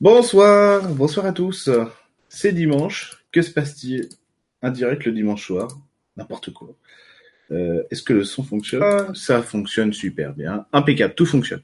[0.00, 1.68] Bonsoir, bonsoir à tous.
[2.30, 3.22] C'est dimanche.
[3.32, 4.08] Que se passe-t-il?
[4.62, 5.68] Indirect le dimanche soir.
[6.16, 6.70] N'importe quoi.
[7.50, 9.14] Euh, Est-ce que le son fonctionne?
[9.14, 10.64] Ça fonctionne super bien.
[10.72, 11.60] Impeccable, tout fonctionne.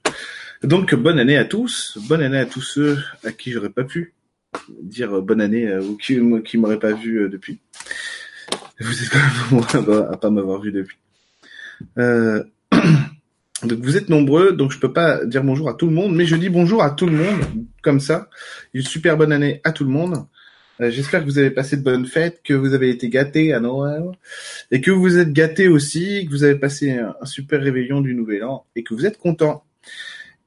[0.63, 1.97] Donc bonne année à tous.
[2.11, 4.13] Bonne année à tous ceux à qui j'aurais pas pu
[4.83, 7.59] dire bonne année euh, ou qui, qui m'auraient pas vu euh, depuis.
[8.81, 10.99] Vous êtes quand même à pas m'avoir vu depuis.
[13.67, 16.27] Donc vous êtes nombreux, donc je peux pas dire bonjour à tout le monde, mais
[16.27, 17.41] je dis bonjour à tout le monde
[17.83, 18.29] comme ça.
[18.75, 20.27] Une super bonne année à tout le monde.
[20.81, 23.61] Euh, J'espère que vous avez passé de bonnes fêtes, que vous avez été gâtés à
[23.61, 24.05] Noël,
[24.71, 28.45] et que vous êtes gâtés aussi, que vous avez passé un, super réveillon du Nouvel
[28.45, 29.65] An, et que vous êtes contents.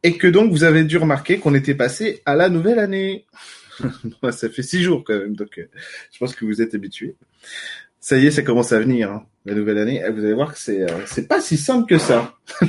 [0.04, 3.26] Et que donc vous avez dû remarquer qu'on était passé à la nouvelle année.
[4.32, 5.68] ça fait six jours quand même, donc euh,
[6.12, 7.16] je pense que vous êtes habitués.
[8.00, 10.02] Ça y est, ça commence à venir, hein, la nouvelle année.
[10.06, 12.36] Et vous allez voir que c'est euh, c'est pas si simple que ça.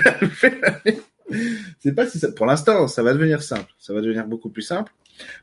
[1.80, 2.34] c'est pas si simple.
[2.34, 3.72] Pour l'instant, ça va devenir simple.
[3.78, 4.92] Ça va devenir beaucoup plus simple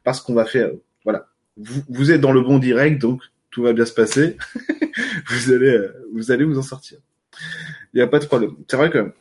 [0.04, 0.72] parce qu'on va faire,
[1.04, 4.38] voilà, vous, vous êtes dans le bon direct, donc tout va bien se passer.
[5.28, 7.00] vous allez, euh, vous allez vous en sortir.
[7.94, 8.56] Il n'y a pas de problème.
[8.68, 9.12] C'est vrai que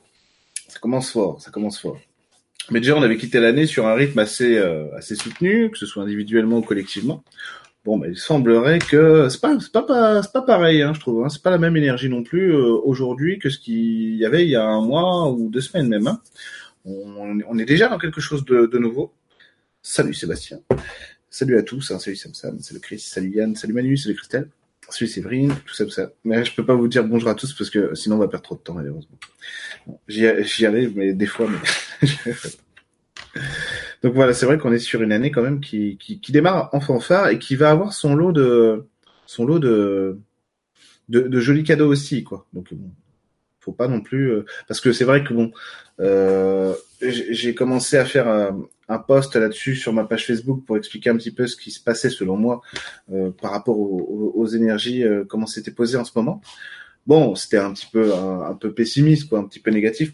[0.69, 1.99] ça commence fort, ça commence fort.
[2.71, 5.87] Mais déjà, on avait quitté l'année sur un rythme assez, euh, assez soutenu, que ce
[5.87, 7.23] soit individuellement ou collectivement.
[7.87, 11.25] Bon, mais il semblerait que c'est pas, c'est pas, pas, pas pareil, hein, je trouve.
[11.25, 11.29] Hein.
[11.29, 14.51] C'est pas la même énergie non plus euh, aujourd'hui que ce qu'il y avait il
[14.51, 16.09] y a un mois ou deux semaines même.
[16.09, 16.21] Hein.
[16.85, 19.13] On, est déjà dans quelque chose de, nouveau.
[19.83, 20.59] Salut Sébastien.
[21.31, 21.93] Salut à tous.
[21.93, 22.01] Hein.
[22.01, 22.59] Salut Sam Sam.
[22.59, 22.99] Salut Chris.
[22.99, 23.55] Salut Yann.
[23.55, 23.97] Salut Manu.
[23.97, 24.49] Salut Christelle.
[24.89, 25.55] Salut Séverine.
[25.65, 26.11] Tout ça, tout ça.
[26.25, 28.45] Mais je peux pas vous dire bonjour à tous parce que sinon on va perdre
[28.45, 29.17] trop de temps malheureusement.
[30.09, 31.49] J'y, arrive, mais des fois,
[34.07, 36.71] Donc voilà, c'est vrai qu'on est sur une année quand même qui, qui, qui démarre
[36.73, 38.87] en fanfare et qui va avoir son lot de
[39.27, 40.21] son lot de
[41.09, 42.47] de, de jolis cadeaux aussi, quoi.
[42.53, 42.69] Donc
[43.59, 45.51] faut pas non plus euh, parce que c'est vrai que bon,
[45.99, 51.17] euh, j'ai commencé à faire un, post là-dessus sur ma page Facebook pour expliquer un
[51.17, 52.61] petit peu ce qui se passait selon moi
[53.13, 56.41] euh, par rapport aux, aux- aux énergies, euh, comment c'était posé en ce moment.
[57.09, 60.13] Bon, c'était un petit peu un, un peu pessimiste, quoi, un petit peu négatif.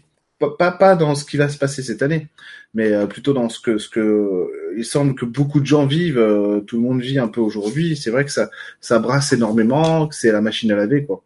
[0.49, 2.27] Pas, pas dans ce qui va se passer cette année,
[2.73, 5.85] mais euh, plutôt dans ce que ce que euh, il semble que beaucoup de gens
[5.85, 7.95] vivent, euh, tout le monde vit un peu aujourd'hui.
[7.95, 8.49] C'est vrai que ça
[8.81, 11.23] ça brasse énormément, que c'est la machine à laver quoi.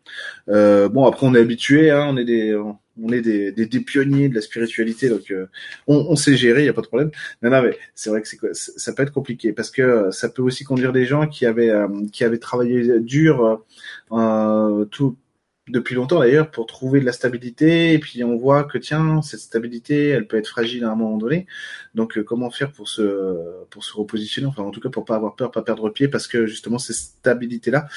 [0.49, 2.55] Euh, bon après on est habitué, hein, on est des
[2.99, 5.31] on est des, des, pionniers de la spiritualité, donc
[5.85, 7.11] on, sait gérer, il y a pas de problème.
[7.43, 10.63] Non, non, mais c'est vrai que ça peut être compliqué parce que ça peut aussi
[10.63, 13.63] conduire des gens qui avaient euh, qui avaient travaillé dur
[14.89, 15.15] tout
[15.67, 17.93] depuis longtemps d'ailleurs pour trouver de la stabilité.
[17.93, 21.17] Et puis on voit que tiens cette stabilité elle peut être fragile à un moment
[21.17, 21.45] donné.
[21.95, 24.47] Donc euh, comment faire pour se pour se repositionner?
[24.47, 26.95] Enfin en tout cas pour pas avoir peur pas perdre pied parce que justement cette
[26.95, 27.87] stabilité là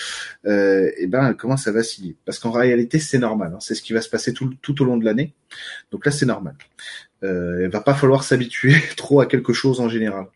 [0.47, 3.61] euh, et ben elle commence à vaciller parce qu'en réalité c'est normal hein.
[3.61, 5.35] c'est ce qui va se passer tout tout au long de l'année.
[5.91, 6.55] Donc là c'est normal.
[7.23, 10.27] Euh, il va pas falloir s'habituer trop à quelque chose en général.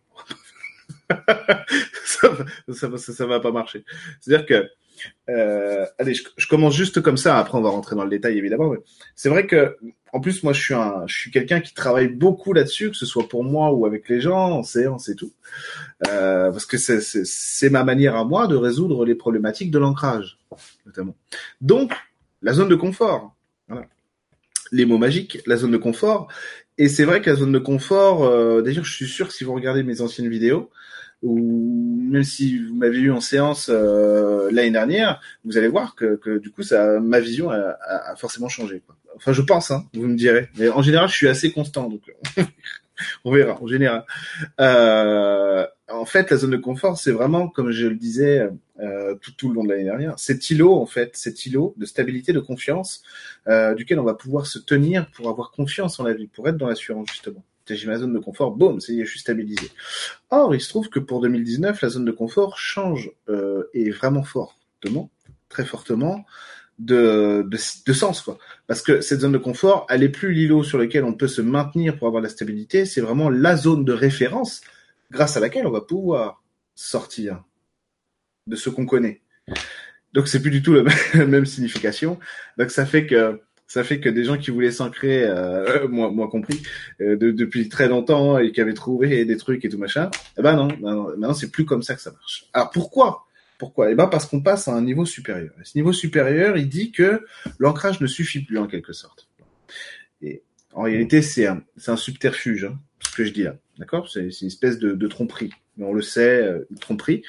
[2.04, 2.30] Ça,
[2.72, 3.84] ça, ça, ça va pas marcher.
[4.20, 4.70] C'est à dire que
[5.28, 7.38] euh, allez, je, commence juste comme ça.
[7.38, 8.74] Après, on va rentrer dans le détail évidemment.
[9.14, 9.76] C'est vrai que,
[10.12, 13.06] en plus, moi, je suis un, je suis quelqu'un qui travaille beaucoup là-dessus, que ce
[13.06, 15.32] soit pour moi ou avec les gens, en séance et tout,
[16.08, 20.38] euh, parce que c'est ma manière à moi de résoudre les problématiques de l'ancrage,
[20.86, 21.16] notamment.
[21.60, 21.92] Donc,
[22.42, 23.34] la zone de confort.
[23.68, 23.86] Voilà.
[24.72, 26.28] Les mots magiques, la zone de confort.
[26.76, 29.44] Et c'est vrai que la zone de confort, euh, d'ailleurs, je suis sûr que si
[29.44, 30.70] vous regardez mes anciennes vidéos,
[31.24, 36.14] ou même si vous m'avez eu en séance euh, l'année dernière, vous allez voir que,
[36.16, 38.82] que du coup, ça, ma vision a, a- forcément changé.
[38.86, 38.94] quoi.
[39.16, 40.48] Enfin, je pense, hein, vous me direz.
[40.58, 42.02] Mais en général, je suis assez constant, donc
[43.24, 43.60] on verra.
[43.62, 44.04] En général,
[44.60, 48.48] euh, en fait, la zone de confort, c'est vraiment, comme je le disais
[48.80, 51.86] euh, tout, tout le long de l'année dernière, cet îlot, en fait, cet îlot de
[51.86, 53.02] stabilité, de confiance,
[53.48, 56.56] euh, duquel on va pouvoir se tenir pour avoir confiance en la vie, pour être
[56.56, 57.42] dans l'assurance justement.
[57.68, 59.70] J'ai ma zone de confort, boum, ça y est, je suis stabilisé.
[60.30, 64.22] Or, il se trouve que pour 2019, la zone de confort change euh, et vraiment
[64.22, 65.10] fortement,
[65.48, 66.24] très fortement,
[66.78, 68.20] de, de, de sens.
[68.20, 68.38] Quoi.
[68.66, 71.40] Parce que cette zone de confort, elle est plus l'îlot sur lequel on peut se
[71.40, 74.60] maintenir pour avoir la stabilité, c'est vraiment la zone de référence
[75.10, 76.42] grâce à laquelle on va pouvoir
[76.74, 77.44] sortir
[78.46, 79.22] de ce qu'on connaît.
[80.12, 82.18] Donc c'est plus du tout la même, la même signification.
[82.58, 83.40] Donc ça fait que
[83.74, 86.62] ça fait que des gens qui voulaient s'ancrer, euh, moi, moi compris,
[87.00, 90.42] euh, de- depuis très longtemps et qui avaient trouvé des trucs et tout machin, eh
[90.42, 92.46] ben non, maintenant c'est plus comme ça que ça marche.
[92.52, 93.26] Alors pourquoi?
[93.58, 93.90] Pourquoi?
[93.90, 95.52] Eh ben parce qu'on passe à un niveau supérieur.
[95.60, 97.24] Et ce niveau supérieur, il dit que
[97.58, 99.28] l'ancrage ne suffit plus en quelque sorte.
[100.22, 100.42] Et
[100.72, 104.08] en réalité, c'est un, un subterfuge, hein, ce que je dis là, d'accord?
[104.10, 105.50] C'est c'est une espèce de, de tromperie.
[105.76, 107.22] Mais on le sait, euh, une tromperie,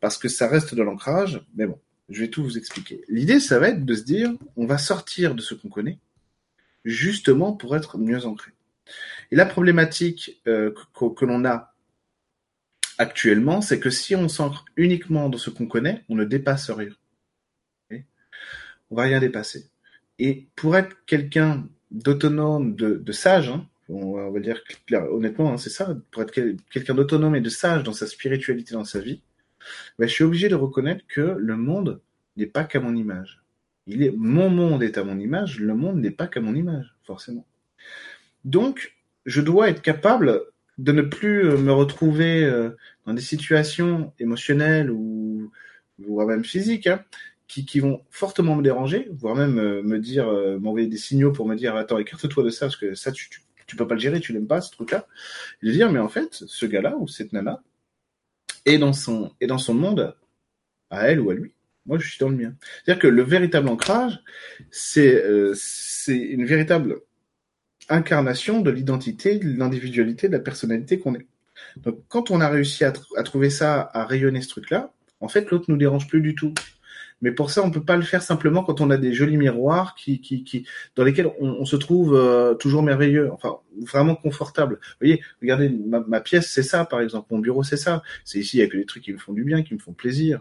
[0.00, 1.42] parce que ça reste de l'ancrage.
[1.56, 1.78] Mais bon,
[2.08, 3.04] je vais tout vous expliquer.
[3.08, 5.98] L'idée, ça va être de se dire, on va sortir de ce qu'on connaît,
[6.84, 8.52] justement pour être mieux ancré.
[9.30, 11.74] Et la problématique euh, que, que l'on a
[12.98, 16.90] actuellement, c'est que si on s'ancre uniquement dans ce qu'on connaît, on ne dépasse rien.
[18.90, 19.70] on va rien dépasser.
[20.18, 24.60] Et pour être quelqu'un d'autonome, de, sage, hein, on, va, dire
[25.10, 26.32] honnêtement, hein, c'est ça, pour être
[26.70, 29.22] quelqu'un d'autonome et de sage dans sa spiritualité, dans sa vie,
[29.98, 32.00] ben, je suis obligé de reconnaître que le monde
[32.36, 33.42] n'est pas qu'à mon image.
[33.86, 37.46] Mon monde est à mon image, le monde n'est pas qu'à mon image, forcément.
[38.44, 38.94] Donc,
[39.26, 40.42] je dois être capable
[40.78, 42.70] de ne plus euh, me retrouver euh,
[43.06, 45.50] dans des situations émotionnelles ou
[45.98, 47.04] voire même physiques hein,
[47.46, 50.26] qui, vont fortement me déranger, voire même euh, me dire,
[50.60, 53.28] m'envoyer des signaux pour me dire attends écarte-toi de ça parce que ça tu,
[53.66, 55.06] tu, peux pas le gérer, tu n'aimes pas ce truc-là.
[55.62, 57.62] Et de dire mais en fait ce gars-là ou cette nana
[58.64, 60.14] est dans son est dans son monde
[60.90, 61.52] à elle ou à lui.
[61.86, 62.54] Moi je suis dans le mien.
[62.84, 64.20] C'est-à-dire que le véritable ancrage
[64.70, 65.22] c'est
[65.54, 67.00] c'est une véritable
[67.88, 71.26] incarnation de l'identité, de l'individualité, de la personnalité qu'on est.
[71.76, 75.66] Donc quand on a réussi à, trouver ça, à rayonner ce truc-là, en fait l'autre
[75.68, 76.54] nous dérange plus du tout.
[77.24, 79.94] Mais pour ça, on peut pas le faire simplement quand on a des jolis miroirs
[79.96, 84.74] qui, qui, qui dans lesquels on, se trouve euh, toujours merveilleux, enfin vraiment confortable.
[84.74, 88.02] Vous voyez, regardez ma, pièce, c'est ça par exemple, mon bureau, c'est ça.
[88.24, 89.78] C'est ici, il y a que des trucs qui me font du bien, qui me
[89.80, 90.40] font plaisir,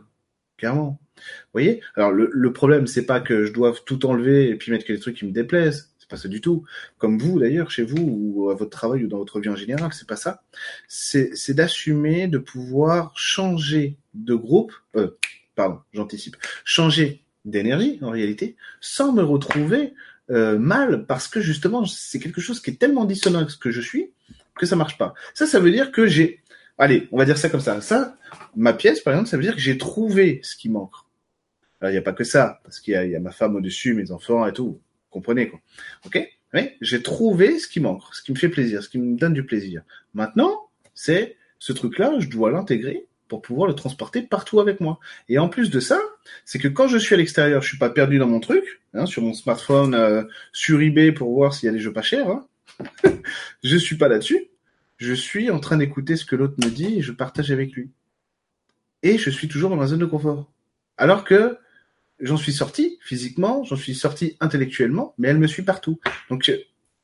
[0.58, 1.00] clairement.
[1.16, 1.82] Vous voyez?
[1.96, 4.94] Alors le, le problème, c'est pas que je doive tout enlever et puis mettre que
[4.94, 6.64] des trucs qui me déplaisent pas ça du tout.
[6.98, 9.92] Comme vous d'ailleurs, chez vous ou à votre travail ou dans votre vie en général,
[9.94, 10.44] c'est pas ça.
[10.88, 15.18] C'est d'assumer de pouvoir changer de groupe, euh,
[15.56, 19.94] pardon, j'anticipe, changer d'énergie en réalité, sans me retrouver
[20.30, 23.72] euh, mal parce que justement c'est quelque chose qui est tellement dissonant avec ce que
[23.72, 24.12] je suis
[24.56, 25.14] que ça marche pas.
[25.34, 26.42] Ça, ça veut dire que j'ai,
[26.78, 27.82] allez, on va dire ça comme ça.
[27.82, 28.16] Ça,
[28.56, 30.94] ma pièce par exemple, ça veut dire que j'ai trouvé ce qui manque.
[31.82, 33.94] Alors il n'y a pas que ça, parce qu'il y, y, a ma femme au-dessus,
[33.94, 34.80] mes enfants et tout
[35.14, 35.62] comprenez quoi.
[36.06, 36.20] Ok?
[36.54, 39.34] Mais j'ai trouvé ce qui manque, ce qui me fait plaisir, ce qui me donne
[39.34, 39.84] du plaisir.
[40.14, 45.00] Maintenant, c'est ce truc-là, je dois l'intégrer pour pouvoir le transporter partout avec moi.
[45.30, 46.00] Et en plus de ça,
[46.46, 49.06] c'est que quand je suis à l'extérieur, je suis pas perdu dans mon truc, hein,
[49.06, 52.30] sur mon smartphone, euh, sur eBay pour voir s'il y a des jeux pas chers.
[52.30, 52.48] Hein.
[53.64, 54.50] je suis pas là-dessus.
[54.98, 57.92] Je suis en train d'écouter ce que l'autre me dit et je partage avec lui.
[59.02, 60.52] Et je suis toujours dans ma zone de confort.
[60.98, 61.58] Alors que
[62.20, 66.00] j'en suis sorti physiquement, j'en suis sorti intellectuellement, mais elle me suit partout.
[66.30, 66.52] Donc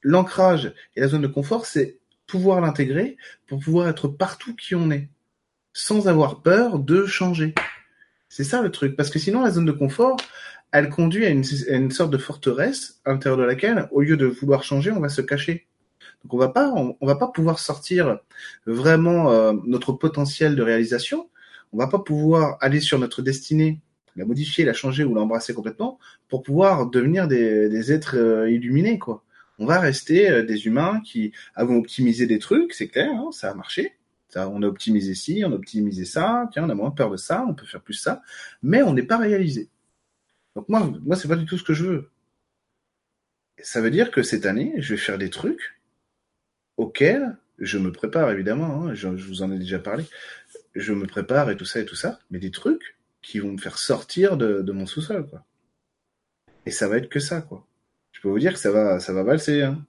[0.01, 3.18] l'ancrage et la zone de confort, c'est pouvoir l'intégrer
[3.48, 5.10] pour pouvoir être partout qui on est,
[5.74, 7.56] sans avoir peur de changer.
[8.27, 10.18] C'est ça le truc, parce que sinon la zone de confort,
[10.71, 14.63] elle conduit à une, sorte de forteresse à l'intérieur de laquelle, au lieu de vouloir
[14.63, 15.68] changer, on va se cacher.
[16.24, 18.19] Donc on va pas, on, va pas pouvoir sortir
[18.66, 21.30] vraiment euh, notre potentiel de réalisation.
[21.74, 23.81] On va pas pouvoir aller sur notre destinée
[24.19, 29.24] la modifier, la changer ou l'embrasser complètement pour pouvoir devenir des, êtres euh, illuminés, quoi.
[29.57, 33.50] On va rester euh, des humains qui avons optimisé des trucs, c'est clair, hein, ça
[33.50, 33.94] a marché.
[34.36, 37.46] On a optimisé ci, on a optimisé ça, tiens, on a moins peur de ça,
[37.48, 38.22] on peut faire plus ça,
[38.62, 39.70] mais on n'est pas réalisé.
[40.56, 42.10] Donc moi, moi, c'est pas du tout ce que je veux.
[43.62, 45.80] Ça veut dire que cette année, je vais faire des trucs
[46.78, 48.88] auxquels je me prépare évidemment.
[48.88, 50.06] Hein, je, vous en ai déjà parlé.
[50.76, 53.58] Je me prépare et tout ça et tout ça, mais des trucs qui vont me
[53.58, 55.44] faire sortir de, de mon sous-sol, quoi.
[56.66, 57.66] Et ça va être que ça, quoi.
[58.12, 59.86] Je peux vous dire que ça va, ça va valser, hein.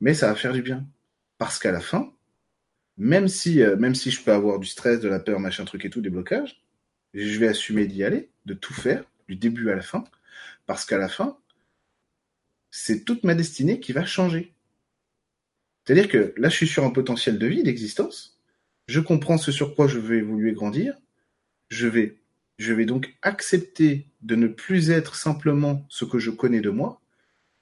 [0.00, 0.86] Mais ça va faire du bien.
[1.38, 2.12] Parce qu'à la fin,
[2.96, 5.84] même si, euh, même si je peux avoir du stress, de la peur, machin truc
[5.84, 6.62] et tout, des blocages,
[7.14, 10.04] je vais assumer d'y aller, de tout faire, du début à la fin,
[10.66, 11.38] parce qu'à la fin,
[12.70, 14.52] c'est toute ma destinée qui va changer.
[15.84, 18.40] C'est-à-dire que là, je suis sur un potentiel de vie, d'existence,
[18.86, 20.96] je comprends ce sur quoi je veux évoluer, grandir,
[21.68, 22.16] je vais
[22.58, 27.00] je vais donc accepter de ne plus être simplement ce que je connais de moi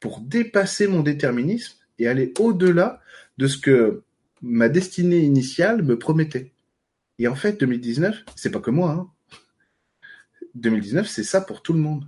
[0.01, 3.01] pour dépasser mon déterminisme et aller au-delà
[3.39, 4.03] de ce que
[4.43, 6.53] ma destinée initiale me promettait.
[7.19, 8.91] Et en fait, 2019, c'est pas que moi.
[8.91, 9.11] Hein.
[10.55, 12.05] 2019, c'est ça pour tout le monde.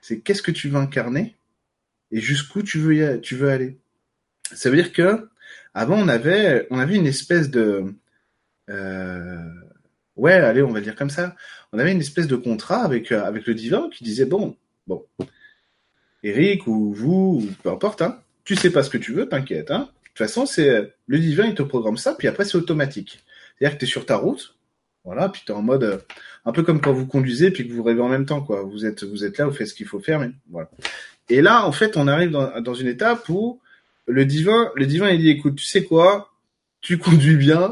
[0.00, 1.36] C'est qu'est-ce que tu veux incarner
[2.10, 3.78] et jusqu'où tu veux, tu veux aller.
[4.52, 5.28] Ça veut dire que
[5.74, 7.94] avant, on avait, on avait une espèce de
[8.68, 9.44] euh,
[10.16, 11.34] ouais, allez, on va dire comme ça.
[11.72, 15.06] On avait une espèce de contrat avec, euh, avec le divin qui disait, bon, bon,
[16.22, 19.70] Eric ou vous, ou peu importe, hein, tu sais pas ce que tu veux, t'inquiète.
[19.70, 19.90] Hein.
[20.10, 23.20] De toute façon, c'est le divin, il te programme ça, puis après, c'est automatique.
[23.58, 24.56] C'est-à-dire que tu es sur ta route,
[25.04, 25.98] voilà, puis tu en mode euh,
[26.44, 28.62] un peu comme quand vous conduisez puis que vous rêvez en même temps, quoi.
[28.62, 30.70] Vous êtes, vous êtes là, vous faites ce qu'il faut faire, mais voilà.
[31.28, 33.60] Et là, en fait, on arrive dans, dans une étape où
[34.06, 36.30] le divin, le divin, il dit, écoute, tu sais quoi,
[36.80, 37.70] tu conduis bien.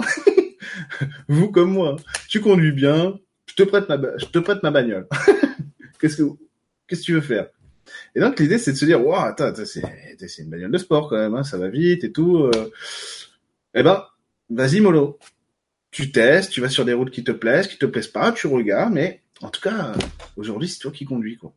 [1.29, 1.97] vous comme moi,
[2.29, 5.07] tu conduis bien, je te prête ma, je te prête ma bagnole.
[6.01, 6.23] qu'est-ce que,
[6.87, 7.49] qu'est-ce que tu veux faire?
[8.19, 9.81] Et donc l'idée c'est de se dire, waouh, attends, c'est,
[10.39, 12.39] une bagnole de sport quand même, hein, ça va vite et tout.
[12.39, 12.73] Euh.
[13.75, 14.05] Eh ben,
[14.51, 15.21] vas-y mollo.
[15.93, 18.49] tu testes, tu vas sur des routes qui te plaisent, qui te plaisent pas, tu
[18.49, 19.93] regardes, mais en tout cas,
[20.37, 21.53] aujourd'hui, c'est toi qui conduis, quoi.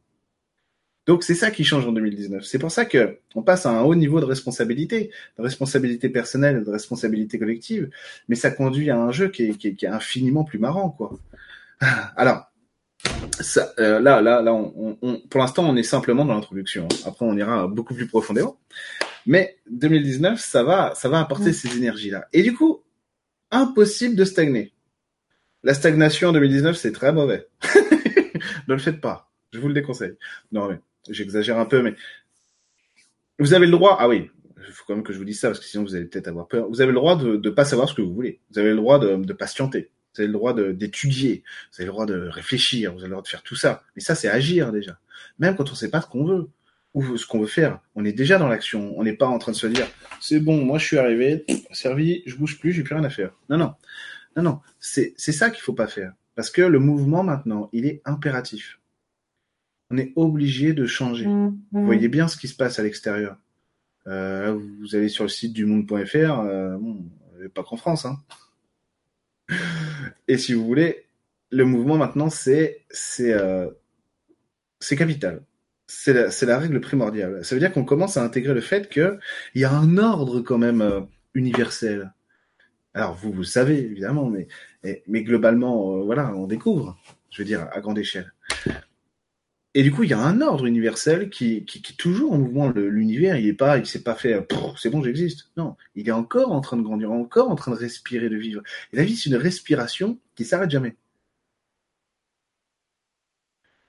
[1.08, 2.44] Donc c'est ça qui change en 2019.
[2.44, 6.64] C'est pour ça que on passe à un haut niveau de responsabilité, de responsabilité personnelle,
[6.64, 7.90] de responsabilité collective,
[8.28, 10.92] mais ça conduit à un jeu qui est, qui est, qui est infiniment plus marrant,
[10.92, 11.18] quoi.
[12.16, 12.51] Alors,
[13.40, 16.88] ça, euh, là, là, là, on, on, pour l'instant, on est simplement dans l'introduction.
[17.06, 18.58] Après, on ira beaucoup plus profondément.
[19.26, 21.54] Mais 2019, ça va, ça va apporter mmh.
[21.54, 22.28] ces énergies-là.
[22.34, 22.82] Et du coup,
[23.52, 24.74] impossible de stagner.
[25.64, 27.48] La stagnation en 2019, c'est très mauvais.
[28.68, 29.32] ne le faites pas.
[29.54, 30.16] Je vous le déconseille.
[30.52, 31.96] Non, mais j'exagère un peu, mais
[33.38, 33.98] vous avez le droit.
[34.00, 35.96] Ah oui, il faut quand même que je vous dise ça parce que sinon vous
[35.96, 36.68] allez peut-être avoir peur.
[36.68, 38.40] Vous avez le droit de ne pas savoir ce que vous voulez.
[38.52, 39.92] Vous avez le droit de, de patienter.
[40.14, 41.44] Vous avez le droit d'étudier.
[41.72, 42.92] Vous avez le droit de réfléchir.
[42.94, 43.84] Vous avez le droit de faire tout ça.
[43.96, 45.00] Mais ça, c'est agir déjà.
[45.40, 46.50] Même quand on ne sait pas ce qu'on veut
[46.94, 48.94] ou ce qu'on veut faire, on est déjà dans l'action.
[48.98, 49.88] On n'est pas en train de se dire
[50.20, 53.32] c'est bon, moi je suis arrivé, servi, je bouge plus, j'ai plus rien à faire.
[53.50, 53.74] Non, non,
[54.36, 54.60] non, non.
[54.80, 58.82] C'est ça qu'il faut pas faire parce que le mouvement maintenant, il est impératif
[59.92, 61.28] on est obligé de changer.
[61.28, 63.38] Mmh, vous voyez bien ce qui se passe à l'extérieur.
[64.08, 67.06] Euh, vous allez sur le site du monde.fr, euh, bon,
[67.54, 68.06] pas qu'en France.
[68.06, 68.18] Hein.
[70.28, 71.06] Et si vous voulez,
[71.50, 72.86] le mouvement maintenant, c'est
[73.20, 73.70] euh,
[74.80, 75.44] capital.
[75.88, 77.44] C'est la, la règle primordiale.
[77.44, 79.20] Ça veut dire qu'on commence à intégrer le fait qu'il
[79.56, 81.02] y a un ordre quand même euh,
[81.34, 82.14] universel.
[82.94, 84.48] Alors vous, vous savez évidemment, mais
[85.08, 86.98] mais globalement, euh, voilà, on découvre.
[87.30, 88.34] Je veux dire à grande échelle.
[89.74, 92.38] Et du coup, il y a un ordre universel qui, qui, qui est toujours en
[92.38, 92.70] mouvement.
[92.72, 94.46] L'univers, il est pas, il s'est pas fait,
[94.78, 95.50] c'est bon, j'existe.
[95.56, 98.62] Non, il est encore en train de grandir, encore en train de respirer, de vivre.
[98.92, 100.96] Et la vie, c'est une respiration qui s'arrête jamais.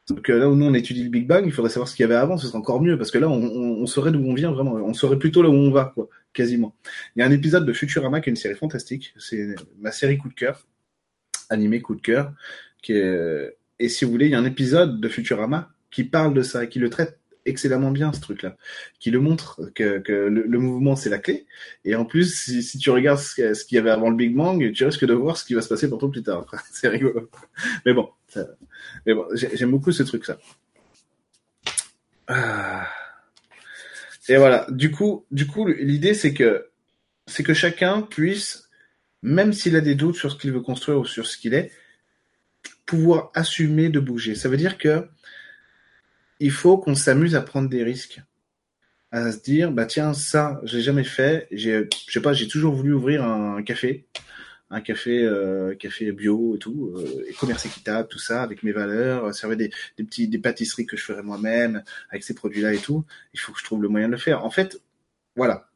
[0.09, 2.05] Donc là où nous on étudie le Big Bang, il faudrait savoir ce qu'il y
[2.05, 4.35] avait avant, ce serait encore mieux, parce que là on, on, on saurait d'où on
[4.35, 6.75] vient vraiment, on saurait plutôt là où on va, quoi, quasiment.
[7.15, 10.19] Il y a un épisode de Futurama qui est une série fantastique, c'est ma série
[10.19, 10.67] coup de cœur,
[11.51, 12.33] animé coup de cœur,
[12.83, 16.35] qui est et si vous voulez, il y a un épisode de Futurama qui parle
[16.35, 18.57] de ça, qui le traite excellemment bien ce truc-là,
[19.01, 21.47] qui le montre que, le, mouvement c'est la clé.
[21.85, 23.35] Et en plus, si, si tu regardes ce,
[23.65, 25.69] qu'il y avait avant le Big Bang, tu risques de voir ce qui va se
[25.69, 26.47] passer pour toi plus tard.
[26.73, 27.29] c'est rigolo.
[27.85, 28.09] Mais bon,
[29.05, 30.39] mais bon, j'aime beaucoup ce truc-là.
[32.29, 32.87] Ah.
[34.29, 34.67] Et voilà.
[34.71, 36.69] Du coup, du coup, l'idée c'est que
[37.27, 38.71] c'est que chacun puisse,
[39.23, 41.73] même s'il a des doutes sur ce qu'il veut construire ou sur ce qu'il est,
[42.93, 44.35] pouvoir assumer de bouger.
[44.35, 45.09] Ça veut dire que
[46.41, 48.21] il faut qu'on s'amuse à prendre des risques,
[49.11, 52.75] à se dire bah tiens ça j'ai jamais fait, j'ai je sais pas j'ai toujours
[52.75, 54.05] voulu ouvrir un café,
[54.69, 58.73] un café euh, café bio et tout, euh, et commerce équitable tout ça avec mes
[58.73, 62.75] valeurs, servir des, des petits des pâtisseries que je ferais moi-même avec ces produits là
[62.75, 63.07] et tout.
[63.33, 64.45] Il faut que je trouve le moyen de le faire.
[64.45, 64.83] En fait
[65.35, 65.67] voilà,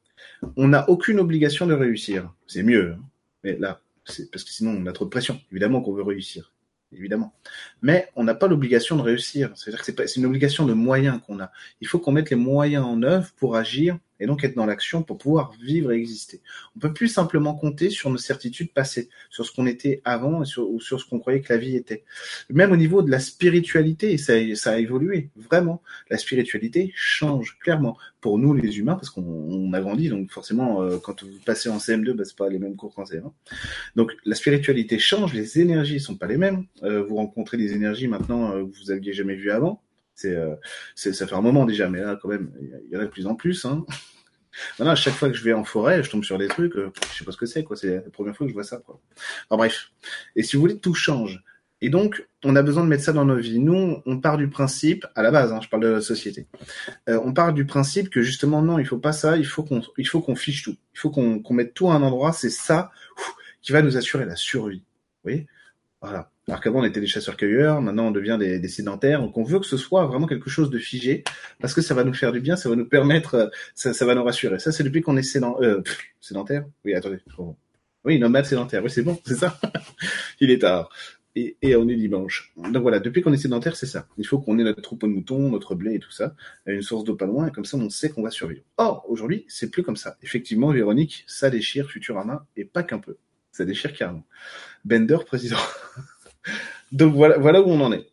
[0.56, 2.30] on n'a aucune obligation de réussir.
[2.46, 3.02] C'est mieux, hein.
[3.42, 5.40] mais là c'est parce que sinon on a trop de pression.
[5.50, 6.52] Évidemment qu'on veut réussir
[6.92, 7.34] évidemment.
[7.82, 9.50] Mais on n'a pas l'obligation de réussir.
[9.54, 11.50] C'est-à-dire que c'est une obligation de moyens qu'on a.
[11.80, 15.02] Il faut qu'on mette les moyens en œuvre pour agir et donc être dans l'action
[15.02, 16.40] pour pouvoir vivre et exister.
[16.76, 20.46] On peut plus simplement compter sur nos certitudes passées, sur ce qu'on était avant et
[20.46, 22.04] sur, ou sur ce qu'on croyait que la vie était.
[22.50, 25.82] Même au niveau de la spiritualité, ça, ça a évolué, vraiment.
[26.10, 27.96] La spiritualité change, clairement.
[28.20, 31.78] Pour nous, les humains, parce qu'on a grandi, donc forcément, euh, quand vous passez en
[31.78, 33.32] CM2, bah, c'est pas les mêmes cours qu'en CM1.
[33.94, 36.64] Donc, la spiritualité change, les énergies sont pas les mêmes.
[36.82, 39.82] Euh, vous rencontrez des énergies maintenant euh, que vous aviez jamais vues avant.
[40.16, 40.56] C'est, euh,
[40.94, 43.26] ça fait un moment déjà, mais là quand même, il y en a de plus
[43.26, 43.64] en plus.
[43.64, 43.84] Hein.
[44.78, 46.90] Voilà, à chaque fois que je vais en forêt, je tombe sur des trucs, euh,
[47.12, 47.76] je sais pas ce que c'est, quoi.
[47.76, 48.98] C'est la première fois que je vois ça, quoi.
[49.50, 49.90] Enfin bref.
[50.34, 51.44] Et si vous voulez, tout change.
[51.82, 53.58] Et donc, on a besoin de mettre ça dans nos vies.
[53.58, 56.46] Nous, on part du principe, à la base, hein, je parle de la société,
[57.08, 59.82] euh, on part du principe que justement, non, il faut pas ça, il faut qu'on,
[59.98, 60.76] il faut qu'on fiche tout.
[60.94, 62.90] Il faut qu'on qu'on mette tout à un endroit, c'est ça
[63.60, 64.78] qui va nous assurer la survie.
[64.78, 65.46] Vous voyez?
[66.00, 66.30] Voilà.
[66.48, 69.20] Alors qu'avant on était des chasseurs-cueilleurs, maintenant on devient des, des, sédentaires.
[69.20, 71.24] Donc on veut que ce soit vraiment quelque chose de figé
[71.60, 74.06] parce que ça va nous faire du bien, ça va nous permettre, euh, ça, ça
[74.06, 74.60] va nous rassurer.
[74.60, 75.82] Ça c'est depuis qu'on est sédent, euh,
[76.20, 76.64] sédentaire?
[76.84, 77.18] Oui, attendez.
[78.04, 78.84] Oui, nomade sédentaire.
[78.84, 79.58] Oui, c'est bon, c'est ça?
[80.40, 80.88] Il est tard.
[81.34, 82.52] Et, et, on est dimanche.
[82.56, 84.06] Donc voilà, depuis qu'on est sédentaire, c'est ça.
[84.16, 86.34] Il faut qu'on ait notre troupeau de moutons, notre blé et tout ça,
[86.64, 88.62] une source d'eau pas loin, et comme ça on sait qu'on va survivre.
[88.78, 90.16] Or, aujourd'hui, c'est plus comme ça.
[90.22, 93.18] Effectivement, Véronique, ça déchire Futurama, et pas qu'un peu.
[93.52, 94.24] Ça déchire carrément.
[94.84, 95.58] Bender, président.
[96.92, 98.06] Donc voilà, voilà où on en est.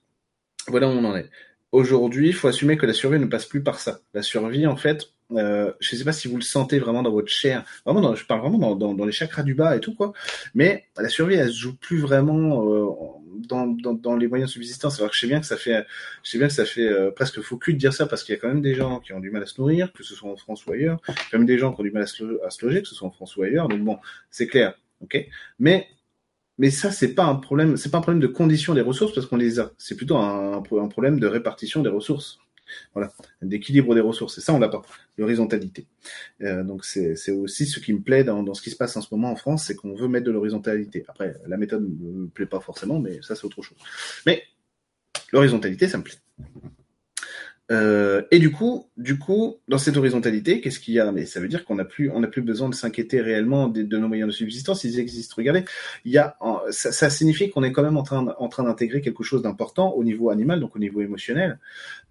[0.67, 1.29] Voilà où on en est.
[1.71, 3.99] Aujourd'hui, il faut assumer que la survie ne passe plus par ça.
[4.13, 7.11] La survie, en fait, euh, je ne sais pas si vous le sentez vraiment dans
[7.11, 7.65] votre chair.
[7.85, 10.13] Vraiment, je parle vraiment dans, dans, les chakras du bas et tout quoi.
[10.53, 12.87] Mais la survie, elle se joue plus vraiment euh,
[13.47, 14.99] dans, les moyens de subsistance.
[14.99, 15.85] Alors que je sais bien que ça fait,
[16.23, 18.35] je sais bien que ça fait euh, presque faux cul de dire ça parce qu'il
[18.35, 20.15] y a quand même des gens qui ont du mal à se nourrir, que ce
[20.15, 20.99] soit en France ou ailleurs.
[21.07, 22.65] Il y a quand même des gens qui ont du mal à se, à se
[22.65, 23.67] loger, que ce soit en France ou ailleurs.
[23.67, 23.97] Donc bon,
[24.29, 25.27] c'est clair, ok.
[25.59, 25.87] Mais
[26.57, 29.25] mais ça, c'est pas un problème, c'est pas un problème de condition des ressources parce
[29.25, 29.71] qu'on les a.
[29.77, 32.39] C'est plutôt un, un, problème de répartition des ressources.
[32.93, 34.37] Voilà, d'équilibre des ressources.
[34.37, 34.81] Et ça, on l'a pas.
[35.17, 35.85] L'horizontalité.
[36.41, 39.01] Euh, donc c'est aussi ce qui me plaît dans, dans, ce qui se passe en
[39.01, 41.05] ce moment en France, c'est qu'on veut mettre de l'horizontalité.
[41.07, 43.77] Après, la méthode me plaît pas forcément, mais ça c'est autre chose.
[44.25, 44.43] Mais
[45.31, 46.15] l'horizontalité, ça me plaît.
[47.71, 51.11] Euh, et du coup, du coup, dans cette horizontalité, qu'est-ce qu'il y a?
[51.11, 53.97] Mais ça veut dire qu'on n'a plus, on n'a plus besoin de s'inquiéter réellement de,
[53.97, 54.83] nos moyens de subsistance.
[54.83, 55.35] Ils existent.
[55.37, 55.63] Regardez,
[56.03, 56.37] il y a,
[56.71, 60.03] ça, signifie qu'on est quand même en train, en train d'intégrer quelque chose d'important au
[60.03, 61.59] niveau animal, donc au niveau émotionnel,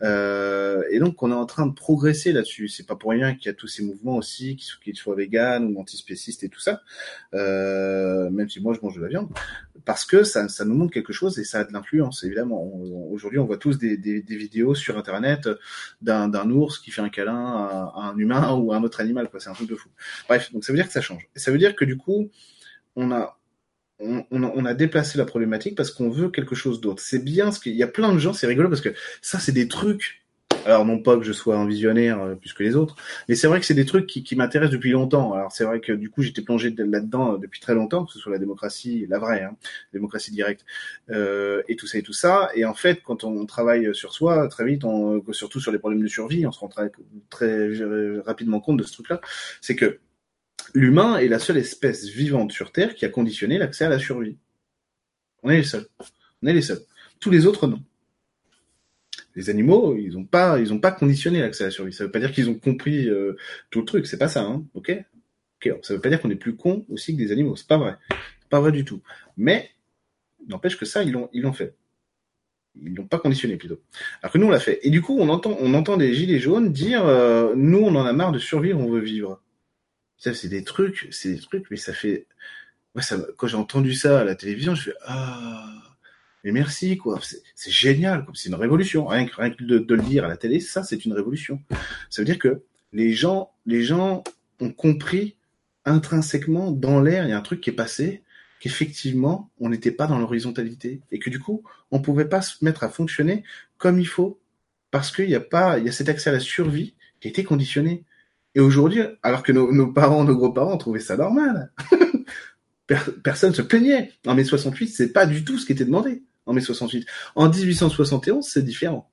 [0.03, 2.69] euh, et donc on est en train de progresser là-dessus.
[2.69, 5.81] C'est pas pour rien qu'il y a tous ces mouvements aussi, qu'ils soient véganes ou
[5.81, 6.83] antispécistes et tout ça.
[7.35, 9.29] Euh, même si moi je mange de la viande,
[9.85, 12.25] parce que ça, ça nous montre quelque chose et ça a de l'influence.
[12.25, 12.73] Évidemment,
[13.11, 15.42] aujourd'hui on voit tous des vidéos sur Internet
[16.01, 19.29] d'un ours qui fait un câlin à, un humain ou à un autre animal.
[19.39, 19.89] C'est un truc de fou.
[20.29, 21.29] Bref, donc ça veut dire que ça change.
[21.37, 22.31] Et ça veut dire que du coup,
[22.97, 23.39] on a
[24.05, 27.01] on, a déplacé la problématique parce qu'on veut quelque chose d'autre.
[27.01, 29.53] C'est bien ce qu'il y a plein de gens, c'est rigolo parce que ça, c'est
[29.53, 30.22] des trucs
[30.67, 32.97] alors non pas que je sois un visionnaire euh, plus que les autres,
[33.29, 35.33] mais c'est vrai que c'est des trucs qui, qui m'intéressent depuis longtemps.
[35.33, 38.19] Alors c'est vrai que du coup j'étais plongé là-dedans euh, depuis très longtemps, que ce
[38.19, 39.57] soit la démocratie, la vraie, hein,
[39.93, 40.65] démocratie directe,
[41.11, 42.51] euh, et tout ça et tout ça.
[42.55, 46.03] Et en fait, quand on travaille sur soi, très vite, on, surtout sur les problèmes
[46.03, 46.91] de survie, on se rend très,
[47.31, 47.69] très
[48.25, 49.21] rapidement compte de ce truc-là,
[49.61, 49.99] c'est que
[50.75, 54.37] l'humain est la seule espèce vivante sur Terre qui a conditionné l'accès à la survie.
[55.43, 55.87] On est les seuls.
[56.43, 56.81] On est les seuls.
[57.21, 57.83] Tous les autres, non
[59.35, 61.93] les animaux, ils ont pas, ils ont pas conditionné l'accès à la survie.
[61.93, 63.37] Ça veut pas dire qu'ils ont compris euh,
[63.71, 64.07] tout le truc.
[64.07, 64.65] C'est pas ça, hein.
[64.75, 64.93] Ok?
[65.57, 65.73] Ok.
[65.83, 67.57] Ça veut pas dire qu'on est plus con aussi que des animaux.
[67.57, 67.97] C'est pas vrai.
[68.51, 69.03] pas vrai du tout.
[69.37, 69.71] Mais
[70.49, 71.75] n'empêche que ça, ils l'ont, ils l'ont fait.
[72.81, 73.81] Ils l'ont pas conditionné plutôt.
[74.23, 74.81] Alors que nous on l'a fait.
[74.83, 78.07] Et du coup, on entend, on entend des gilets jaunes dire, euh, nous on en
[78.07, 79.43] a marre de survivre, on veut vivre.
[80.17, 82.27] Ça, c'est des trucs, c'est des trucs, mais ça fait,
[82.95, 85.92] ouais, ça, quand j'ai entendu ça à la télévision, je fais ah
[86.45, 87.21] mais merci quoi,
[87.55, 89.07] c'est génial, c'est une révolution.
[89.07, 91.61] Rien que, rien que de, le dire à la télé, ça c'est une révolution.
[92.11, 92.63] Ça veut dire que
[92.93, 94.25] les gens, les gens
[94.61, 95.37] ont compris
[95.85, 98.23] intrinsèquement dans l'air, il y a un truc qui est passé,
[98.61, 102.85] qu'effectivement on n'était pas dans l'horizontalité et que du coup on pouvait pas se mettre
[102.85, 103.45] à fonctionner
[103.79, 104.41] comme il faut
[104.91, 107.31] parce qu'il y a pas, il y a cet accès à la survie qui a
[107.31, 108.05] été conditionné.
[108.55, 111.73] Et aujourd'hui, alors que nos, nos parents, nos gros-parents trouvaient ça normal.
[113.23, 114.13] personne se plaignait.
[114.27, 117.07] En mai 68, c'est pas du tout ce qui était demandé en mai 68.
[117.35, 119.09] En 1871, c'est différent.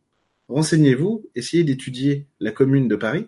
[0.48, 3.28] Renseignez-vous, essayez d'étudier la commune de Paris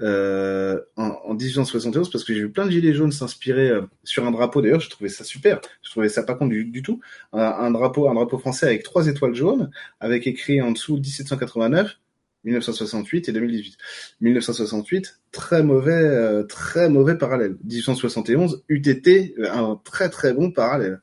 [0.00, 4.26] euh, en, en, 1871 parce que j'ai vu plein de gilets jaunes s'inspirer euh, sur
[4.26, 4.60] un drapeau.
[4.60, 5.60] D'ailleurs, je trouvais ça super.
[5.82, 7.00] Je trouvais ça pas con du, tout.
[7.32, 11.98] Un, drapeau, un drapeau français avec trois étoiles jaunes, avec écrit en dessous 1789.
[12.44, 13.76] 1968 et 2018.
[14.20, 17.56] 1968, très mauvais, euh, très mauvais parallèle.
[17.62, 21.00] 1871, UTT, un très très bon parallèle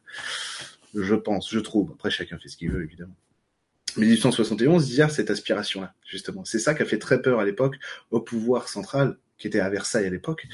[0.94, 1.92] je pense, je trouve.
[1.94, 3.16] Après, chacun fait ce qu'il veut, évidemment.
[3.98, 6.46] 1871, il y a cette aspiration-là, justement.
[6.46, 7.76] C'est ça qui a fait très peur à l'époque
[8.12, 10.48] au pouvoir central, qui était à Versailles à l'époque,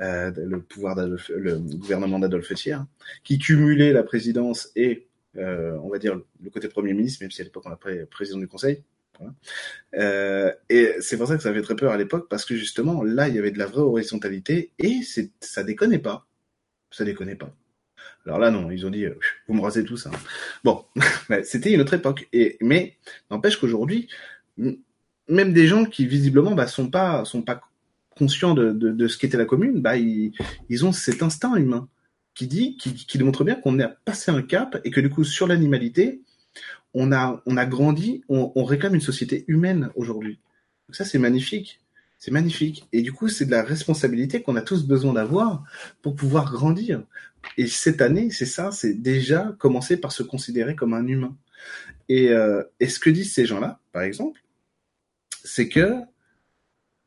[0.00, 2.78] euh, le pouvoir le gouvernement d'Adolphe Thiers,
[3.22, 7.40] qui cumulait la présidence et, euh, on va dire, le côté premier ministre, même si
[7.40, 8.82] à l'époque on l'appelait président du Conseil.
[9.94, 13.02] Euh, et c'est pour ça que ça fait très peur à l'époque, parce que justement,
[13.02, 15.00] là, il y avait de la vraie horizontalité, et
[15.40, 16.26] ça déconnait pas.
[16.90, 17.54] Ça déconnait pas.
[18.26, 20.10] Alors là, non, ils ont dit, euh, vous me rasez tout ça.
[20.64, 20.84] Bon,
[21.44, 22.28] c'était une autre époque.
[22.32, 22.96] Et mais
[23.30, 24.08] n'empêche qu'aujourd'hui,
[25.28, 27.60] même des gens qui visiblement bah, sont pas sont pas
[28.10, 30.32] conscients de, de, de ce qu'était la commune, bah ils,
[30.68, 31.88] ils ont cet instinct humain
[32.34, 35.24] qui dit, qui, qui démontre bien qu'on a passé un cap et que du coup
[35.24, 36.20] sur l'animalité,
[36.92, 40.40] on a on a grandi, on, on réclame une société humaine aujourd'hui.
[40.90, 41.79] Ça c'est magnifique.
[42.20, 42.86] C'est magnifique.
[42.92, 45.64] Et du coup, c'est de la responsabilité qu'on a tous besoin d'avoir
[46.02, 47.02] pour pouvoir grandir.
[47.56, 51.34] Et cette année, c'est ça, c'est déjà commencer par se considérer comme un humain.
[52.10, 54.42] Et, euh, ce que disent ces gens-là, par exemple,
[55.44, 55.94] c'est que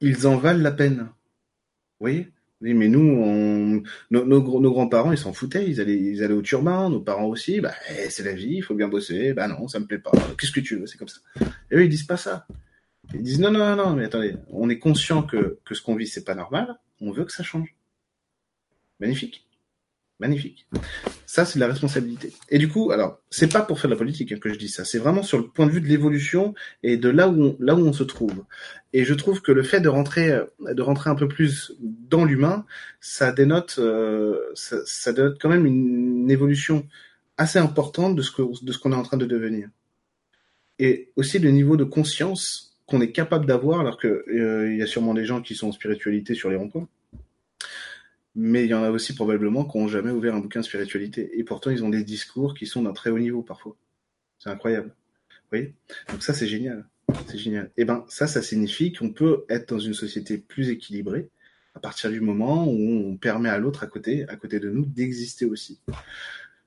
[0.01, 1.01] ils en valent la peine.
[1.99, 2.31] Vous voyez?
[2.61, 7.01] Oui, mais nous, nos, grands-parents, ils s'en foutaient, ils allaient, ils allaient au turbin, nos
[7.01, 9.85] parents aussi, bah, eh, c'est la vie, il faut bien bosser, bah non, ça me
[9.85, 11.19] plaît pas, qu'est-ce que tu veux, c'est comme ça.
[11.69, 12.47] Et eux, ils disent pas ça.
[13.13, 16.07] Ils disent non, non, non, mais attendez, on est conscient que, que ce qu'on vit,
[16.07, 17.75] c'est pas normal, on veut que ça change.
[18.99, 19.45] Magnifique.
[20.19, 20.67] Magnifique.
[21.25, 22.31] Ça, c'est de la responsabilité.
[22.49, 24.69] Et du coup, alors, c'est pas pour faire de la politique hein, que je dis
[24.69, 27.57] ça, c'est vraiment sur le point de vue de l'évolution et de là où on,
[27.59, 28.45] là où on se trouve.
[28.93, 32.65] Et je trouve que le fait de rentrer, de rentrer un peu plus dans l'humain,
[33.01, 36.87] ça dénote, euh, ça, ça, dénote quand même une, évolution
[37.37, 39.67] assez importante de ce que, de ce qu'on est en train de devenir.
[40.79, 44.81] Et aussi le niveau de conscience qu'on est capable d'avoir, alors que euh, il y
[44.81, 46.87] a sûrement des gens qui sont en spiritualité sur les ronds-points.
[48.35, 51.31] mais il y en a aussi probablement qui n'ont jamais ouvert un bouquin de spiritualité.
[51.39, 53.75] Et pourtant, ils ont des discours qui sont d'un très haut niveau parfois.
[54.39, 54.89] C'est incroyable.
[55.29, 55.73] Vous voyez?
[56.09, 56.85] Donc ça, c'est génial.
[57.27, 57.65] C'est génial.
[57.77, 61.29] Et eh ben ça, ça signifie qu'on peut être dans une société plus équilibrée
[61.75, 64.85] à partir du moment où on permet à l'autre à côté, à côté de nous,
[64.85, 65.79] d'exister aussi.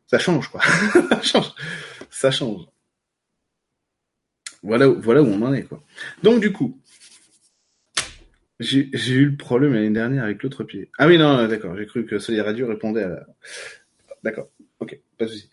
[0.07, 0.61] Ça change, quoi.
[1.11, 1.55] ça change.
[2.11, 2.67] Ça change.
[4.63, 5.83] Voilà, voilà où on en est, quoi.
[6.23, 6.81] Donc du coup,
[8.59, 10.91] j'ai eu le problème l'année dernière avec l'autre pied.
[10.99, 11.77] Ah oui, non, d'accord.
[11.77, 13.27] J'ai cru que Soleil Radio répondait à la...
[14.23, 14.49] D'accord.
[14.81, 15.51] Ok, pas de souci.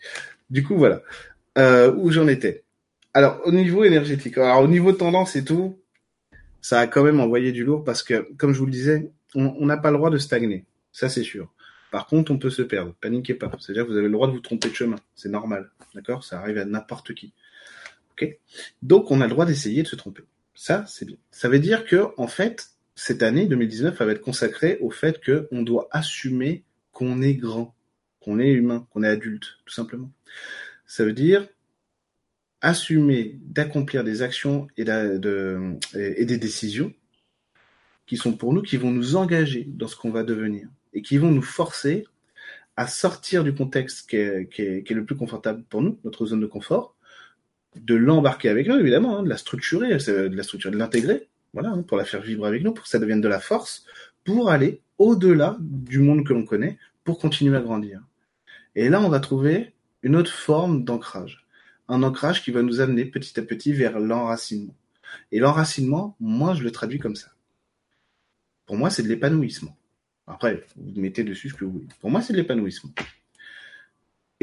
[0.50, 1.02] Du coup, voilà.
[1.58, 2.64] Euh, où j'en étais.
[3.12, 5.78] Alors, au niveau énergétique, alors au niveau tendance et tout,
[6.60, 9.66] ça a quand même envoyé du lourd parce que, comme je vous le disais, on
[9.66, 10.64] n'a pas le droit de stagner.
[10.92, 11.52] Ça, c'est sûr.
[11.94, 12.92] Par contre, on peut se perdre.
[13.00, 13.52] Paniquez pas.
[13.60, 14.96] C'est-à-dire que vous avez le droit de vous tromper de chemin.
[15.14, 15.70] C'est normal.
[15.94, 17.32] D'accord Ça arrive à n'importe qui.
[18.14, 18.28] Ok
[18.82, 20.22] Donc, on a le droit d'essayer de se tromper.
[20.54, 21.16] Ça, c'est bien.
[21.30, 25.62] Ça veut dire que, en fait, cette année 2019 va être consacrée au fait qu'on
[25.62, 27.74] doit assumer qu'on est grand,
[28.20, 30.10] qu'on est humain, qu'on est adulte, tout simplement.
[30.86, 31.48] Ça veut dire
[32.60, 36.94] assumer d'accomplir des actions et, des décisions
[38.06, 41.18] qui sont pour nous, qui vont nous engager dans ce qu'on va devenir et qui
[41.18, 42.06] vont nous forcer
[42.76, 46.96] à sortir du contexte qui est, le plus confortable pour nous, notre zone de confort,
[47.76, 51.70] de l'embarquer avec nous, évidemment, hein, de la structurer, de la structurer, de l'intégrer, voilà,
[51.70, 53.84] hein, pour la faire vivre avec nous, pour que ça devienne de la force,
[54.24, 58.00] pour aller au-delà du monde que l'on connaît, pour continuer à grandir.
[58.74, 61.46] Et là, on va trouver une autre forme d'ancrage.
[61.88, 64.74] Un ancrage qui va nous amener petit à petit vers l'enracinement.
[65.30, 67.28] Et l'enracinement, moi, je le traduis comme ça.
[68.66, 69.76] Pour moi, c'est de l'épanouissement.
[70.26, 71.88] Après, vous mettez dessus ce que vous voulez.
[72.00, 72.90] Pour moi, c'est de l'épanouissement.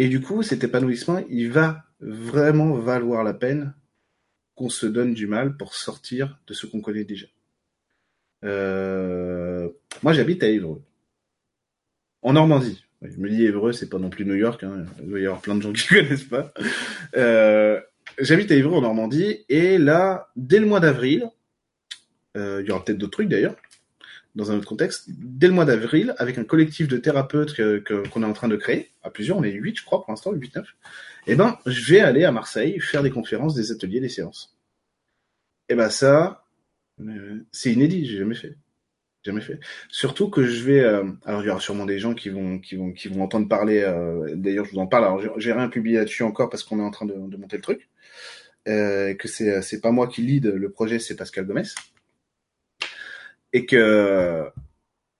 [0.02, 3.76] Et du coup, cet épanouissement, il va vraiment valoir la peine
[4.56, 7.28] qu'on se donne du mal pour sortir de ce qu'on connaît déjà.
[8.44, 9.70] Euh,
[10.02, 10.82] moi, j'habite à Évreux,
[12.24, 12.84] en Normandie.
[13.04, 14.64] Je me dis Évreux, c'est pas non plus New York.
[14.64, 14.86] Hein.
[15.04, 16.52] Il doit y avoir plein de gens qui ne connaissent pas.
[17.16, 17.80] Euh,
[18.18, 21.30] j'habite à Évreux, en Normandie, et là, dès le mois d'avril,
[22.38, 23.56] euh, il y aura peut-être d'autres trucs d'ailleurs,
[24.36, 28.26] dans un autre contexte, dès le mois d'avril, avec un collectif de thérapeutes qu'on est
[28.26, 30.64] en train de créer, à plusieurs, on est 8 je crois pour l'instant, 8-9,
[31.28, 34.56] eh ben, je vais aller à Marseille faire des conférences, des ateliers, des séances.
[35.70, 36.46] Eh ben ça,
[37.02, 38.56] euh, c'est inédit, j'ai jamais fait.
[39.24, 39.60] Jamais fait.
[39.90, 42.76] Surtout que je vais, euh, alors il y aura sûrement des gens qui vont, qui
[42.76, 43.82] vont, qui vont entendre parler.
[43.82, 45.06] Euh, d'ailleurs, je vous en parle.
[45.06, 47.62] Alors j'ai rien publié là-dessus encore parce qu'on est en train de, de monter le
[47.62, 47.90] truc.
[48.66, 51.64] que c'est, c'est pas moi qui lead le projet, c'est Pascal Gomez
[53.54, 54.52] et que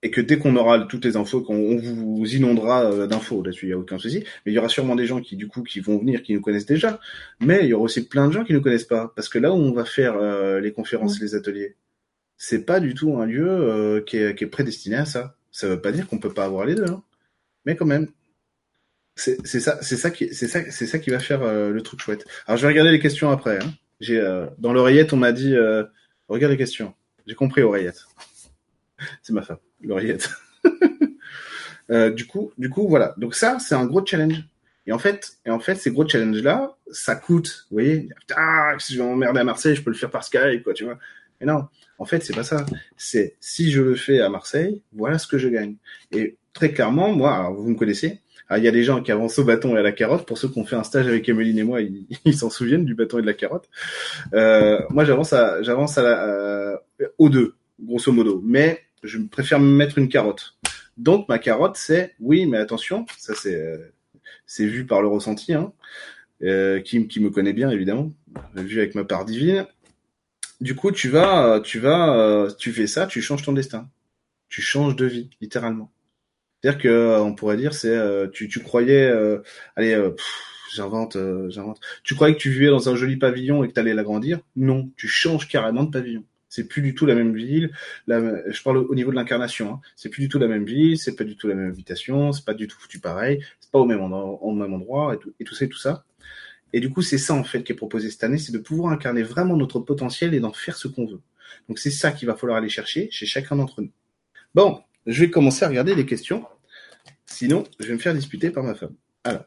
[0.02, 3.68] et que dès qu'on aura toutes les infos, qu'on vous inondera euh, d'infos là-dessus, il
[3.68, 4.24] n'y a aucun souci.
[4.44, 6.40] Mais il y aura sûrement des gens qui, du coup, qui vont venir, qui nous
[6.40, 6.98] connaissent déjà.
[7.40, 9.12] Mais il y aura aussi plein de gens qui ne nous connaissent pas.
[9.14, 11.76] Parce que là où on va faire euh, les conférences, les ateliers,
[12.36, 15.36] c'est pas du tout un lieu euh, qui, est, qui, est, prédestiné à ça.
[15.52, 16.90] Ça veut pas dire qu'on peut pas avoir les deux.
[16.90, 17.02] Hein.
[17.64, 18.08] Mais quand même,
[19.14, 22.24] c'est ça, c'est ça qui, c'est ça, c'est ça qui va faire le truc chouette.
[22.46, 23.58] Alors je vais regarder les questions après.
[23.58, 23.74] Hein.
[24.00, 24.18] J'ai
[24.58, 25.54] dans l'oreillette, on m'a dit,
[26.28, 26.94] regarde les questions.
[27.26, 28.06] J'ai compris, oreillette.
[29.22, 30.30] c'est ma femme, l'oreillette.
[31.90, 33.14] euh, du coup, du coup, voilà.
[33.16, 34.44] Donc ça, c'est un gros challenge.
[34.86, 37.66] Et en fait, et en fait, ces gros challenges-là, ça coûte.
[37.70, 40.64] Vous voyez, ah, si je vais m'emmerder à Marseille, je peux le faire par Skype,
[40.64, 40.98] quoi, tu vois.
[41.40, 41.66] Mais non,
[41.98, 42.66] en fait, c'est pas ça.
[42.96, 45.76] C'est si je le fais à Marseille, voilà ce que je gagne.
[46.10, 49.38] Et très clairement, moi, alors vous me connaissez, il y a des gens qui avancent
[49.38, 50.26] au bâton et à la carotte.
[50.26, 51.80] Pour ceux qui ont fait un stage avec Emeline et moi,
[52.24, 53.68] ils s'en souviennent du bâton et de la carotte.
[54.34, 56.76] Euh, moi, j'avance à, j'avance à la, euh,
[57.18, 58.42] aux deux, grosso modo.
[58.44, 60.56] Mais je préfère me mettre une carotte.
[60.96, 63.78] Donc ma carotte, c'est oui, mais attention, ça c'est euh,
[64.46, 65.72] c'est vu par le ressenti, hein,
[66.42, 68.12] euh, qui, qui me connaît bien évidemment,
[68.54, 69.66] vu avec ma part divine.
[70.60, 73.88] Du coup, tu vas, tu vas, euh, tu fais ça, tu changes ton destin,
[74.48, 75.90] tu changes de vie, littéralement.
[76.62, 77.98] C'est-à-dire que euh, on pourrait dire, c'est
[78.32, 79.12] tu, tu croyais,
[79.76, 80.10] allez,
[80.74, 81.16] j'invente,
[81.48, 81.80] j'invente.
[82.04, 84.40] Tu croyais que tu vivais dans un joli pavillon et que tu allais l'agrandir?
[84.56, 86.24] Non, tu changes carrément de pavillon.
[86.54, 87.70] C'est plus du tout la même ville.
[88.06, 89.72] je parle au niveau de l'incarnation.
[89.72, 89.80] Hein.
[89.96, 90.98] C'est plus du tout la même ville.
[90.98, 92.30] C'est pas du tout la même habitation.
[92.32, 93.42] C'est pas du tout foutu pareil.
[93.58, 95.78] C'est pas au même endroit, au même endroit et tout, et tout ça, et tout
[95.78, 96.04] ça.
[96.74, 98.92] Et du coup, c'est ça en fait qui est proposé cette année, c'est de pouvoir
[98.92, 101.20] incarner vraiment notre potentiel et d'en faire ce qu'on veut.
[101.70, 103.92] Donc c'est ça qu'il va falloir aller chercher chez chacun d'entre nous.
[104.54, 106.44] Bon, je vais commencer à regarder les questions.
[107.32, 108.94] Sinon, je vais me faire disputer par ma femme.
[109.24, 109.44] Alors.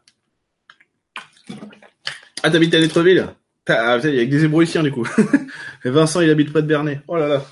[2.41, 3.28] Ah, t'habites à Lettreville?
[3.69, 5.08] Ah, il y a des ébrouissiens du coup.
[5.86, 7.02] Vincent, il habite près de Bernay.
[7.08, 7.45] Oh là là,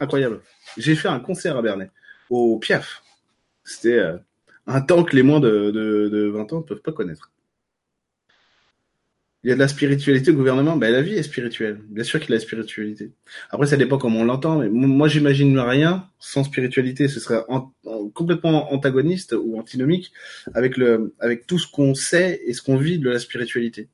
[0.00, 0.40] incroyable.
[0.76, 1.90] J'ai fait un concert à Bernay,
[2.28, 3.02] au Piaf.
[3.64, 4.18] C'était euh,
[4.66, 7.30] un temps que les moins de, de, de 20 ans ne peuvent pas connaître.
[9.44, 10.76] Il y a de la spiritualité au gouvernement?
[10.76, 11.80] Ben, la vie est spirituelle.
[11.88, 13.10] Bien sûr qu'il y a la spiritualité.
[13.50, 14.58] Après, ça dépend comment on l'entend.
[14.58, 17.08] Mais moi, j'imagine rien sans spiritualité.
[17.08, 17.42] Ce serait
[18.14, 20.12] complètement antagoniste ou antinomique
[20.54, 23.88] avec le, avec tout ce qu'on sait et ce qu'on vit de la spiritualité.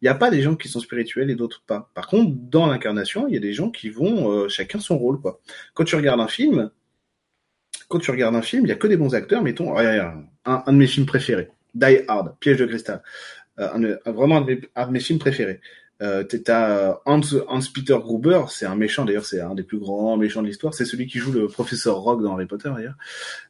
[0.00, 1.90] Il n'y a pas des gens qui sont spirituels et d'autres pas.
[1.94, 5.20] Par contre, dans l'incarnation, il y a des gens qui vont euh, chacun son rôle,
[5.20, 5.40] quoi.
[5.74, 6.70] Quand tu regardes un film,
[7.88, 9.42] quand tu regardes un film, il y a que des bons acteurs.
[9.42, 13.02] Mettons, un, un de mes films préférés, Die Hard, Piège de cristal.
[13.60, 15.60] Euh, vraiment un de, mes, films préférés.
[16.02, 20.16] Euh, t'as Hans, Hans Peter Gruber, c'est un méchant d'ailleurs, c'est un des plus grands
[20.16, 20.74] méchants de l'histoire.
[20.74, 22.96] C'est celui qui joue le professeur Rock dans Harry Potter d'ailleurs.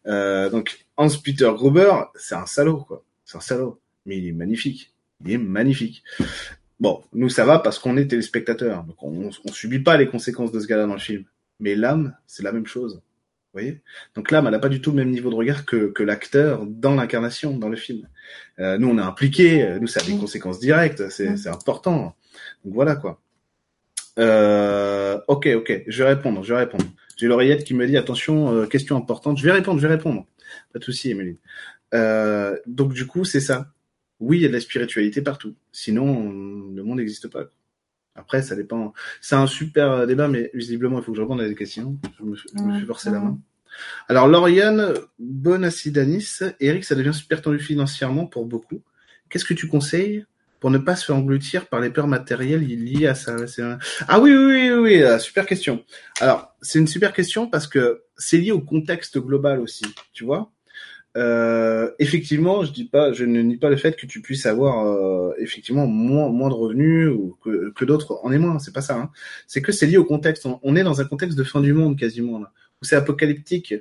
[0.07, 4.33] Euh, donc Hans Peter Gruber, c'est un salaud quoi, c'est un salaud, mais il est
[4.33, 4.93] magnifique,
[5.25, 6.05] il est magnifique.
[6.81, 10.53] Bon, nous ça va parce qu'on est téléspectateurs, donc on, on subit pas les conséquences
[10.53, 11.25] de ce gars-là dans le film.
[11.61, 13.01] Mais l'âme, c'est la même chose
[13.55, 13.81] voyez?
[14.15, 16.67] Donc l'âme, elle n'a pas du tout le même niveau de regard que, que l'acteur
[16.67, 18.09] dans l'incarnation, dans le film.
[18.59, 22.17] Euh, nous, on est impliqué, nous, ça a des conséquences directes, c'est important.
[22.65, 23.21] Donc voilà quoi.
[24.19, 26.85] Euh, ok, ok, je vais répondre, je vais répondre.
[27.17, 29.39] J'ai l'oreillette qui me dit attention, euh, question importante.
[29.39, 30.27] Je vais répondre, je vais répondre.
[30.73, 31.37] Pas de souci, Emeline.
[31.95, 33.73] Euh, donc du coup, c'est ça.
[34.21, 35.55] Oui, il y a de la spiritualité partout.
[35.73, 36.31] Sinon,
[36.73, 37.45] le monde n'existe pas.
[38.17, 38.93] Après, ça dépend.
[39.21, 41.99] C'est un super débat, mais visiblement, il faut que je réponde à des questions.
[42.19, 42.37] Je me,
[42.77, 43.39] suis forcé la main.
[44.09, 48.83] Alors, Lauriane Bonacidanis, Eric, ça devient super tendu financièrement pour beaucoup.
[49.29, 50.27] Qu'est-ce que tu conseilles
[50.61, 53.37] pour ne pas se faire engloutir par les peurs matérielles liées à ça?
[54.07, 55.85] Ah oui, oui, oui, oui, euh, super question.
[56.21, 60.54] Alors, c'est une super question parce que c'est lié au contexte global aussi, tu vois?
[61.17, 64.87] Euh, effectivement, je dis pas, je ne nie pas le fait que tu puisses avoir
[64.87, 68.59] euh, effectivement moins moins de revenus ou que, que d'autres en aient moins.
[68.59, 68.97] C'est pas ça.
[68.97, 69.11] Hein.
[69.47, 70.47] C'est que c'est lié au contexte.
[70.63, 73.75] On, est dans un contexte de fin du monde quasiment là, où c'est apocalyptique.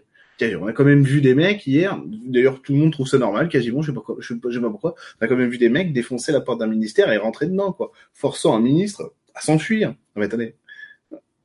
[0.59, 1.97] On a quand même vu des mecs hier.
[2.05, 3.81] D'ailleurs, tout le monde trouve ça normal, quasiment.
[3.81, 4.95] Je sais pas, je sais pas, je sais pas pourquoi.
[5.21, 7.71] On a quand même vu des mecs défoncer la porte d'un ministère et rentrer dedans,
[7.71, 9.95] quoi, forçant un ministre à s'enfuir.
[10.17, 10.55] Attendez,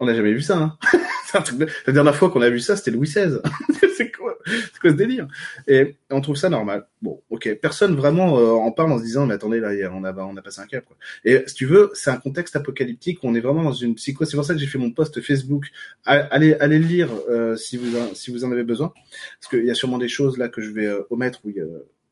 [0.00, 0.58] on n'a jamais vu ça.
[0.58, 0.78] Hein.
[1.86, 3.38] La dernière fois qu'on a vu ça, c'était Louis XVI.
[3.96, 5.28] c'est quoi, c'est quoi ce délire?
[5.66, 6.86] Et on trouve ça normal.
[7.02, 7.54] Bon, ok.
[7.60, 10.42] Personne vraiment euh, en parle en se disant, mais attendez, là, on a, on a
[10.42, 10.84] passé un cap.
[10.84, 10.96] Quoi.
[11.24, 13.18] Et si tu veux, c'est un contexte apocalyptique.
[13.22, 14.28] On est vraiment dans une psychose.
[14.30, 15.66] C'est pour ça que j'ai fait mon post Facebook.
[16.04, 18.92] Allez, allez le lire euh, si vous, en, si vous en avez besoin,
[19.40, 21.52] parce qu'il y a sûrement des choses là que je vais euh, omettre ou,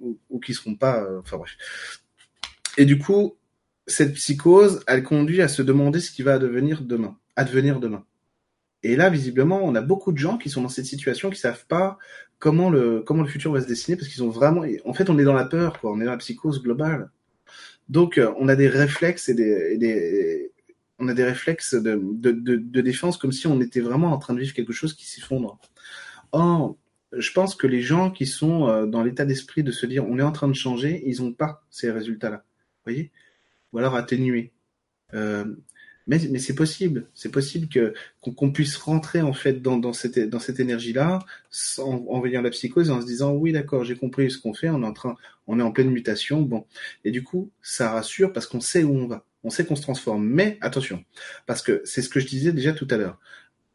[0.01, 1.07] ou, ou, qui seront pas.
[1.19, 1.57] Enfin bref.
[2.77, 3.37] Et du coup,
[3.87, 8.05] cette psychose, elle conduit à se demander ce qui va devenir demain, advenir demain.
[8.83, 11.67] Et là, visiblement, on a beaucoup de gens qui sont dans cette situation, qui savent
[11.67, 11.99] pas
[12.39, 15.19] comment le comment le futur va se dessiner, parce qu'ils ont vraiment, en fait, on
[15.19, 15.93] est dans la peur, quoi.
[15.93, 17.11] On est dans la psychose globale.
[17.89, 20.53] Donc, euh, on a des réflexes et des,
[20.99, 24.35] on a des réflexes de, de, de, défense comme si on était vraiment en train
[24.35, 25.59] de vivre quelque chose qui s'effondre.
[26.33, 26.77] Or,
[27.13, 30.19] je pense que les gens qui sont euh, dans l'état d'esprit de se dire on
[30.19, 32.39] est en train de changer, ils n'ont pas ces résultats-là.
[32.39, 33.13] Vous voyez?
[33.73, 34.53] Ou alors atténués.
[35.15, 35.45] Euh,
[36.07, 40.19] mais, mais c'est possible, c'est possible que qu'on puisse rentrer en fait dans, dans cette
[40.19, 41.19] dans cette énergie-là,
[41.79, 44.69] en, en voyant la psychose, en se disant oui d'accord, j'ai compris ce qu'on fait,
[44.69, 45.17] on est en train,
[45.47, 46.67] on est en pleine mutation, bon,
[47.05, 49.83] et du coup ça rassure parce qu'on sait où on va, on sait qu'on se
[49.83, 50.27] transforme.
[50.27, 51.05] Mais attention,
[51.47, 53.19] parce que c'est ce que je disais déjà tout à l'heure.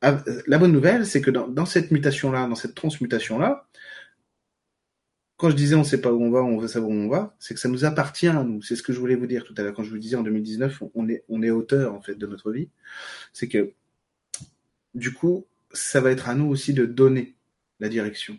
[0.01, 3.67] Ah, la bonne nouvelle, c'est que dans, dans cette mutation-là, dans cette transmutation-là,
[5.41, 7.35] quand je disais on sait pas où on va, on veut savoir où on va,
[7.39, 8.61] c'est que ça nous appartient à nous.
[8.61, 10.21] C'est ce que je voulais vous dire tout à l'heure quand je vous disais en
[10.21, 12.69] 2019, on est on est auteur en fait de notre vie.
[13.33, 13.73] C'est que
[14.93, 17.35] du coup, ça va être à nous aussi de donner
[17.79, 18.37] la direction.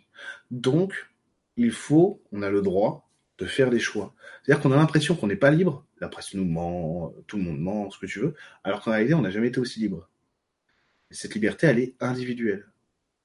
[0.52, 1.10] Donc,
[1.56, 4.14] il faut, on a le droit de faire des choix.
[4.44, 5.84] C'est-à-dire qu'on a l'impression qu'on n'est pas libre.
[6.00, 9.14] La presse nous ment, tout le monde ment, ce que tu veux, alors qu'en réalité,
[9.14, 10.08] on n'a jamais été aussi libre.
[11.10, 12.71] Et cette liberté, elle est individuelle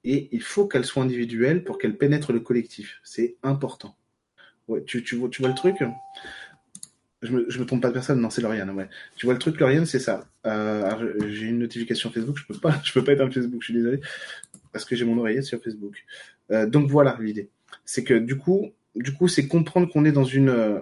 [0.08, 3.02] et il faut qu'elle soit individuelle pour qu'elle pénètre le collectif.
[3.04, 3.98] C'est important.
[4.70, 5.76] Ouais, tu, vois, le truc?
[7.22, 8.70] Je me, je me trompe pas de personne, non, c'est Lauriane.
[8.70, 8.88] Ouais.
[9.18, 10.26] Tu vois le truc, Lauriane, c'est ça.
[10.46, 14.00] Euh, j'ai une notification Facebook, je peux pas, je peux pas Facebook, je suis désolé,
[14.72, 16.06] parce que j'ai mon oreillette sur Facebook.
[16.52, 17.50] Euh, donc voilà l'idée,
[17.84, 20.82] c'est que du coup, du coup, c'est comprendre qu'on est dans une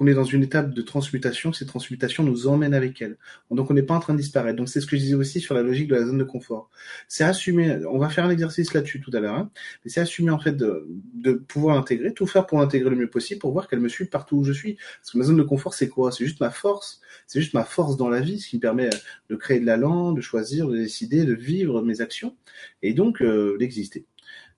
[0.00, 3.18] on est dans une étape de transmutation, ces transmutations nous emmènent avec elles.
[3.50, 4.56] Donc on n'est pas en train de disparaître.
[4.56, 6.70] Donc c'est ce que je disais aussi sur la logique de la zone de confort.
[7.06, 9.50] C'est assumer, on va faire un exercice là-dessus tout à l'heure, hein,
[9.84, 13.10] mais c'est assumer en fait de, de pouvoir intégrer, tout faire pour l'intégrer le mieux
[13.10, 14.78] possible, pour voir qu'elle me suit partout où je suis.
[15.00, 16.10] Parce que ma zone de confort, c'est quoi?
[16.10, 17.02] C'est juste ma force.
[17.26, 18.88] C'est juste ma force dans la vie, ce qui me permet
[19.28, 22.36] de créer de l'allant, de choisir, de décider, de vivre mes actions,
[22.82, 24.06] et donc euh, d'exister.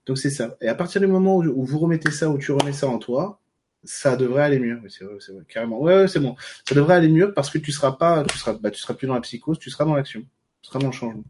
[0.06, 0.56] Donc c'est ça.
[0.60, 3.41] Et à partir du moment où vous remettez ça, où tu remets ça en toi,
[3.84, 4.80] ça devrait aller mieux.
[4.88, 5.80] c'est vrai, c'est vrai, carrément.
[5.80, 6.36] Ouais, c'est bon.
[6.68, 9.06] Ça devrait aller mieux parce que tu seras pas, tu seras, bah, tu seras plus
[9.06, 10.20] dans la psychose, tu seras dans l'action,
[10.60, 11.24] tu seras dans le changement.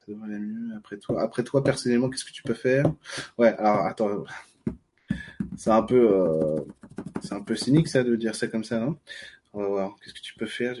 [0.00, 0.76] Ça devrait aller mieux.
[0.76, 2.92] Après toi, après toi personnellement, qu'est-ce que tu peux faire?
[3.38, 3.54] Ouais.
[3.58, 4.24] Alors attends,
[5.56, 6.60] c'est un peu, euh,
[7.22, 8.98] c'est un peu cynique ça de dire ça comme ça, non
[9.52, 9.96] On va voir.
[10.02, 10.74] Qu'est-ce que tu peux faire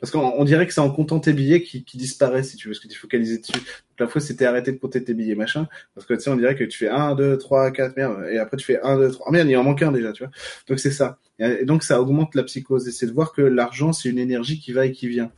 [0.00, 2.72] Parce qu'on dirait que c'est en comptant tes billets qui, qui disparaissent, si tu veux,
[2.72, 3.52] parce que tu focaliser dessus.
[3.98, 5.68] la fois, c'était arrêter de compter tes billets, machin.
[5.94, 8.26] Parce que tu sais, on dirait que tu fais 1, 2, 3, 4, merde.
[8.30, 9.26] Et après, tu fais 1, 2, 3.
[9.28, 10.32] Oh merde, il en manque un déjà, tu vois.
[10.68, 11.18] Donc c'est ça.
[11.38, 12.88] Et donc ça augmente la psychose.
[12.88, 15.32] Et c'est de voir que l'argent, c'est une énergie qui va et qui vient.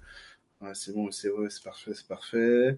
[0.61, 2.76] Ouais, c'est bon, c'est ouais, c'est parfait, c'est parfait.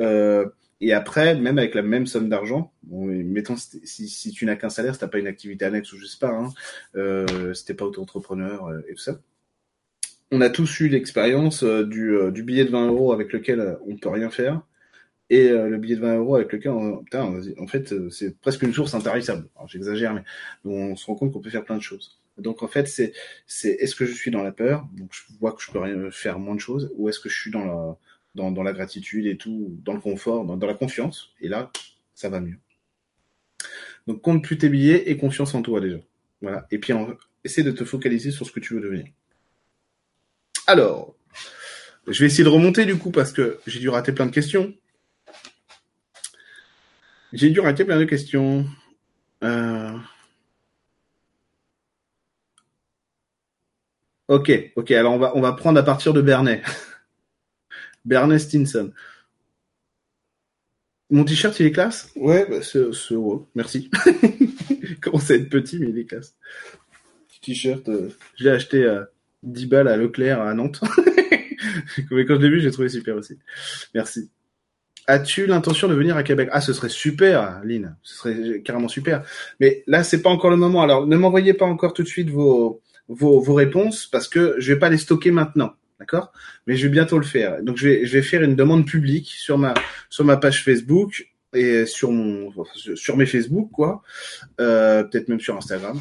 [0.00, 0.46] Euh,
[0.80, 4.70] et après, même avec la même somme d'argent, bon, mettons si, si tu n'as qu'un
[4.70, 6.52] salaire, si t'as pas une activité annexe ou je sais pas, hein,
[6.96, 9.20] euh, si pas auto-entrepreneur euh, et tout ça,
[10.30, 13.78] on a tous eu l'expérience euh, du, euh, du billet de 20 euros avec lequel
[13.86, 14.62] on peut rien faire
[15.28, 18.72] et le billet de 20 euros avec lequel on, putain, en fait c'est presque une
[18.72, 19.48] source intarissable.
[19.68, 20.24] J'exagère, mais
[20.64, 22.20] on se rend compte qu'on peut faire plein de choses.
[22.36, 23.12] Donc en fait, c'est
[23.46, 26.10] c'est est-ce que je suis dans la peur, donc je vois que je peux rien
[26.10, 27.96] faire moins de choses, ou est-ce que je suis dans la
[28.34, 31.30] dans, dans la gratitude et tout, dans le confort, dans, la confiance.
[31.40, 31.70] Et là,
[32.14, 32.58] ça va mieux.
[34.06, 35.98] Donc compte plus tes billets et confiance en toi déjà.
[36.40, 36.66] Voilà.
[36.70, 36.92] Et puis
[37.44, 39.06] essaie de te focaliser sur ce que tu veux devenir.
[40.66, 41.14] Alors,
[42.06, 44.74] je vais essayer de remonter du coup parce que j'ai dû rater plein de questions.
[47.32, 48.66] J'ai dû rater plein de questions.
[49.44, 49.96] Euh...
[54.28, 54.90] Ok, ok.
[54.92, 56.62] Alors on va on va prendre à partir de Bernet.
[58.04, 58.92] Bernet Stinson.
[61.10, 62.10] Mon t-shirt, il est classe?
[62.14, 63.46] Ouais, bah, c'est heureux.
[63.54, 63.90] Merci.
[64.68, 66.36] il commence à être petit, mais il est classe.
[67.28, 69.08] Petit t-shirt, euh, je l'ai acheté à
[69.42, 70.80] 10 balles à Leclerc à Nantes.
[72.10, 73.38] mais quand je l'ai vu, j'ai trouvé super aussi.
[73.94, 74.30] Merci.
[75.06, 76.48] As-tu l'intention de venir à Québec?
[76.52, 77.96] Ah, ce serait super, Lynn.
[78.02, 79.24] Ce serait carrément super.
[79.58, 80.82] Mais là, c'est pas encore le moment.
[80.82, 84.72] Alors, ne m'envoyez pas encore tout de suite vos, vos, vos réponses parce que je
[84.72, 85.72] vais pas les stocker maintenant.
[86.00, 86.32] D'accord?
[86.66, 87.62] Mais je vais bientôt le faire.
[87.62, 89.74] Donc je vais je vais faire une demande publique sur ma
[90.08, 92.52] sur ma page Facebook et sur mon
[92.94, 94.02] sur mes Facebook quoi,
[94.60, 96.00] euh, peut-être même sur Instagram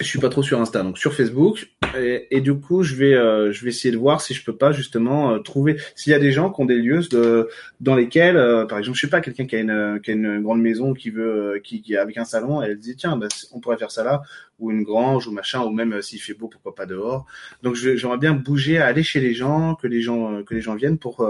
[0.00, 1.70] je suis pas trop sur Insta, donc sur Facebook.
[1.98, 4.56] Et, et du coup, je vais, euh, je vais essayer de voir si je peux
[4.56, 7.48] pas justement euh, trouver s'il y a des gens qui ont des lieux de,
[7.80, 10.40] dans lesquels, euh, par exemple, je sais pas, quelqu'un qui a une, qui a une
[10.40, 13.60] grande maison qui veut, qui, qui avec un salon, et elle dit tiens, bah, on
[13.60, 14.22] pourrait faire ça là,
[14.58, 17.26] ou une grange ou machin, ou même s'il fait beau, pourquoi pas dehors.
[17.62, 20.98] Donc j'aimerais bien bouger, aller chez les gens, que les gens, que les gens viennent
[20.98, 21.26] pour,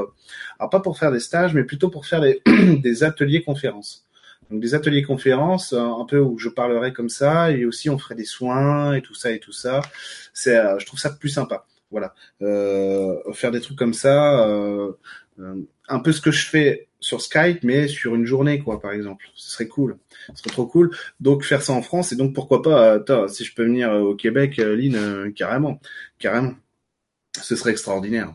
[0.58, 2.42] alors pas pour faire des stages, mais plutôt pour faire des,
[2.82, 4.06] des ateliers conférences.
[4.50, 7.98] Donc des ateliers conférences, euh, un peu où je parlerai comme ça, et aussi on
[7.98, 9.80] ferait des soins et tout ça et tout ça.
[10.34, 11.66] C'est, euh, je trouve ça plus sympa.
[11.90, 14.46] Voilà, euh, faire des trucs comme ça,
[15.88, 19.26] un peu ce que je fais sur Skype, mais sur une journée, quoi, par exemple.
[19.34, 19.96] Ce serait cool.
[20.28, 20.96] Ce serait trop cool.
[21.20, 24.56] Donc faire ça en France, et donc pourquoi pas, si je peux venir au Québec,
[24.58, 25.80] Lynn, carrément,
[26.18, 26.54] carrément.
[27.40, 28.34] Ce serait extraordinaire,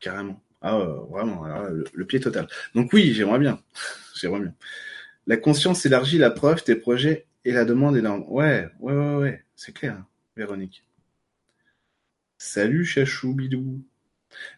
[0.00, 0.40] carrément.
[0.60, 0.78] Ah,
[1.10, 2.48] vraiment, le, le, pied total.
[2.74, 3.60] Donc oui, j'aimerais bien,
[4.14, 4.54] j'aimerais bien.
[5.26, 8.24] La conscience élargit la preuve, tes projets et la demande énorme.
[8.28, 10.04] Ouais, ouais, ouais, ouais, c'est clair,
[10.36, 10.84] Véronique.
[12.36, 13.82] Salut, chachou, bidou.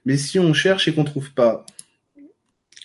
[0.05, 1.65] Mais si on cherche et qu'on trouve pas.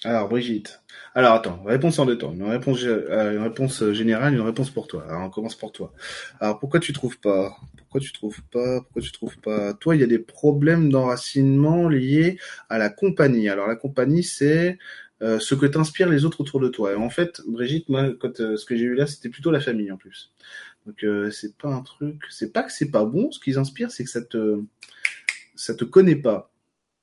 [0.04, 0.82] Alors, Brigitte.
[1.14, 2.34] Alors, attends, réponse en deux temps.
[2.34, 5.06] Une réponse, euh, une réponse générale, une réponse pour toi.
[5.08, 5.94] Alors, on commence pour toi.
[6.40, 7.56] Alors, pourquoi tu trouves pas?
[7.78, 8.82] Pourquoi tu trouves pas?
[8.82, 9.74] Pourquoi tu trouves pas?
[9.76, 12.40] Toi, il y a des problèmes d'enracinement liés
[12.70, 13.50] à la compagnie.
[13.50, 14.78] Alors, la compagnie, c'est
[15.22, 16.94] euh, ce que t'inspirent les autres autour de toi.
[16.94, 19.60] Et en fait, Brigitte, moi, quand euh, ce que j'ai eu là, c'était plutôt la
[19.60, 20.34] famille en plus.
[20.88, 23.32] Donc euh, c'est pas un truc, c'est pas que c'est pas bon.
[23.32, 24.62] Ce qu'ils inspirent, c'est que ça te
[25.56, 26.52] ça te connaît pas.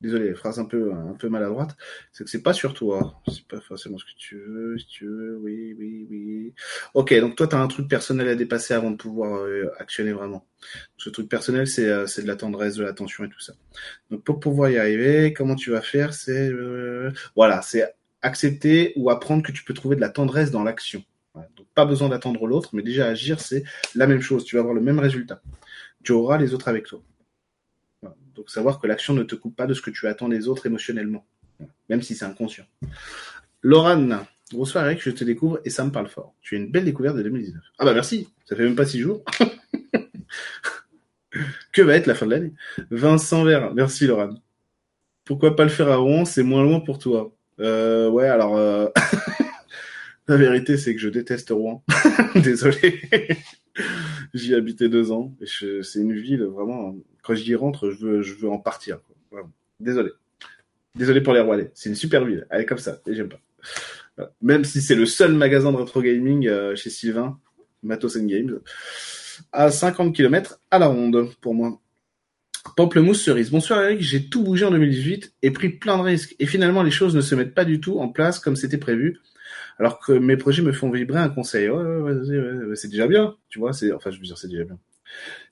[0.00, 1.76] Désolé, phrase un peu un peu maladroite.
[2.12, 3.20] C'est que c'est pas sur toi.
[3.28, 4.78] C'est pas forcément ce que tu veux.
[4.78, 6.54] Si tu veux, oui, oui, oui.
[6.94, 9.44] Ok, donc toi, t'as un truc personnel à dépasser avant de pouvoir
[9.78, 10.46] actionner vraiment.
[10.96, 13.54] Ce truc personnel, c'est c'est de la tendresse, de l'attention et tout ça.
[14.10, 16.52] Donc pour pouvoir y arriver, comment tu vas faire C'est
[17.34, 21.04] voilà, c'est accepter ou apprendre que tu peux trouver de la tendresse dans l'action.
[21.56, 24.44] Donc pas besoin d'attendre l'autre, mais déjà agir, c'est la même chose.
[24.44, 25.40] Tu vas avoir le même résultat.
[26.02, 27.02] Tu auras les autres avec toi.
[28.34, 30.66] Donc savoir que l'action ne te coupe pas de ce que tu attends des autres
[30.66, 31.26] émotionnellement,
[31.88, 32.66] même si c'est inconscient.
[33.62, 36.34] Laurent, bonsoir Eric, je te découvre et ça me parle fort.
[36.40, 37.60] Tu es une belle découverte de 2019.
[37.78, 39.24] Ah bah merci, ça fait même pas six jours.
[41.72, 42.52] que va être la fin de l'année?
[42.92, 44.34] Vincent Vert, merci Laurent.
[45.24, 46.24] Pourquoi pas le faire à Rouen?
[46.24, 47.34] C'est moins loin pour toi.
[47.60, 48.88] Euh, ouais, alors euh...
[50.28, 51.84] la vérité c'est que je déteste Rouen.
[52.34, 53.00] Désolé.
[54.34, 55.34] J'y habitais deux ans.
[55.44, 56.96] C'est une ville vraiment.
[57.22, 58.98] Quand j'y rentre, je veux, je veux en partir.
[59.80, 60.10] Désolé.
[60.94, 61.70] Désolé pour les Rouennais.
[61.74, 62.46] C'est une super ville.
[62.50, 63.00] Elle est comme ça.
[63.06, 63.40] Et j'aime pas.
[64.42, 67.38] Même si c'est le seul magasin de retro gaming euh, chez Sylvain,
[67.82, 68.60] Matos Games,
[69.52, 71.80] à 50 km à la ronde pour moi.
[72.76, 73.50] Pamplemousse cerise.
[73.50, 76.34] Bonsoir Eric, j'ai tout bougé en 2018 et pris plein de risques.
[76.38, 79.20] Et finalement, les choses ne se mettent pas du tout en place comme c'était prévu.
[79.78, 81.68] Alors que mes projets me font vibrer un conseil.
[81.68, 83.72] Ouais, ouais, ouais, c'est déjà bien, tu vois.
[83.72, 84.78] C'est, enfin, je veux dire, c'est déjà bien.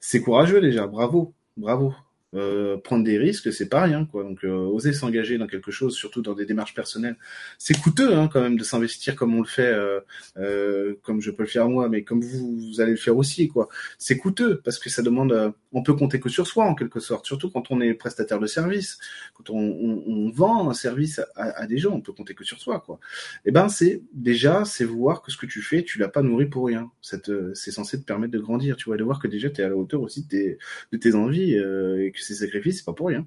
[0.01, 1.95] C'est courageux déjà, bravo, bravo.
[2.35, 4.25] Euh, prendre des risques, c'est pas rien, quoi.
[4.25, 7.17] Donc, euh, oser s'engager dans quelque chose, surtout dans des démarches personnelles,
[7.57, 10.01] c'est coûteux, hein, quand même, de s'investir comme on le fait, euh,
[10.37, 13.47] euh, comme je peux le faire moi, mais comme vous, vous allez le faire aussi,
[13.47, 13.69] quoi.
[13.99, 17.27] C'est coûteux parce que ça demande, on peut compter que sur soi en quelque sorte,
[17.27, 18.99] surtout quand on est prestataire de service,
[19.35, 22.45] quand on, on, on vend un service à, à, des gens, on peut compter que
[22.45, 22.99] sur soi, quoi.
[23.45, 26.23] Et eh ben, c'est déjà, c'est voir que ce que tu fais, tu l'as pas
[26.23, 26.91] nourri pour rien.
[27.01, 29.69] C'est censé te permettre de grandir, tu vois, de voir que déjà tu es à
[29.69, 30.59] la hauteur aussi de tes,
[30.93, 33.27] de tes envies et que ces sacrifices, c'est pas pour rien.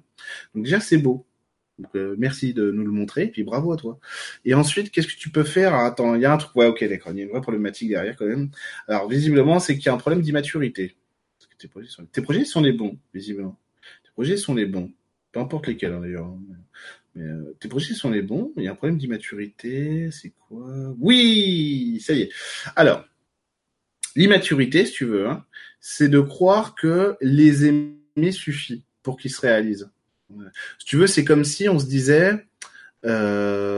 [0.54, 1.26] Donc déjà, c'est beau.
[1.94, 3.98] Euh, merci de nous le montrer, et puis bravo à toi.
[4.44, 5.74] Et ensuite, qu'est-ce que tu peux faire?
[5.74, 6.54] Ah, Attends, il y a un truc.
[6.56, 7.12] Ouais, ok, d'accord.
[7.12, 8.50] Il y a une vraie problématique derrière quand même.
[8.86, 10.96] Alors visiblement, c'est qu'il y a un problème d'immaturité.
[11.58, 12.62] Tes projets, sont...
[12.62, 13.58] les bons, visiblement.
[14.02, 14.90] Tes projets sont les bons,
[15.30, 16.34] peu importe lesquels hein, d'ailleurs.
[17.14, 18.52] Mais euh, tes projets sont les bons.
[18.56, 20.10] Il y a un problème d'immaturité.
[20.10, 20.94] C'est quoi?
[20.98, 22.30] Oui, ça y est.
[22.76, 23.04] Alors,
[24.16, 25.44] l'immaturité, si tu veux, hein,
[25.80, 27.68] c'est de croire que les
[28.30, 29.88] suffit pour qu'il se réalise.
[30.78, 32.46] Si tu veux, c'est comme si on se disait,
[33.04, 33.70] euh...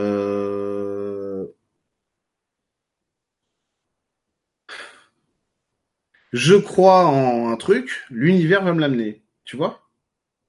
[6.33, 9.23] je crois en un truc, l'univers va me l'amener.
[9.45, 9.89] Tu vois?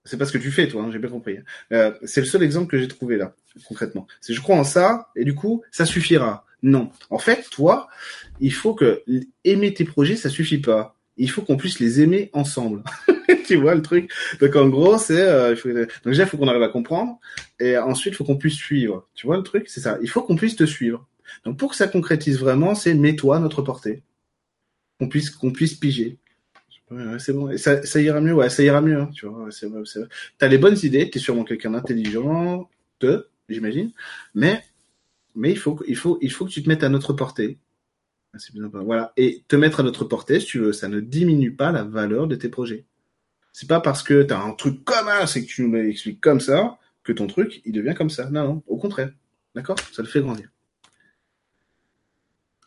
[0.06, 0.84] C'est pas ce que tu fais, toi.
[0.84, 1.38] Hein, j'ai bien compris.
[1.72, 3.36] Euh, c'est le seul exemple que j'ai trouvé là,
[3.68, 4.08] concrètement.
[4.20, 6.46] C'est je crois en ça et du coup, ça suffira.
[6.62, 6.92] Non.
[7.10, 7.90] En fait, toi,
[8.40, 9.04] il faut que
[9.44, 12.84] aimer tes projets, ça suffit pas il faut qu'on puisse les aimer ensemble.
[13.48, 14.12] tu vois le truc?
[14.40, 17.20] Donc en gros, c'est euh, donc déjà il faut qu'on arrive à comprendre
[17.60, 19.08] et ensuite il faut qu'on puisse suivre.
[19.14, 19.66] Tu vois le truc?
[19.68, 19.98] C'est ça.
[20.02, 21.08] Il faut qu'on puisse te suivre.
[21.46, 24.04] Donc pour que ça concrétise vraiment, c'est mets-toi à notre portée.
[25.00, 26.18] Qu'on puisse qu'on puisse piger.
[27.20, 27.56] C'est bon.
[27.58, 29.00] Ça, ça ira mieux, ouais, ça ira mieux.
[29.00, 30.02] Hein, tu vois, c'est c'est
[30.38, 33.92] T'as les bonnes idées, t'es sûrement quelqu'un d'intelligent, te, j'imagine.
[34.36, 34.64] Mais,
[35.36, 37.58] mais il faut, il faut, il faut que tu te mettes à notre portée.
[38.74, 39.14] Voilà.
[39.18, 42.28] Et te mettre à notre portée, si tu veux, ça ne diminue pas la valeur
[42.28, 42.86] de tes projets.
[43.52, 46.22] C'est pas parce que tu as un truc comme ça et que tu nous l'expliques
[46.22, 48.30] comme ça que ton truc, il devient comme ça.
[48.30, 49.12] Non, non, au contraire.
[49.54, 49.78] D'accord?
[49.92, 50.50] Ça le fait grandir.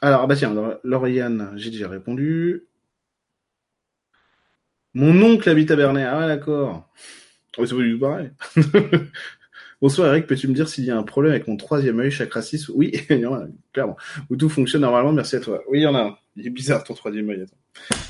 [0.01, 0.55] Alors, ah bah tiens,
[0.85, 2.67] Lauriane, j'ai déjà répondu.
[4.95, 6.05] Mon oncle habite à Bernay.
[6.05, 6.89] Ah d'accord.
[7.59, 8.31] Oh, c'est pas du tout pareil.
[9.83, 12.41] Bonsoir Eric, peux-tu me dire s'il y a un problème avec mon troisième œil, chakra
[12.41, 13.97] 6 Oui, il y en a, clairement.
[14.31, 15.63] Où tout fonctionne normalement, merci à toi.
[15.69, 16.19] Oui, il y en a un.
[16.35, 17.57] Il est bizarre ton troisième œil, attends.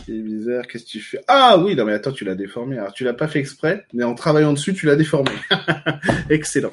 [0.07, 1.21] Il est bizarre, qu'est-ce que tu fais?
[1.27, 2.79] Ah oui, non mais attends, tu l'as déformé.
[2.79, 5.33] Alors tu l'as pas fait exprès, mais en travaillant dessus, tu l'as déformé.
[6.31, 6.71] excellent.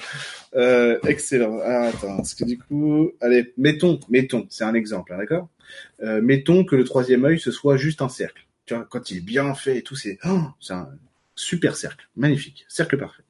[0.56, 1.58] Euh, excellent.
[1.64, 5.50] Ah, attends, parce que du coup, allez, mettons, mettons, c'est un exemple, hein, d'accord?
[6.04, 8.46] Euh, Mettons que le troisième œil, ce soit juste un cercle.
[8.68, 10.88] Tu vois, quand il est bien fait et tout, c'est oh, c'est un
[11.36, 13.24] super cercle, magnifique, cercle parfait.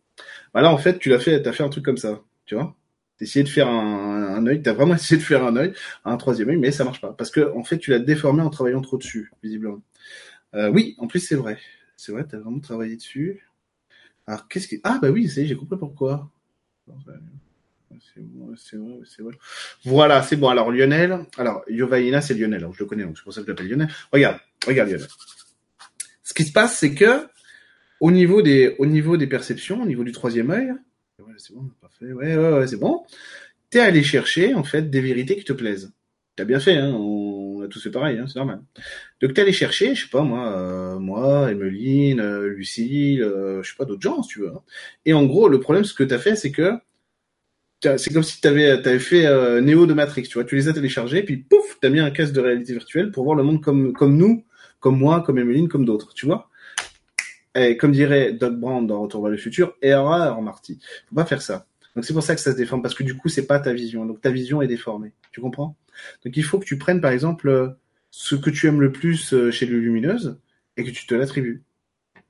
[0.54, 2.76] Bah là, en fait, tu l'as fait, t'as fait un truc comme ça, tu vois.
[3.18, 5.74] T'as essayé de faire un, un œil, t'as vraiment essayé de faire un œil,
[6.06, 7.14] un troisième œil, mais ça marche pas.
[7.14, 9.82] Parce que, en fait, tu l'as déformé en travaillant trop dessus, visiblement.
[10.56, 11.58] Euh, oui, en plus, c'est vrai.
[11.98, 13.48] C'est vrai, t'as vraiment travaillé dessus.
[14.28, 14.80] Alors, qu'est-ce qui...
[14.84, 16.30] Ah, bah oui, c'est, j'ai compris pourquoi.
[18.14, 19.34] C'est bon, c'est vrai, c'est vrai.
[19.86, 20.50] Voilà, c'est bon.
[20.50, 21.26] Alors, Lionel.
[21.38, 22.60] Alors, Yovaina, c'est Lionel.
[22.60, 23.90] Alors, je le connais, donc c'est pour ça que je l'appelle Lionel.
[24.12, 25.08] Regarde, regarde, Lionel.
[26.24, 27.28] Ce qui se passe, c'est que
[28.04, 30.74] au niveau des, au niveau des perceptions, au niveau du troisième œil,
[31.20, 33.06] ouais, c'est bon, parfait, ouais, ouais, ouais c'est bon.
[33.70, 35.94] T'es allé chercher, en fait, des vérités qui te plaisent.
[36.36, 38.62] T'as bien fait, hein, on a tous fait pareil, hein, c'est normal.
[39.22, 43.70] Donc t'es allé chercher, je sais pas, moi, euh, moi, Emeline, euh, Lucille, euh, je
[43.70, 44.50] sais pas, d'autres gens, si tu veux.
[44.50, 44.62] Hein.
[45.06, 46.74] Et en gros, le problème, ce que t'as fait, c'est que
[47.98, 50.74] c'est comme si t'avais, avais fait euh, Néo de Matrix, tu vois, tu les as
[50.74, 53.94] téléchargés, puis pouf, t'as mis un casque de réalité virtuelle pour voir le monde comme,
[53.94, 54.44] comme nous,
[54.82, 56.50] comme moi, comme Emeline, comme d'autres, tu vois.
[57.56, 60.80] Et comme dirait Doug Brown dans Retour vers le futur, erreur, Marty.
[61.10, 61.68] Faut pas faire ça.
[61.96, 63.74] Donc c'est pour ça que ça se déforme, parce que du coup, c'est pas ta
[63.74, 64.06] vision.
[64.06, 65.14] Donc ta vision est déformée.
[65.32, 65.76] Tu comprends?
[66.26, 67.70] Donc il faut que tu prennes, par exemple, euh,
[68.10, 70.38] ce que tu aimes le plus euh, chez le Lumineuse
[70.78, 71.64] et que tu te l'attribues.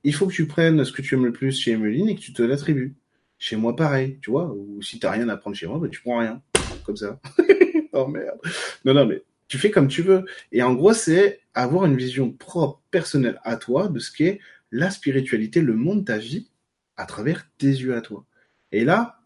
[0.02, 2.20] Il faut que tu prennes ce que tu aimes le plus chez Emeline et que
[2.20, 2.94] tu te l'attribues.
[3.38, 4.52] Chez moi, pareil, tu vois.
[4.52, 6.42] Ou si t'as rien à prendre chez moi, bah, tu prends rien.
[6.84, 7.18] Comme ça.
[7.92, 8.38] oh merde.
[8.84, 10.24] Non, non, mais tu fais comme tu veux.
[10.52, 14.40] Et en gros, c'est avoir une vision propre, personnelle à toi de ce qu'est
[14.74, 16.50] la spiritualité, le monde, ta vie,
[16.96, 18.26] à travers tes yeux à toi.
[18.72, 19.20] Et là,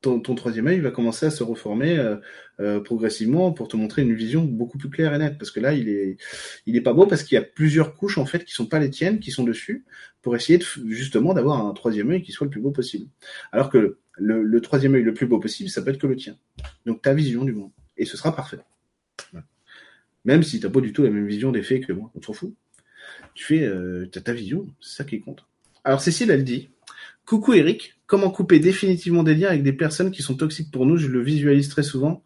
[0.00, 2.16] ton, troisième œil va commencer à se reformer euh,
[2.60, 5.36] euh, progressivement pour te montrer une vision beaucoup plus claire et nette.
[5.36, 6.16] Parce que là, il est,
[6.64, 8.78] il est pas beau parce qu'il y a plusieurs couches en fait qui sont pas
[8.78, 9.84] les tiennes, qui sont dessus,
[10.22, 13.10] pour essayer justement d'avoir un troisième œil qui soit le plus beau possible.
[13.52, 16.38] Alors que le, troisième œil le plus beau possible, ça peut être que le tien.
[16.86, 17.72] Donc ta vision du monde.
[17.98, 18.60] Et ce sera parfait.
[20.24, 22.32] Même si t'as pas du tout la même vision des faits que moi, on s'en
[22.32, 22.54] fout
[23.34, 25.44] tu fais euh, ta vision, c'est ça qui compte.
[25.84, 26.70] Alors Cécile, elle dit
[27.26, 30.96] Coucou Eric, comment couper définitivement des liens avec des personnes qui sont toxiques pour nous?
[30.96, 32.22] Je le visualise très souvent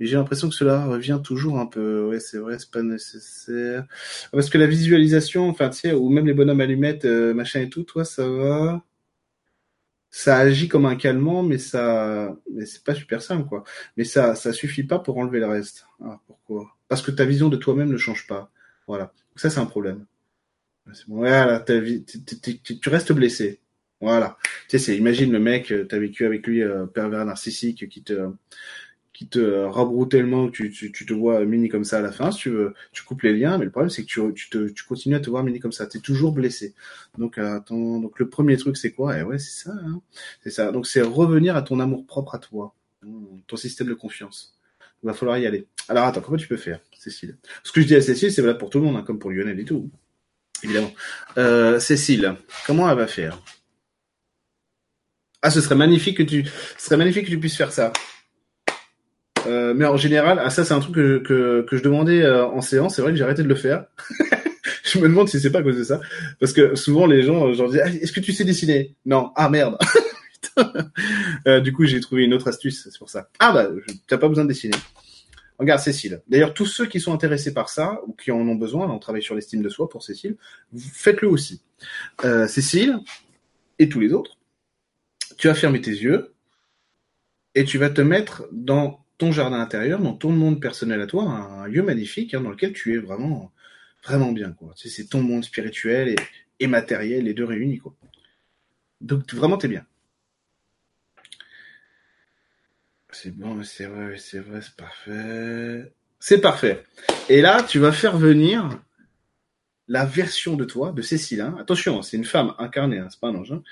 [0.00, 2.08] Mais j'ai l'impression que cela revient toujours un peu.
[2.08, 3.86] Ouais, c'est vrai, c'est pas nécessaire.
[4.32, 7.70] Parce que la visualisation, enfin, tu sais, ou même les bonhommes allumettes, euh, machin et
[7.70, 8.84] tout, toi, ça va.
[10.10, 13.64] Ça agit comme un calmant, mais ça, mais c'est pas super simple, quoi.
[13.96, 15.86] Mais ça, ça suffit pas pour enlever le reste.
[16.04, 16.76] Ah, pourquoi?
[16.88, 18.50] Parce que ta vision de toi-même ne change pas.
[18.86, 19.12] Voilà.
[19.36, 20.04] Ça, c'est un problème.
[21.08, 23.60] Voilà, tu restes blessé.
[24.00, 24.36] Voilà.
[24.68, 28.30] Tu sais, imagine le mec, euh, t'as vécu avec lui, euh, pervers narcissique, qui te,
[29.12, 32.10] qui te rabroue tellement que tu, tu, tu, te vois mini comme ça à la
[32.10, 34.50] fin, si tu veux, tu coupes les liens, mais le problème c'est que tu, tu,
[34.50, 36.74] te, tu continues à te voir mini comme ça, tu es toujours blessé.
[37.16, 39.16] Donc euh, attends, donc le premier truc c'est quoi?
[39.16, 40.00] Eh ouais, c'est ça, hein
[40.42, 40.72] c'est ça.
[40.72, 42.74] Donc c'est revenir à ton amour propre à toi,
[43.46, 44.58] ton système de confiance.
[45.04, 45.66] Il va falloir y aller.
[45.88, 47.36] Alors attends, comment tu peux faire, Cécile?
[47.62, 49.30] Ce que je dis à Cécile, c'est valable pour tout le monde, hein, comme pour
[49.30, 49.90] Lionel et tout,
[50.62, 50.92] évidemment.
[51.38, 52.34] Euh, Cécile,
[52.66, 53.38] comment elle va faire?
[55.42, 56.44] Ah, ce serait magnifique que tu,
[56.78, 57.92] ce serait magnifique que tu puisses faire ça.
[59.46, 62.60] Euh, mais en général, ah, ça c'est un truc que, que, je demandais euh, en
[62.60, 62.94] séance.
[62.94, 63.86] C'est vrai que j'ai arrêté de le faire.
[64.84, 66.00] je me demande si c'est pas à cause de ça,
[66.38, 68.94] parce que souvent les gens, genre disent, ah, est-ce que tu sais dessiner?
[69.04, 69.32] Non.
[69.34, 69.76] Ah merde.
[71.64, 72.88] du coup, j'ai trouvé une autre astuce.
[72.90, 73.28] C'est pour ça.
[73.40, 73.68] Ah bah,
[74.06, 74.76] t'as pas besoin de dessiner.
[75.62, 76.22] Regarde Cécile.
[76.28, 79.22] D'ailleurs, tous ceux qui sont intéressés par ça ou qui en ont besoin, on travaille
[79.22, 80.36] sur l'estime de soi pour Cécile,
[80.76, 81.62] faites-le aussi.
[82.24, 82.98] Euh, Cécile
[83.78, 84.36] et tous les autres
[85.42, 86.34] tu vas fermer tes yeux
[87.56, 91.24] et tu vas te mettre dans ton jardin intérieur, dans ton monde personnel à toi,
[91.24, 93.52] un lieu magnifique hein, dans lequel tu es vraiment,
[94.32, 94.52] bien.
[94.52, 94.72] Quoi.
[94.76, 96.14] C'est ton monde spirituel
[96.60, 97.80] et, matériel, les deux réunis.
[99.00, 99.84] Donc vraiment, t'es bien.
[103.12, 105.92] C'est bon, c'est vrai, c'est vrai, c'est parfait.
[106.18, 106.84] C'est parfait.
[107.28, 108.80] Et là, tu vas faire venir
[109.88, 111.42] la version de toi, de Cécile.
[111.42, 111.56] Hein.
[111.60, 113.52] Attention, c'est une femme incarnée, hein, c'est pas un ange.
[113.52, 113.62] Hein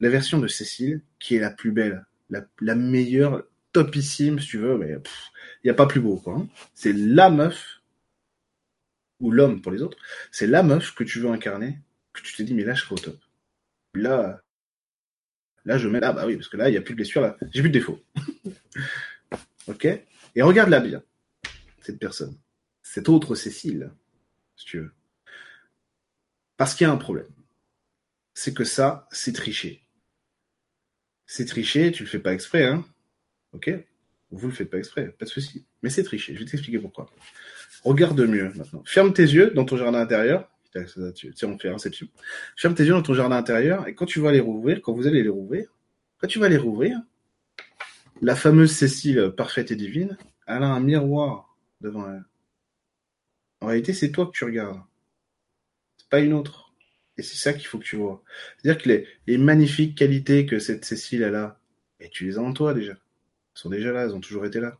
[0.00, 4.58] la version de Cécile, qui est la plus belle, la, la meilleure, topissime, si tu
[4.58, 6.36] veux, mais il n'y a pas plus beau, quoi.
[6.36, 6.48] Hein.
[6.74, 7.82] C'est la meuf,
[9.20, 9.98] ou l'homme pour les autres,
[10.30, 11.78] c'est la meuf que tu veux incarner,
[12.12, 13.18] que tu te dis, mais là, je serai au top.
[13.94, 14.40] Là,
[15.68, 17.20] là, je mets, ah bah oui, parce que là, il n'y a plus de blessure,
[17.20, 18.00] là, j'ai plus de défaut.
[19.68, 21.02] ok Et regarde-la bien,
[21.82, 22.36] cette personne.
[22.82, 23.92] Cette autre Cécile,
[24.56, 24.92] si tu veux.
[26.56, 27.28] Parce qu'il y a un problème.
[28.32, 29.84] C'est que ça, c'est tricher.
[31.26, 32.84] C'est tricher, tu le fais pas exprès, hein.
[33.52, 33.70] Ok
[34.30, 35.66] Vous le faites pas exprès, pas de souci.
[35.82, 37.10] Mais c'est tricher, je vais t'expliquer pourquoi.
[37.84, 38.82] Regarde mieux maintenant.
[38.86, 40.50] Ferme tes yeux dans ton jardin intérieur.
[40.72, 42.08] Tiens, on fait Inception.
[42.56, 45.06] Ferme tes yeux dans ton jardin intérieur et quand tu vas les rouvrir, quand vous
[45.06, 45.68] allez les rouvrir,
[46.18, 47.00] quand tu vas les rouvrir,
[48.20, 50.16] la fameuse Cécile parfaite et divine,
[50.46, 52.24] elle a un miroir devant elle.
[53.60, 54.80] En réalité, c'est toi que tu regardes.
[55.96, 56.72] C'est pas une autre.
[57.16, 58.22] Et c'est ça qu'il faut que tu vois.
[58.56, 61.58] C'est-à-dire que les, magnifiques qualités que cette Cécile a,
[62.00, 62.92] et tu les as en toi déjà.
[62.92, 62.98] Elles
[63.54, 64.78] sont déjà là, elles ont toujours été là.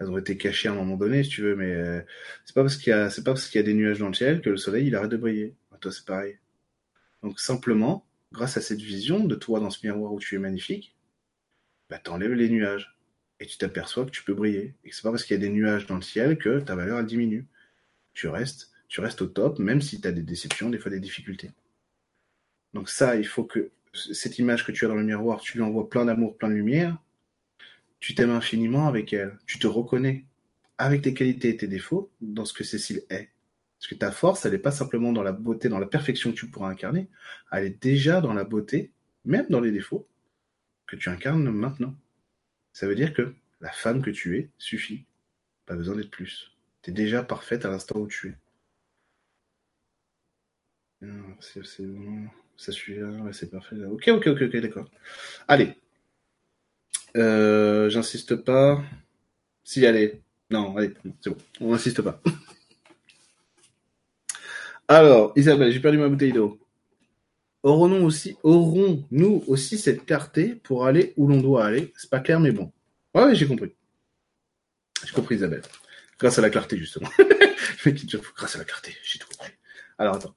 [0.00, 2.00] Elles ont été cachées à un moment donné, si tu veux, mais euh,
[2.44, 4.08] c'est pas parce qu'il y a, c'est pas parce qu'il y a des nuages dans
[4.08, 5.54] le ciel que le soleil il arrête de briller.
[5.80, 6.38] toi c'est pareil.
[7.22, 10.94] Donc simplement, grâce à cette vision de toi dans ce miroir où tu es magnifique,
[11.90, 12.96] bah t'enlèves les nuages
[13.40, 14.74] et tu t'aperçois que tu peux briller.
[14.84, 16.98] Et c'est pas parce qu'il y a des nuages dans le ciel que ta valeur
[16.98, 17.46] elle diminue.
[18.14, 21.00] Tu restes tu restes au top, même si tu as des déceptions, des fois des
[21.00, 21.50] difficultés.
[22.72, 25.62] Donc ça, il faut que cette image que tu as dans le miroir, tu lui
[25.64, 26.96] envoies plein d'amour, plein de lumière,
[28.00, 30.24] tu t'aimes infiniment avec elle, tu te reconnais
[30.78, 33.30] avec tes qualités et tes défauts dans ce que Cécile est.
[33.78, 36.36] Parce que ta force, elle n'est pas simplement dans la beauté, dans la perfection que
[36.36, 37.08] tu pourras incarner,
[37.52, 38.92] elle est déjà dans la beauté,
[39.24, 40.06] même dans les défauts,
[40.86, 41.94] que tu incarnes maintenant.
[42.72, 45.04] Ça veut dire que la femme que tu es suffit.
[45.66, 46.52] Pas besoin d'être plus.
[46.82, 48.34] Tu es déjà parfaite à l'instant où tu es.
[51.40, 51.62] C'est.
[52.56, 53.76] Ça suit là, c'est parfait.
[53.84, 54.90] Ok, ok, ok, ok, d'accord.
[55.46, 55.77] Allez.
[57.16, 58.82] Euh, J'insiste pas.
[59.64, 60.20] Si, allez.
[60.50, 61.36] Non, allez, c'est bon.
[61.60, 62.20] On n'insiste pas.
[64.88, 66.58] Alors, Isabelle, j'ai perdu ma bouteille d'eau.
[67.62, 71.92] Aurons-nous aussi, aurons-nous aussi cette clarté pour aller où l'on doit aller?
[71.96, 72.72] C'est pas clair, mais bon.
[73.14, 73.74] Ouais, j'ai compris.
[75.04, 75.62] J'ai compris, Isabelle.
[76.18, 77.10] Grâce à la clarté, justement.
[78.36, 79.52] grâce à la clarté, j'ai tout compris.
[79.98, 80.34] Alors, attends.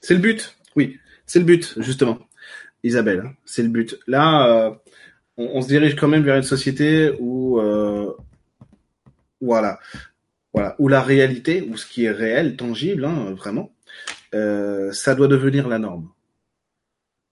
[0.00, 2.18] C'est le but, oui, c'est le but, justement.
[2.84, 3.98] Isabelle, hein, c'est le but.
[4.06, 4.70] Là, euh,
[5.38, 8.12] on, se dirige quand même vers une société où, euh,
[9.40, 9.80] voilà,
[10.52, 13.74] voilà, où la réalité, où ce qui est réel, tangible, hein, vraiment,
[14.34, 16.10] euh, ça doit devenir la norme.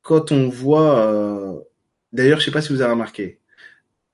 [0.01, 1.63] Quand on voit,
[2.13, 3.39] d'ailleurs, je sais pas si vous avez remarqué,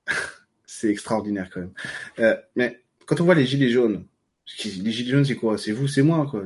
[0.66, 4.05] c'est extraordinaire quand même, mais quand on voit les gilets jaunes,
[4.64, 5.59] les gilets jaunes, c'est quoi?
[5.59, 6.44] C'est vous, c'est moi, quoi.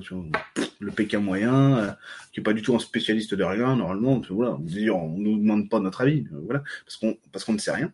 [0.80, 1.92] le Pékin moyen, euh,
[2.32, 4.58] qui est pas du tout un spécialiste de rien, normalement, voilà,
[4.94, 7.92] on nous demande pas notre avis, euh, voilà, parce qu'on parce qu'on ne sait rien,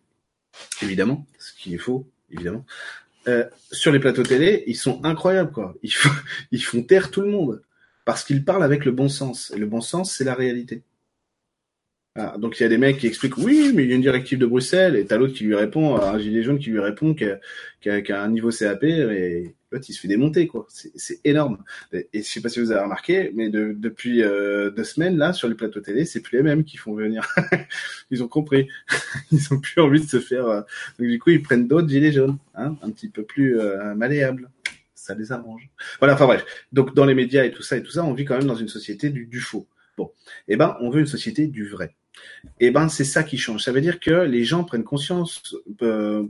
[0.81, 2.65] évidemment, ce qui est faux, évidemment.
[3.27, 5.75] Euh, sur les plateaux télé, ils sont incroyables, quoi.
[5.83, 5.93] Ils
[6.51, 7.61] ils font taire tout le monde
[8.05, 9.51] parce qu'ils parlent avec le bon sens.
[9.55, 10.81] Et le bon sens, c'est la réalité.
[12.21, 14.01] Ah, donc il y a des mecs qui expliquent oui, mais il y a une
[14.01, 17.13] directive de Bruxelles, et t'as l'autre qui lui répond, un gilet jaune qui lui répond
[17.13, 17.39] qu'il
[17.85, 20.67] a, un niveau CAP, et l'autre il se fait démonter quoi.
[20.67, 21.63] C'est énorme.
[21.93, 25.47] Et, je sais pas si vous avez remarqué, mais depuis euh, deux semaines là sur
[25.47, 27.25] les plateaux télé, c'est plus les mêmes qui font venir.
[28.11, 28.67] ils ont compris.
[29.31, 30.45] ils ont plus envie de se faire.
[30.45, 30.61] Euh,
[30.99, 34.49] donc du coup ils prennent d'autres gilets jaunes, hein, un petit peu plus euh, malléables
[34.93, 35.69] ça les arrange.
[35.99, 36.45] Voilà, enfin bref.
[36.73, 38.55] Donc dans les médias et tout ça et tout ça, on vit quand même dans
[38.55, 39.65] une société du, du faux.
[39.97, 40.11] Bon,
[40.49, 41.95] eh ben on veut une société du vrai.
[42.59, 43.63] Eh ben, c'est ça qui change.
[43.63, 46.23] Ça veut dire que les gens prennent conscience euh,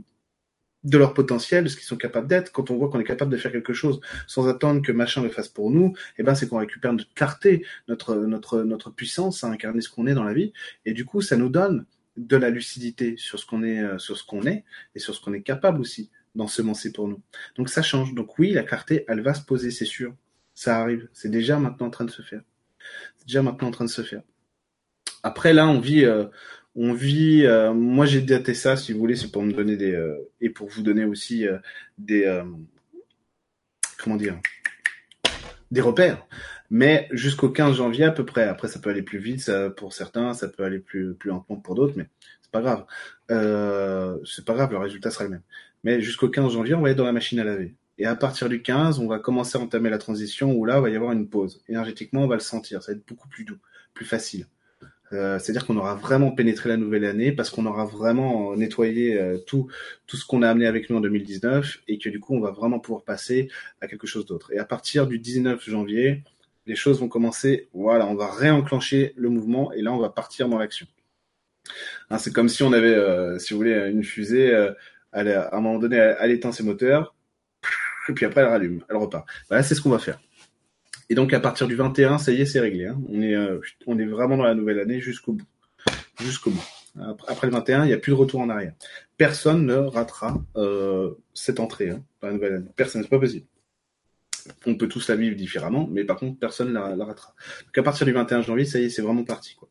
[0.84, 2.52] de leur potentiel, de ce qu'ils sont capables d'être.
[2.52, 5.30] Quand on voit qu'on est capable de faire quelque chose sans attendre que machin le
[5.30, 9.90] fasse pour nous, eh ben, c'est qu'on récupère notre clarté, notre, puissance à incarner ce
[9.90, 10.54] qu'on est dans la vie.
[10.86, 11.86] Et du coup, ça nous donne
[12.18, 14.66] de la lucidité sur ce qu'on est, euh, sur ce qu'on est
[14.96, 17.22] et sur ce qu'on est capable aussi d'ensemencer pour nous.
[17.56, 18.14] Donc ça change.
[18.14, 20.14] Donc oui, la clarté, elle va se poser, c'est sûr.
[20.54, 21.08] Ça arrive.
[21.14, 22.42] C'est déjà maintenant en train de se faire.
[23.18, 24.22] C'est déjà maintenant en train de se faire.
[25.24, 26.26] Après là, on vit, euh,
[26.76, 27.46] on vit.
[27.46, 30.50] Euh, moi, j'ai daté ça, si vous voulez, c'est pour me donner des euh, et
[30.50, 31.46] pour vous donner aussi
[31.98, 32.42] des
[34.02, 34.40] comment dire
[35.72, 36.26] des repères.
[36.72, 38.44] Mais jusqu'au 15 janvier à peu près.
[38.44, 41.58] Après, ça peut aller plus vite ça, pour certains, ça peut aller plus plus lentement
[41.58, 42.08] pour d'autres, mais
[42.42, 42.86] c'est pas grave.
[44.26, 45.44] c'est pas grave, le résultat sera le même.
[45.84, 47.76] Mais jusqu'au 15 janvier, on va être dans la machine à laver.
[47.98, 50.82] Et à partir du 15, on va commencer à entamer la transition où là, il
[50.82, 51.62] va y avoir une pause.
[51.68, 52.82] Énergétiquement, on va le sentir.
[52.82, 53.58] Ça va être beaucoup plus doux,
[53.94, 54.46] plus facile.
[55.12, 59.38] Euh, c'est-à-dire qu'on aura vraiment pénétré la nouvelle année parce qu'on aura vraiment nettoyé euh,
[59.40, 59.68] tout
[60.06, 62.52] tout ce qu'on a amené avec nous en 2019 et que du coup on va
[62.52, 63.50] vraiment pouvoir passer
[63.82, 64.52] à quelque chose d'autre.
[64.54, 66.24] Et à partir du 19 janvier,
[66.68, 67.70] les choses vont commencer.
[67.74, 70.86] Voilà, on va réenclencher le mouvement et là on va partir dans l'action.
[72.10, 74.54] Hein, c'est comme si on avait, euh, si vous voulez, une fusée.
[75.12, 77.16] à un moment donné, elle, éteint ses moteurs,
[78.10, 79.26] et puis après elle rallume, elle repart.
[79.50, 80.20] Voilà, c'est ce qu'on va faire.
[81.10, 82.86] Et donc à partir du 21, ça y est, c'est réglé.
[82.86, 83.02] Hein.
[83.10, 85.48] On est, euh, on est vraiment dans la nouvelle année jusqu'au bout,
[86.20, 86.66] jusqu'au bout.
[87.28, 88.74] Après le 21, il n'y a plus de retour en arrière.
[89.18, 92.70] Personne ne ratera euh, cette entrée hein, dans la nouvelle année.
[92.76, 93.46] Personne, c'est pas possible.
[94.66, 97.34] On peut tous la vivre différemment, mais par contre, personne la, la ratera.
[97.66, 99.56] Donc à partir du 21 janvier, ça y est, c'est vraiment parti.
[99.56, 99.70] Quoi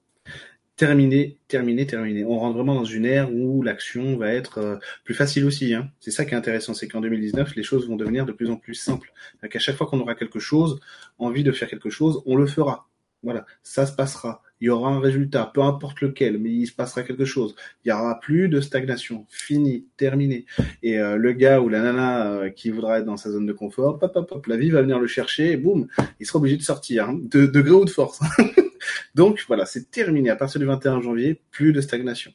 [0.78, 2.24] terminé, terminé, terminé.
[2.24, 5.74] On rentre vraiment dans une ère où l'action va être euh, plus facile aussi.
[5.74, 5.90] Hein.
[6.00, 8.56] C'est ça qui est intéressant, c'est qu'en 2019, les choses vont devenir de plus en
[8.56, 9.12] plus simples.
[9.42, 10.80] À chaque fois qu'on aura quelque chose,
[11.18, 12.88] envie de faire quelque chose, on le fera.
[13.24, 14.42] Voilà, ça se passera.
[14.60, 17.56] Il y aura un résultat, peu importe lequel, mais il se passera quelque chose.
[17.84, 19.26] Il y aura plus de stagnation.
[19.28, 20.46] Fini, terminé.
[20.84, 23.52] Et euh, le gars ou la nana euh, qui voudra être dans sa zone de
[23.52, 25.88] confort, hop, hop, hop, la vie va venir le chercher, et boum,
[26.20, 28.20] il sera obligé de sortir, hein, de, de gré ou de force.
[29.14, 30.30] Donc voilà, c'est terminé.
[30.30, 32.32] À partir du 21 janvier, plus de stagnation.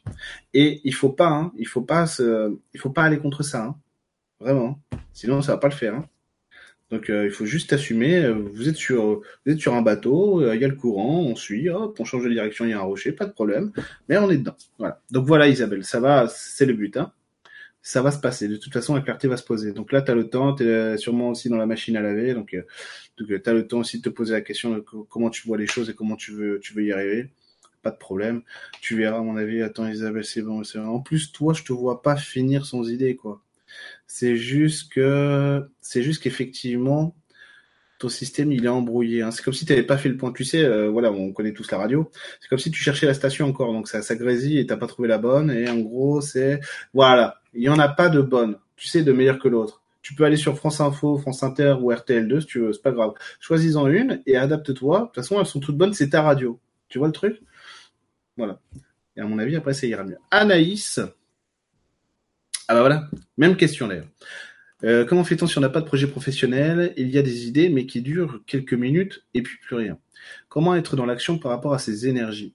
[0.53, 3.64] Et il faut pas, hein, il faut pas se, il faut pas aller contre ça,
[3.66, 3.76] hein.
[4.39, 4.80] vraiment.
[5.14, 5.95] Sinon, ça va pas le faire.
[5.95, 6.07] Hein.
[6.93, 8.24] Donc euh, il faut juste assumer.
[8.24, 11.22] Euh, vous êtes sur, vous êtes sur un bateau, euh, il y a le courant,
[11.22, 13.72] on suit, hop, on change de direction, il y a un rocher, pas de problème.
[14.09, 14.55] Mais on est dedans.
[14.78, 15.01] Voilà.
[15.09, 16.95] Donc voilà, Isabelle, ça va, c'est le but.
[16.97, 17.11] Hein
[17.84, 18.48] ça va se passer.
[18.48, 19.74] De toute façon, la clarté va se poser.
[19.74, 22.34] Donc là, tu as le temps, tu es sûrement aussi dans la machine à laver.
[22.34, 22.64] Donc, euh,
[23.18, 25.68] tu as le temps aussi de te poser la question de comment tu vois les
[25.68, 27.30] choses et comment tu veux, tu veux y arriver.
[27.82, 28.42] Pas de problème.
[28.80, 29.62] Tu verras, à mon avis.
[29.62, 33.18] Attends, Isabelle, c'est bon, c'est En plus, toi, je te vois pas finir sans idée,
[33.18, 33.44] quoi.
[34.08, 37.16] C'est juste que, c'est juste qu'effectivement,
[38.00, 39.22] ton système il est embrouillé.
[39.22, 39.32] Hein.
[39.32, 40.32] C'est comme si tu n'avais pas fait le point.
[40.32, 42.10] Tu sais, euh, voilà, on connaît tous la radio.
[42.41, 44.88] C'est comme si tu cherchais la station encore, donc ça, ça grésille et t'as pas
[44.88, 45.52] trouvé la bonne.
[45.52, 46.60] Et en gros, c'est
[46.94, 48.58] voilà, il y en a pas de bonne.
[48.76, 49.82] Tu sais, de meilleure que l'autre.
[50.02, 52.91] Tu peux aller sur France Info, France Inter ou RTL2 si tu veux, c'est pas
[52.91, 53.14] grave.
[53.39, 55.00] Choisis-en une et adapte-toi.
[55.00, 56.60] De toute façon, elles sont toutes bonnes, c'est ta radio.
[56.89, 57.41] Tu vois le truc?
[58.36, 58.60] Voilà.
[59.16, 60.18] Et à mon avis, après, ça ira mieux.
[60.30, 61.00] Anaïs.
[62.68, 64.08] Ah bah voilà, même question d'ailleurs.
[64.84, 66.94] Euh, comment fait-on si on n'a pas de projet professionnel?
[66.98, 69.98] Il y a des idées, mais qui durent quelques minutes et puis plus rien.
[70.50, 72.54] Comment être dans l'action par rapport à ces énergies?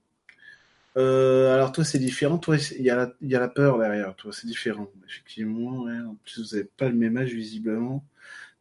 [0.96, 2.38] Euh, Alors toi, c'est différent.
[2.38, 4.14] Toi, il y, a la, peur derrière.
[4.16, 4.90] Toi, c'est différent.
[5.08, 5.98] Effectivement, ouais.
[6.00, 8.04] en plus, vous n'avez pas le même âge visiblement.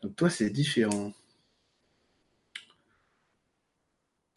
[0.01, 1.13] Donc toi, c'est différent.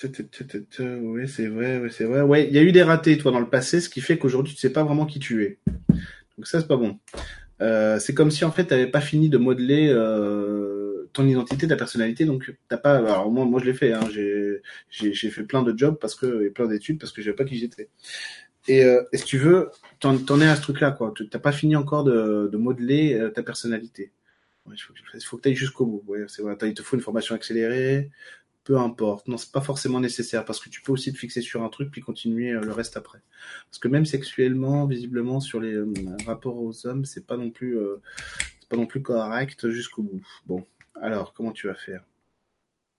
[0.03, 2.22] Oui, c'est vrai, c'est vrai.
[2.22, 4.55] Ouais, il y a eu des ratés, toi, dans le passé, ce qui fait qu'aujourd'hui,
[4.55, 5.59] tu sais pas vraiment qui tu es.
[5.68, 6.99] Donc ça, c'est pas bon.
[7.61, 11.68] Euh, c'est comme si en fait tu n'avais pas fini de modeler euh, ton identité,
[11.68, 12.96] ta personnalité, donc t'as pas.
[12.96, 13.92] Alors moi, moi je l'ai fait.
[13.92, 14.08] Hein,
[14.90, 17.44] j'ai fait plein de jobs parce que et plein d'études parce que je savais pas
[17.44, 17.88] qui j'étais.
[18.68, 21.12] Et, euh, et si tu veux, t'en en es à ce truc-là, quoi.
[21.30, 24.12] T'as pas fini encore de, de modeler euh, ta personnalité.
[24.70, 24.94] il faut,
[25.24, 26.04] faut que tu ailles jusqu'au bout.
[26.06, 26.56] Ouais, vrai.
[26.62, 28.11] Il te faut une formation accélérée
[28.64, 29.28] peu importe.
[29.28, 31.90] Non, c'est pas forcément nécessaire parce que tu peux aussi te fixer sur un truc
[31.90, 33.20] puis continuer euh, le reste après.
[33.70, 35.92] Parce que même sexuellement, visiblement sur les euh,
[36.26, 38.00] rapports aux hommes, c'est pas non plus euh,
[38.61, 40.22] c'est pas non plus correct jusqu'au bout.
[40.46, 40.66] Bon,
[41.00, 42.04] alors comment tu vas faire?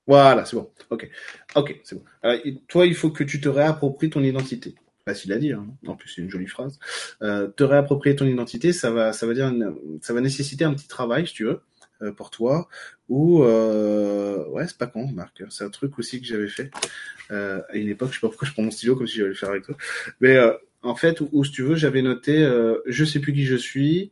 [0.08, 0.70] Voilà, c'est bon.
[0.90, 1.10] Ok,
[1.56, 2.04] ok, c'est bon.
[2.24, 4.76] Alors, toi, il faut que tu te réappropries ton identité.
[5.06, 5.60] Facile à dire.
[5.60, 5.68] Hein.
[5.88, 6.80] En plus, c'est une jolie phrase.
[7.22, 9.54] Euh, te réapproprier ton identité, ça va, ça va dire,
[10.02, 11.62] ça va nécessiter un petit travail, si tu veux.
[12.02, 12.68] Euh, pour toi.
[13.10, 15.44] Ou euh, ouais c'est pas con Marc.
[15.50, 16.72] C'est un truc aussi que j'avais fait
[17.30, 18.10] euh, à une époque.
[18.10, 19.76] Je sais pas pourquoi je prends mon stylo comme si j'allais le faire avec toi.
[20.20, 22.44] Mais euh, en fait où, si tu veux j'avais noté
[22.88, 24.12] je sais plus qui je suis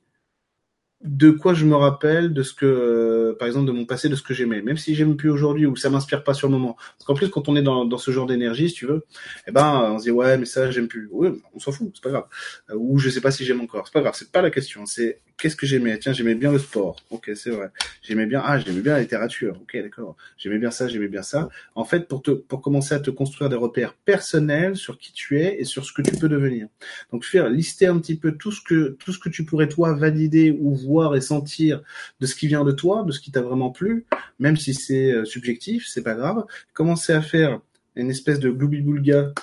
[1.04, 4.16] de quoi je me rappelle de ce que euh, par exemple de mon passé de
[4.16, 4.62] ce que j'aimais.
[4.62, 6.76] Même si j'aime plus aujourd'hui ou ça m'inspire pas sur le moment.
[6.76, 9.06] Parce qu'en plus quand on est dans, dans ce genre d'énergie si tu veux
[9.48, 11.08] eh ben on se dit ouais mais ça j'aime plus.
[11.12, 12.28] Oui on s'en fout c'est pas grave.
[12.76, 13.88] Ou je sais pas si j'aime encore.
[13.88, 14.86] C'est pas grave c'est pas la question.
[14.86, 15.98] C'est qu'est-ce que j'aimais?
[15.98, 16.98] Tiens, j'aimais bien le sport.
[17.10, 17.70] Ok, c'est vrai.
[18.02, 18.42] J'aimais bien.
[18.44, 19.58] Ah, j'aimais bien la littérature.
[19.62, 20.16] Ok, d'accord.
[20.38, 21.50] J'aimais bien ça, j'aimais bien ça.
[21.76, 25.40] En fait, pour te, pour commencer à te construire des repères personnels sur qui tu
[25.40, 26.68] es et sur ce que tu peux devenir.
[27.12, 29.94] Donc, faire lister un petit peu tout ce que tout ce que tu pourrais toi
[29.94, 31.82] valider ou voir et sentir
[32.20, 34.06] de ce qui vient de toi, de ce qui t'a vraiment plu,
[34.40, 36.46] même si c'est euh, subjectif, c'est pas grave.
[36.74, 37.60] Commencer à faire
[37.96, 39.34] une espèce de gloubi-boulga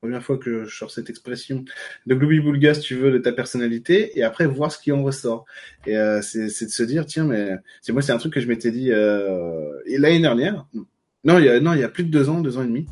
[0.00, 1.64] première fois que je sors cette expression,
[2.06, 5.02] de globi boulga, si tu veux, de ta personnalité, et après voir ce qui en
[5.02, 5.44] ressort.
[5.86, 7.50] Et euh, c'est de se dire, tiens, mais
[7.82, 10.66] c'est moi, c'est un truc que je m'étais dit euh, l'année dernière.
[11.24, 12.66] Non, il y a non, il y a plus de deux ans, deux ans et
[12.66, 12.86] demi.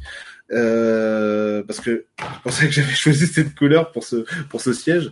[0.51, 5.11] Euh, parce que je pensais que j'avais choisi cette couleur pour ce pour ce siège.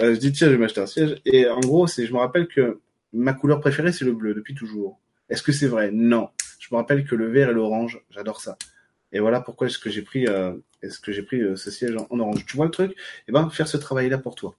[0.00, 1.16] Euh, je dis tiens, je vais m'acheter un siège.
[1.26, 2.80] Et en gros, c'est je me rappelle que
[3.12, 4.98] ma couleur préférée c'est le bleu depuis toujours.
[5.28, 5.90] Est-ce que c'est vrai?
[5.92, 6.30] Non.
[6.58, 8.56] Je me rappelle que le vert et l'orange, j'adore ça.
[9.14, 10.52] Et voilà pourquoi est-ce que j'ai pris, euh,
[10.82, 12.44] euh, ce siège en, orange.
[12.44, 12.94] Tu vois le truc?
[13.28, 14.56] Eh ben, faire ce travail-là pour toi.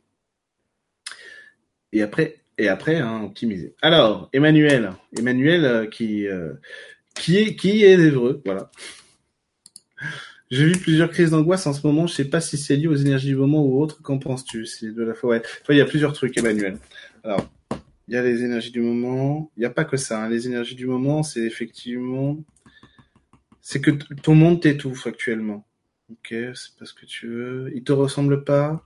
[1.91, 3.75] Et après, et après, hein, optimiser.
[3.81, 8.71] Alors, Emmanuel, Emmanuel euh, qui est qui est heureux, voilà.
[10.51, 12.07] J'ai vu plusieurs crises d'angoisse en ce moment.
[12.07, 14.01] Je sais pas si c'est lié aux énergies du moment ou autre.
[14.01, 14.65] Qu'en penses-tu?
[14.65, 15.41] C'est de la forêt.
[15.69, 16.77] il y a plusieurs trucs, Emmanuel.
[17.23, 17.49] Alors,
[18.07, 19.51] il y a les énergies du moment.
[19.57, 20.23] Il n'y a pas que ça.
[20.23, 20.29] Hein.
[20.29, 22.37] Les énergies du moment, c'est effectivement
[23.68, 23.89] c'est que
[24.22, 25.66] ton monde t'étouffe actuellement.
[26.11, 27.72] Ok, c'est pas ce que tu veux.
[27.76, 28.86] Il te ressemble pas.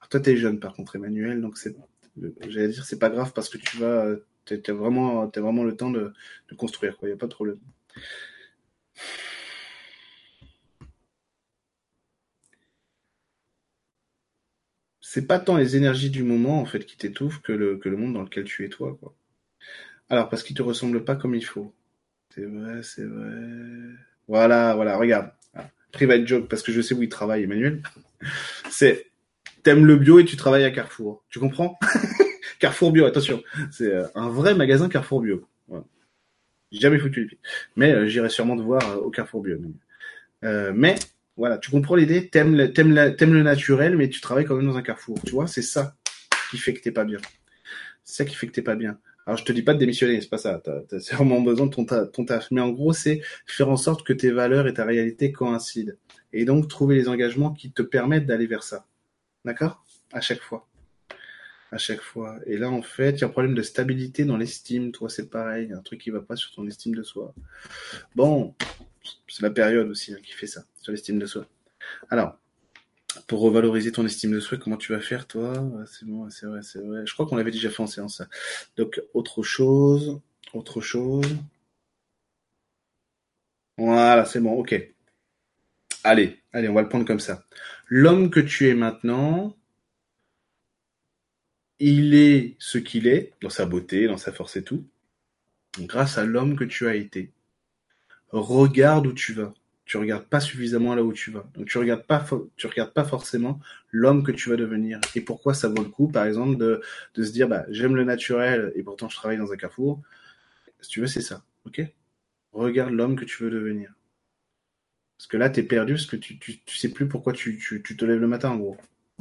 [0.00, 1.76] Alors toi, t'es jeune par contre, Emmanuel, donc c'est,
[2.48, 4.06] j'allais dire, c'est pas grave parce que tu vas,
[4.46, 6.14] t'as vraiment, vraiment le temps de,
[6.50, 7.10] de construire, quoi.
[7.10, 7.58] Y a pas de problème.
[15.02, 17.98] C'est pas tant les énergies du moment en fait qui t'étouffent que le, que le
[17.98, 19.14] monde dans lequel tu es toi, quoi.
[20.08, 21.74] Alors parce qu'il te ressemble pas comme il faut.
[22.34, 23.30] C'est vrai, c'est vrai.
[24.28, 25.30] Voilà, voilà, regarde.
[25.92, 27.82] Private joke, parce que je sais où il travaille, Emmanuel.
[28.70, 29.06] C'est,
[29.62, 31.22] t'aimes le bio et tu travailles à Carrefour.
[31.28, 31.78] Tu comprends?
[32.58, 33.42] Carrefour bio, attention.
[33.70, 35.46] C'est euh, un vrai magasin Carrefour bio.
[36.70, 37.38] J'ai jamais foutu les pieds.
[37.76, 39.58] Mais euh, j'irai sûrement te voir euh, au Carrefour bio.
[40.42, 40.94] mais
[41.36, 42.28] voilà, tu comprends l'idée?
[42.28, 45.18] T'aimes le naturel, mais tu travailles quand même dans un Carrefour.
[45.26, 45.96] Tu vois, c'est ça
[46.50, 47.18] qui fait que t'es pas bien.
[48.04, 48.98] C'est ça qui fait que t'es pas bien.
[49.26, 50.60] Alors je te dis pas de démissionner, c'est pas ça.
[50.62, 52.50] T'as, as vraiment besoin de ton, ton taf.
[52.50, 55.92] Mais en gros, c'est faire en sorte que tes valeurs et ta réalité coïncident.
[56.32, 58.86] Et donc trouver les engagements qui te permettent d'aller vers ça.
[59.44, 59.84] D'accord?
[60.12, 60.68] À chaque fois.
[61.70, 62.38] À chaque fois.
[62.46, 64.92] Et là, en fait, il y a un problème de stabilité dans l'estime.
[64.92, 65.66] Toi, c'est pareil.
[65.66, 67.34] Il y a un truc qui va pas sur ton estime de soi.
[68.14, 68.54] Bon,
[69.28, 71.46] c'est la période aussi hein, qui fait ça, sur l'estime de soi.
[72.10, 72.38] Alors,
[73.26, 75.52] pour revaloriser ton estime de soi, comment tu vas faire, toi?
[75.86, 77.06] C'est bon, c'est vrai, c'est vrai.
[77.06, 78.22] Je crois qu'on l'avait déjà fait en séance.
[78.76, 80.20] Donc, autre chose,
[80.54, 81.26] autre chose.
[83.76, 84.74] Voilà, c'est bon, ok.
[86.04, 87.44] Allez, allez, on va le prendre comme ça.
[87.86, 89.56] L'homme que tu es maintenant,
[91.78, 94.84] il est ce qu'il est, dans sa beauté, dans sa force et tout,
[95.80, 97.32] grâce à l'homme que tu as été.
[98.28, 99.52] Regarde où tu vas
[99.84, 101.44] tu regardes pas suffisamment là où tu vas.
[101.54, 102.24] Donc tu regardes pas,
[102.56, 103.60] tu regardes pas forcément
[103.90, 105.00] l'homme que tu vas devenir.
[105.14, 106.80] Et pourquoi ça vaut le coup, par exemple, de,
[107.14, 110.00] de se dire, bah, j'aime le naturel et pourtant je travaille dans un carrefour.
[110.80, 111.44] Si tu veux, c'est ça.
[111.66, 111.82] Ok?
[112.52, 113.92] Regarde l'homme que tu veux devenir.
[115.18, 117.58] Parce que là, tu es perdu parce que tu, tu, tu sais plus pourquoi tu,
[117.58, 118.76] tu, tu te lèves le matin, en gros.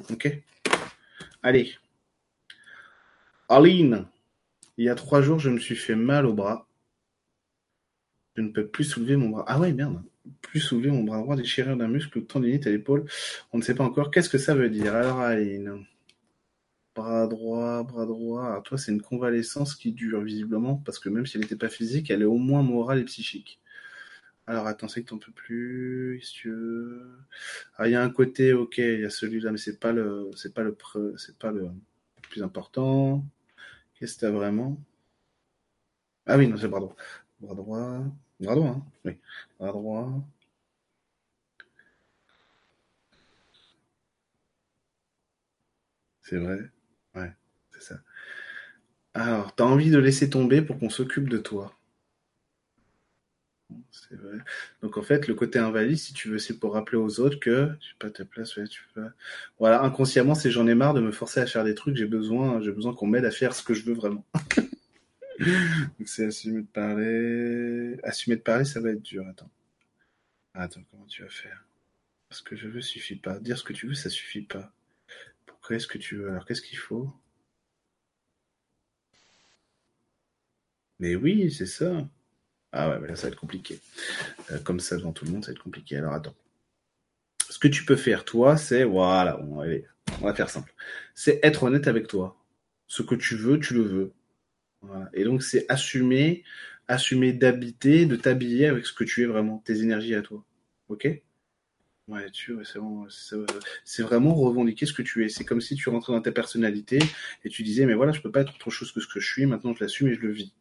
[0.09, 0.41] Ok?
[1.43, 1.75] Allez.
[3.49, 4.05] Aline.
[4.77, 6.67] Il y a trois jours, je me suis fait mal au bras.
[8.35, 9.45] Je ne peux plus soulever mon bras.
[9.47, 10.01] Ah ouais, merde
[10.41, 13.05] plus soulever mon bras droit, déchirure d'un muscle tendinite à l'épaule.
[13.53, 14.11] On ne sait pas encore.
[14.11, 14.95] Qu'est-ce que ça veut dire?
[14.95, 15.85] Alors Aline,
[16.95, 18.45] bras droit, bras droit.
[18.45, 21.69] Alors toi, c'est une convalescence qui dure visiblement parce que même si elle n'était pas
[21.69, 23.59] physique, elle est au moins morale et psychique.
[24.47, 26.21] Alors attends, c'est que t'en peux plus,
[27.77, 29.93] Ah, il y a un côté, ok, il y a celui-là, mais c'est pas pas
[29.93, 30.29] le,
[31.39, 31.69] pas le
[32.29, 33.25] plus important.
[33.95, 34.79] Qu'est-ce que t'as vraiment?
[36.25, 36.95] Ah oui, non, c'est bras droit.
[37.39, 38.03] Bras droit.
[38.41, 39.17] Bras droit, hein Oui.
[39.59, 40.21] Bras droit.
[46.23, 46.57] C'est vrai
[47.13, 47.31] Ouais,
[47.71, 47.95] c'est ça.
[49.13, 51.73] Alors, t'as envie de laisser tomber pour qu'on s'occupe de toi.
[53.91, 54.37] C'est vrai.
[54.81, 57.69] Donc en fait, le côté invalide, si tu veux, c'est pour rappeler aux autres que
[57.79, 59.03] tu pas ta place, ouais, tu peux.
[59.59, 61.95] Voilà, inconsciemment, c'est j'en ai marre de me forcer à faire des trucs.
[61.95, 64.25] J'ai besoin, j'ai besoin qu'on m'aide à faire ce que je veux vraiment.
[65.39, 67.99] Donc c'est assumer de parler.
[68.03, 69.25] Assumer de parler, ça va être dur.
[69.27, 69.49] Attends.
[70.53, 71.65] Attends, comment tu vas faire?
[72.29, 73.39] Ce que je veux suffit pas.
[73.39, 74.71] Dire ce que tu veux, ça suffit pas.
[75.45, 76.29] Pourquoi est-ce que tu veux?
[76.29, 77.11] Alors qu'est-ce qu'il faut?
[80.99, 82.07] Mais oui, c'est ça.
[82.71, 83.79] Ah ouais, mais là, ça va être compliqué.
[84.51, 85.97] Euh, comme ça, devant tout le monde, ça va être compliqué.
[85.97, 86.35] Alors, attends.
[87.49, 88.83] Ce que tu peux faire, toi, c'est...
[88.85, 89.65] Voilà, on va,
[90.21, 90.73] on va faire simple.
[91.15, 92.37] C'est être honnête avec toi.
[92.87, 94.13] Ce que tu veux, tu le veux.
[94.81, 95.09] Voilà.
[95.13, 96.43] Et donc, c'est assumer,
[96.87, 100.43] assumer d'habiter, de t'habiller avec ce que tu es vraiment, tes énergies à toi.
[100.89, 101.07] Ok?
[102.07, 103.07] Ouais, tu c'est vraiment,
[103.85, 105.29] c'est vraiment revendiquer ce que tu es.
[105.29, 106.99] C'est comme si tu rentrais dans ta personnalité
[107.45, 109.31] et tu disais, mais voilà, je peux pas être autre chose que ce que je
[109.31, 109.45] suis.
[109.45, 110.53] Maintenant, je l'assume et je le vis.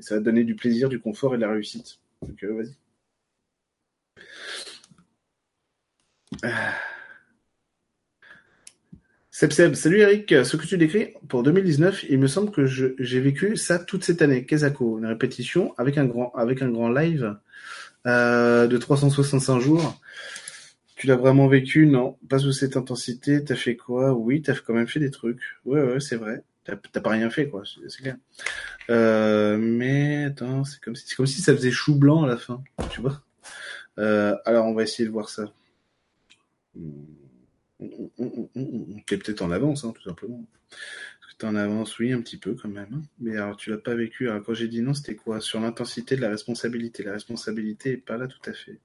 [0.00, 1.98] Ça va, donner, du plaisir, du confort et de la réussite.
[2.22, 2.76] Donc, euh, vas-y.
[6.42, 6.74] Ah.
[9.36, 13.20] Seb Seb, salut Eric, ce que tu décris pour 2019, il me semble que j'ai
[13.20, 14.46] vécu ça toute cette année.
[14.46, 17.36] Kezako, une répétition avec un grand, avec un grand live
[18.06, 20.00] euh, de 365 jours.
[20.94, 21.86] Tu l'as vraiment vécu?
[21.86, 23.42] Non, pas sous cette intensité.
[23.42, 24.12] T'as fait quoi?
[24.12, 25.40] Oui, t'as quand même fait des trucs.
[25.64, 26.44] Ouais, ouais, c'est vrai.
[26.62, 28.16] T'as pas rien fait, quoi, c'est clair.
[28.88, 32.62] Euh, mais attends, c'est comme si, comme si ça faisait chou blanc à la fin,
[32.88, 33.20] tu vois.
[33.98, 35.52] Euh, alors, on va essayer de voir ça.
[39.06, 40.44] T'es peut-être en avance, hein, tout simplement.
[41.38, 43.02] T'es en avance, oui, un petit peu quand même.
[43.18, 44.28] Mais alors, tu l'as pas vécu.
[44.28, 45.40] Alors, quand j'ai dit non, c'était quoi?
[45.40, 47.02] Sur l'intensité de la responsabilité.
[47.02, 48.78] La responsabilité est pas là tout à fait.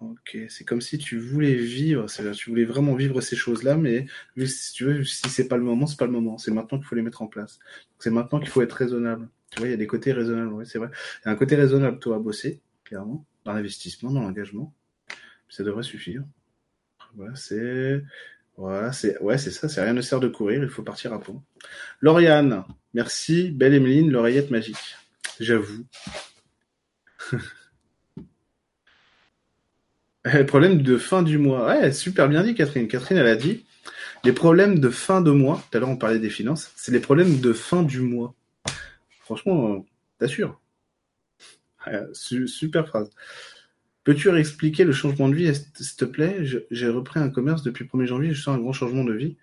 [0.00, 4.06] Ok, c'est comme si tu voulais vivre, c'est-à-dire tu voulais vraiment vivre ces choses-là, mais
[4.44, 6.38] si tu veux, si c'est pas le moment, c'est pas le moment.
[6.38, 7.60] C'est maintenant qu'il faut les mettre en place.
[8.00, 9.28] C'est maintenant qu'il faut être raisonnable.
[9.50, 10.90] Tu vois, il y a des côtés raisonnables, oui, c'est vrai.
[11.22, 14.74] Il y a un côté raisonnable, toi, à bosser, clairement, dans l'investissement, dans l'engagement.
[15.48, 16.24] Ça devrait suffire.
[17.14, 18.02] Voilà, c'est,
[18.56, 18.90] voilà,
[19.20, 21.42] ouais, c'est ça, rien ne sert de courir, il faut partir à fond.
[22.00, 24.96] Lauriane, merci, belle Emeline, l'oreillette magique.
[25.40, 25.84] J'avoue.
[30.24, 31.66] Les problèmes de fin du mois.
[31.66, 32.86] Ouais, super bien dit, Catherine.
[32.86, 33.64] Catherine, elle a dit
[34.24, 35.62] les problèmes de fin de mois.
[35.70, 36.70] Tout à l'heure, on parlait des finances.
[36.76, 38.34] C'est les problèmes de fin du mois.
[39.20, 39.78] Franchement, euh,
[40.18, 40.60] t'assures.
[42.12, 43.10] super phrase.
[44.04, 46.44] Peux-tu réexpliquer le changement de vie, s'il te plaît?
[46.70, 48.34] J'ai repris un commerce depuis le 1er janvier.
[48.34, 49.36] Je sens un grand changement de vie.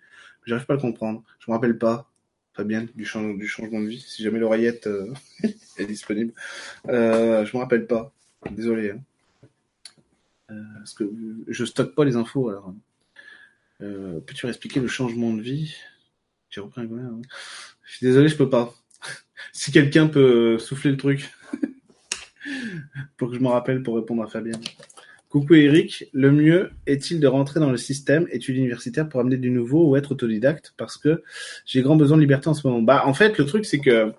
[0.46, 1.24] J'arrive pas à le comprendre.
[1.40, 2.10] Je me rappelle pas.
[2.54, 3.06] Fabien, du, du
[3.48, 4.04] changement de vie.
[4.06, 5.14] Si jamais l'oreillette euh,
[5.78, 6.34] est disponible.
[6.90, 8.12] Euh, je me rappelle pas.
[8.52, 8.92] Désolé.
[8.92, 9.00] Hein.
[10.52, 11.10] Euh, parce que
[11.48, 12.74] je stocke pas les infos alors.
[13.82, 15.76] Euh, peux-tu expliquer le changement de vie?
[16.50, 17.22] J'ai repris un hein.
[17.86, 18.74] Je suis désolé, je peux pas.
[19.54, 21.30] si quelqu'un peut souffler le truc
[23.18, 24.60] pour que je me rappelle pour répondre à Fabien.
[25.30, 29.52] Coucou Eric, le mieux est-il de rentrer dans le système études universitaires pour amener du
[29.52, 30.74] nouveau ou être autodidacte?
[30.76, 31.22] Parce que
[31.66, 32.82] j'ai grand besoin de liberté en ce moment.
[32.82, 34.12] Bah en fait le truc c'est que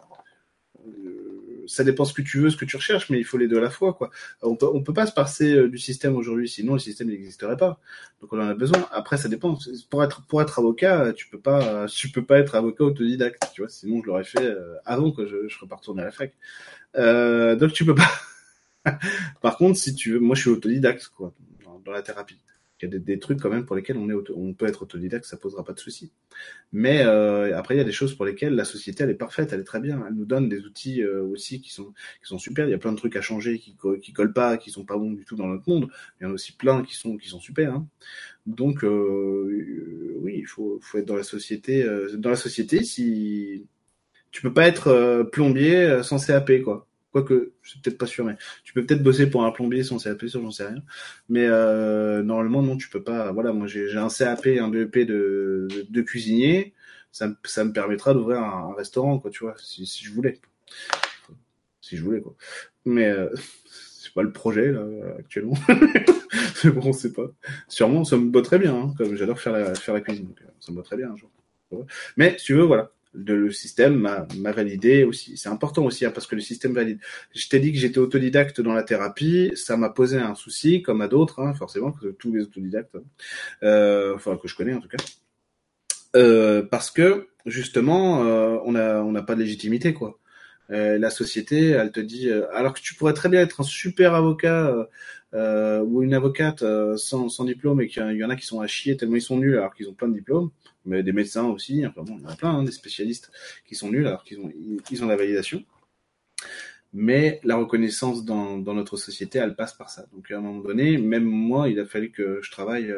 [1.70, 3.58] ça dépend ce que tu veux, ce que tu recherches, mais il faut les deux
[3.58, 4.10] à la fois, quoi.
[4.42, 7.78] On peut, peut pas se passer euh, du système aujourd'hui, sinon le système n'existerait pas.
[8.20, 8.88] Donc on en a besoin.
[8.92, 9.56] Après, ça dépend.
[9.88, 13.62] Pour être, pour être avocat, tu peux pas, tu peux pas être avocat autodidacte, tu
[13.62, 13.68] vois.
[13.68, 16.34] Sinon, je l'aurais fait euh, avant que je, je serais pas retourné à la fac.
[17.58, 18.10] Donc tu peux pas.
[19.40, 21.32] Par contre, si tu veux, moi je suis autodidacte, quoi,
[21.84, 22.40] dans la thérapie
[22.82, 25.24] il y a des, trucs quand même pour lesquels on, est on peut être autodidacte,
[25.24, 26.12] ça posera pas de souci.
[26.72, 29.52] Mais euh, après, il y a des choses pour lesquelles la société, elle est parfaite,
[29.52, 30.02] elle est très bien.
[30.06, 32.66] Elle nous donne des outils euh, aussi qui sont, qui sont super.
[32.66, 34.96] Il y a plein de trucs à changer qui, qui collent pas, qui sont pas
[34.96, 35.90] bons du tout dans notre monde.
[36.20, 37.74] Il y en a aussi plein qui sont, qui sont super.
[37.74, 37.86] Hein.
[38.46, 41.86] Donc, euh, oui, il faut, faut être dans la société.
[42.14, 43.66] dans la société, si
[44.30, 46.86] tu peux pas être plombier sans CAP, quoi.
[47.12, 50.26] Quoique, suis peut-être pas sûr, mais tu peux peut-être bosser pour un plombier sans CAP,
[50.28, 50.82] ça j'en sais rien.
[51.28, 53.32] Mais euh, normalement, non, tu peux pas.
[53.32, 56.72] Voilà, moi j'ai un CAP, un BEP de, de, cuisinier,
[57.10, 60.40] ça, ça me permettra d'ouvrir un, restaurant, quoi, tu vois, si, si je voulais.
[61.80, 62.36] Si je voulais, quoi.
[62.84, 63.28] Mais euh,
[63.66, 64.86] c'est pas le projet là
[65.18, 65.54] actuellement.
[66.54, 67.26] c'est bon, on sait pas.
[67.66, 70.50] Sûrement, ça me très bien, hein, comme j'adore faire la, faire la cuisine, donc, euh,
[70.60, 71.76] ça me très bien un.
[72.16, 75.36] Mais si tu veux, voilà de le système m'a validé aussi.
[75.36, 77.00] C'est important aussi hein, parce que le système valide.
[77.34, 81.00] Je t'ai dit que j'étais autodidacte dans la thérapie, ça m'a posé un souci comme
[81.00, 83.02] à d'autres, hein, forcément, que tous les autodidactes, hein.
[83.62, 85.02] euh, enfin que je connais en tout cas,
[86.16, 90.20] euh, parce que justement euh, on a on n'a pas de légitimité quoi.
[90.70, 93.64] Euh, la société, elle te dit, euh, alors que tu pourrais très bien être un
[93.64, 94.88] super avocat
[95.34, 96.64] euh, ou une avocate
[96.96, 99.38] sans, sans, diplôme et qu'il y en a qui sont à chier tellement ils sont
[99.38, 100.50] nuls alors qu'ils ont plein de diplômes,
[100.84, 103.30] mais des médecins aussi, enfin bon, il y en a plein, hein, des spécialistes
[103.66, 104.50] qui sont nuls alors qu'ils ont,
[104.90, 105.64] ils ont la validation.
[106.92, 110.06] Mais la reconnaissance dans, dans, notre société, elle passe par ça.
[110.12, 112.92] Donc à un moment donné, même moi, il a fallu que je travaille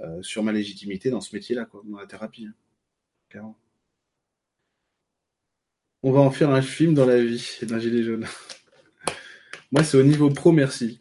[0.00, 2.48] euh, sur ma légitimité dans ce métier-là, quoi, dans la thérapie.
[3.34, 3.54] Hein.
[6.02, 8.26] On va en faire un film dans la vie d'un gilet jaune.
[9.72, 11.00] Moi, c'est au niveau pro, merci.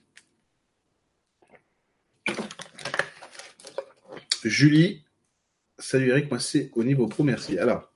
[4.43, 5.04] Julie,
[5.77, 7.57] salut Eric, moi c'est au niveau pro, merci.
[7.57, 7.91] Alors,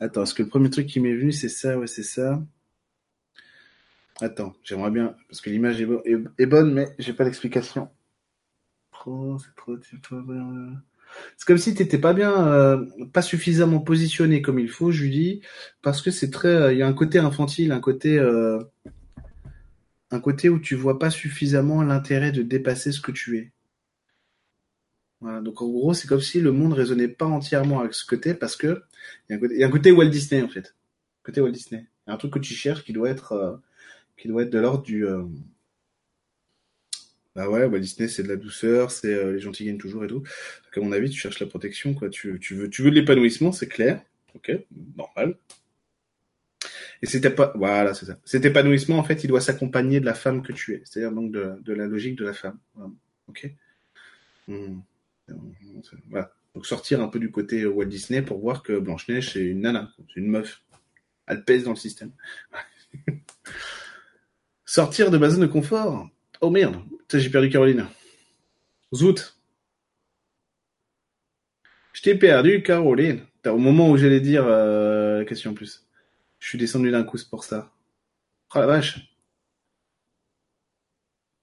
[0.00, 2.42] attends, est-ce que le premier truc qui m'est venu, c'est ça, ouais, c'est ça.
[4.20, 7.88] Attends, j'aimerais bien, parce que l'image est, bonne, mais j'ai pas l'explication.
[8.92, 10.22] c'est trop, c'est trop,
[11.36, 15.40] c'est comme si t'étais pas bien, euh, pas suffisamment positionné comme il faut, Julie,
[15.82, 18.58] parce que c'est très, euh, il y a un côté infantile, un côté, euh,
[20.10, 23.52] un côté où tu vois pas suffisamment l'intérêt de dépasser ce que tu es.
[25.20, 28.34] Voilà, donc en gros, c'est comme si le monde résonnait pas entièrement avec ce t'es,
[28.34, 28.82] parce que
[29.28, 30.74] il y, a un côté Walt Disney en fait,
[31.22, 31.86] côté Walt Disney.
[32.06, 33.60] Il y a un truc que tu cherches qui doit être,
[34.16, 35.04] qui doit être de l'ordre du
[37.38, 40.08] bah ouais, bah Disney c'est de la douceur, c'est euh, les gentils gagnent toujours et
[40.08, 40.24] tout.
[40.74, 42.08] À mon avis, tu cherches la protection, quoi.
[42.08, 44.02] Tu, tu veux, tu veux de l'épanouissement, c'est clair.
[44.34, 44.50] Ok,
[44.96, 45.36] normal.
[47.00, 48.18] Et c'était pas, voilà, c'est ça.
[48.24, 51.30] Cet épanouissement, en fait, il doit s'accompagner de la femme que tu es, c'est-à-dire donc
[51.30, 52.58] de, de, la logique de la femme.
[53.28, 53.48] Ok.
[54.48, 54.80] Hmm.
[56.08, 56.32] Voilà.
[56.54, 59.60] Donc sortir un peu du côté Walt Disney pour voir que Blanche Neige c'est une
[59.60, 60.62] nana, c'est une meuf.
[61.26, 62.12] Elle pèse dans le système.
[64.64, 66.08] sortir de ma zone de confort.
[66.40, 66.76] Oh merde,
[67.12, 67.86] j'ai perdu Caroline.
[68.94, 69.38] Zout.
[71.92, 73.26] Je t'ai perdu, Caroline.
[73.44, 75.86] Au moment où j'allais dire euh, la question en plus?
[76.38, 77.72] Je suis descendu d'un coup, pour ça.
[78.54, 79.16] Oh la vache.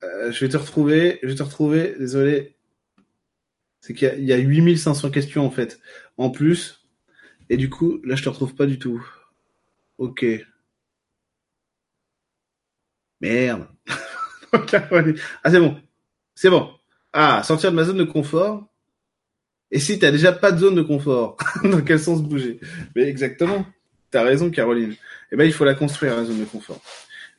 [0.04, 2.55] Euh, je vais te retrouver, je vais te retrouver, désolé.
[3.86, 5.80] C'est qu'il y, y, a 8500 questions en fait,
[6.18, 6.88] en plus.
[7.52, 9.06] Et du coup, là, je te retrouve pas du tout.
[10.00, 10.26] Ok.
[13.22, 13.68] Merde.
[14.52, 15.80] ah, c'est bon.
[16.34, 16.72] C'est bon.
[17.14, 18.68] Ah, sortir de ma zone de confort.
[19.70, 22.60] Et si t'as déjà pas de zone de confort, dans quel sens bouger?
[22.96, 23.68] Mais exactement.
[24.10, 24.96] T'as raison, Caroline.
[25.32, 26.82] Eh ben, il faut la construire, la zone de confort.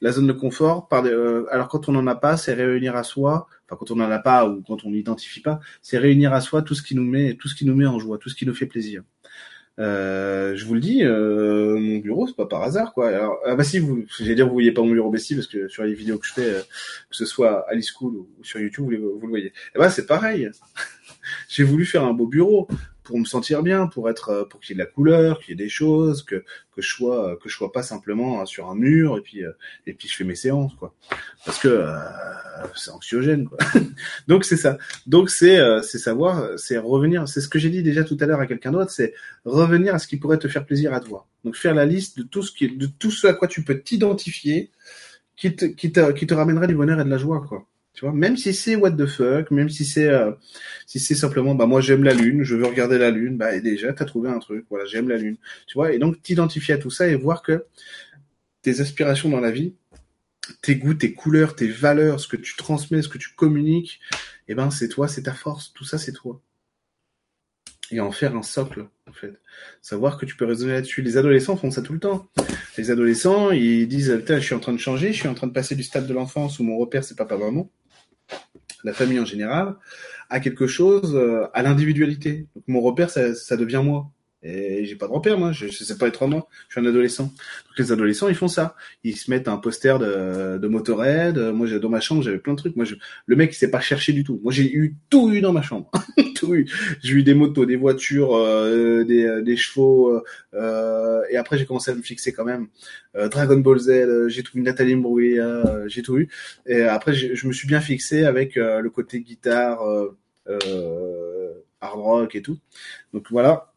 [0.01, 3.03] La zone de confort, par euh, alors quand on n'en a pas, c'est réunir à
[3.03, 6.41] soi, enfin quand on n'en a pas ou quand on n'identifie pas, c'est réunir à
[6.41, 8.35] soi tout ce qui nous met, tout ce qui nous met en joie, tout ce
[8.35, 9.03] qui nous fait plaisir.
[9.79, 13.09] Euh, je vous le dis, euh, mon bureau, c'est pas par hasard, quoi.
[13.09, 15.69] Alors, ah bah si, vous, j'allais dire, vous voyez pas mon bureau Bessie parce que
[15.69, 16.63] sur les vidéos que je fais,
[17.11, 19.53] que ce soit à l'e-school ou sur YouTube, vous, le voyez.
[19.75, 20.51] Eh bah, c'est pareil.
[21.49, 22.69] J'ai voulu faire un beau bureau
[23.07, 25.51] pour me sentir bien, pour être, euh, pour qu'il y ait de la couleur, qu'il
[25.51, 26.45] y ait des choses, que
[26.77, 29.53] que je sois, que je sois pas simplement euh, sur un mur et puis euh,
[29.87, 30.95] et puis je fais mes séances quoi.
[31.47, 31.97] Parce que euh,
[32.75, 33.57] c'est anxiogène quoi.
[34.29, 34.77] Donc c'est ça.
[35.07, 37.27] Donc c'est c'est savoir, c'est revenir.
[37.29, 39.15] C'est ce que j'ai dit déjà tout à l'heure à quelqu'un d'autre, c'est
[39.47, 41.27] revenir à ce qui pourrait te faire plaisir à toi.
[41.45, 43.81] Donc faire la liste de tout ce qui, de tout ce à quoi tu peux
[43.81, 44.71] t'identifier,
[45.37, 47.67] qui te, qui te, qui te ramènerait du bonheur et de la joie quoi.
[47.97, 50.31] Tu vois, même si c'est what the fuck, même si c'est euh,
[50.85, 53.63] si c'est simplement bah moi j'aime la lune, je veux regarder la lune, bah et
[53.63, 56.79] déjà t'as trouvé un truc, voilà j'aime la lune, tu vois, et donc t'identifier à
[56.79, 57.65] tout ça et voir que
[58.61, 59.73] tes aspirations dans la vie,
[60.61, 63.99] tes goûts, tes couleurs, tes valeurs, ce que tu transmets, ce que tu communiques,
[64.49, 66.43] eh ben c'est toi, c'est ta force, tout ça c'est toi.
[67.93, 69.33] Et en faire un socle, en fait.
[69.81, 71.03] Savoir que tu peux raisonner là-dessus.
[71.03, 72.29] Les adolescents font ça tout le temps.
[72.77, 75.47] Les adolescents, ils disent, putain, je suis en train de changer, je suis en train
[75.47, 77.71] de passer du stade de l'enfance où mon repère c'est papa maman
[78.85, 79.74] la famille en général,
[80.31, 82.47] à quelque chose, euh, à l'individualité.
[82.66, 84.11] Mon repère, ça, ça devient moi.
[84.43, 85.53] Et j'ai pas de repère, moi.
[85.53, 86.47] Je, je sais pas être moi.
[86.68, 87.24] Je suis un adolescent.
[87.24, 88.76] Donc les adolescents, ils font ça.
[89.03, 91.39] Ils se mettent un poster de, de Motorhead.
[91.39, 92.76] Moi, dans ma chambre, j'avais plein de trucs.
[92.76, 92.95] Moi, je,
[93.26, 94.41] le mec, il s'est pas cherché du tout.
[94.45, 95.91] Moi, j'ai eu tout eu dans ma chambre.
[96.37, 96.68] tout eu.
[97.03, 100.22] J'ai eu des motos, des voitures, euh, des, euh, des chevaux.
[100.55, 102.68] Euh, et après, j'ai commencé à me fixer quand même.
[103.16, 104.28] Euh, Dragon Ball Z.
[104.28, 104.62] j'ai tout eu.
[104.62, 105.87] Nathalie Imbruglia.
[105.89, 106.28] j'ai tout eu.
[106.66, 109.80] Et après, je me suis bien fixé avec le côté guitare,
[111.80, 112.59] hard rock et tout.
[113.12, 113.72] Donc voilà.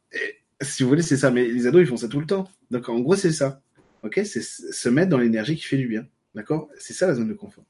[0.61, 1.31] Si vous voulez, c'est ça.
[1.31, 2.49] Mais les ados, ils font ça tout le temps.
[2.71, 3.61] Donc, en gros, c'est ça.
[4.03, 6.05] Ok C'est se mettre dans l'énergie qui fait du bien.
[6.35, 6.69] D'accord?
[6.77, 7.65] C'est ça la zone de confort.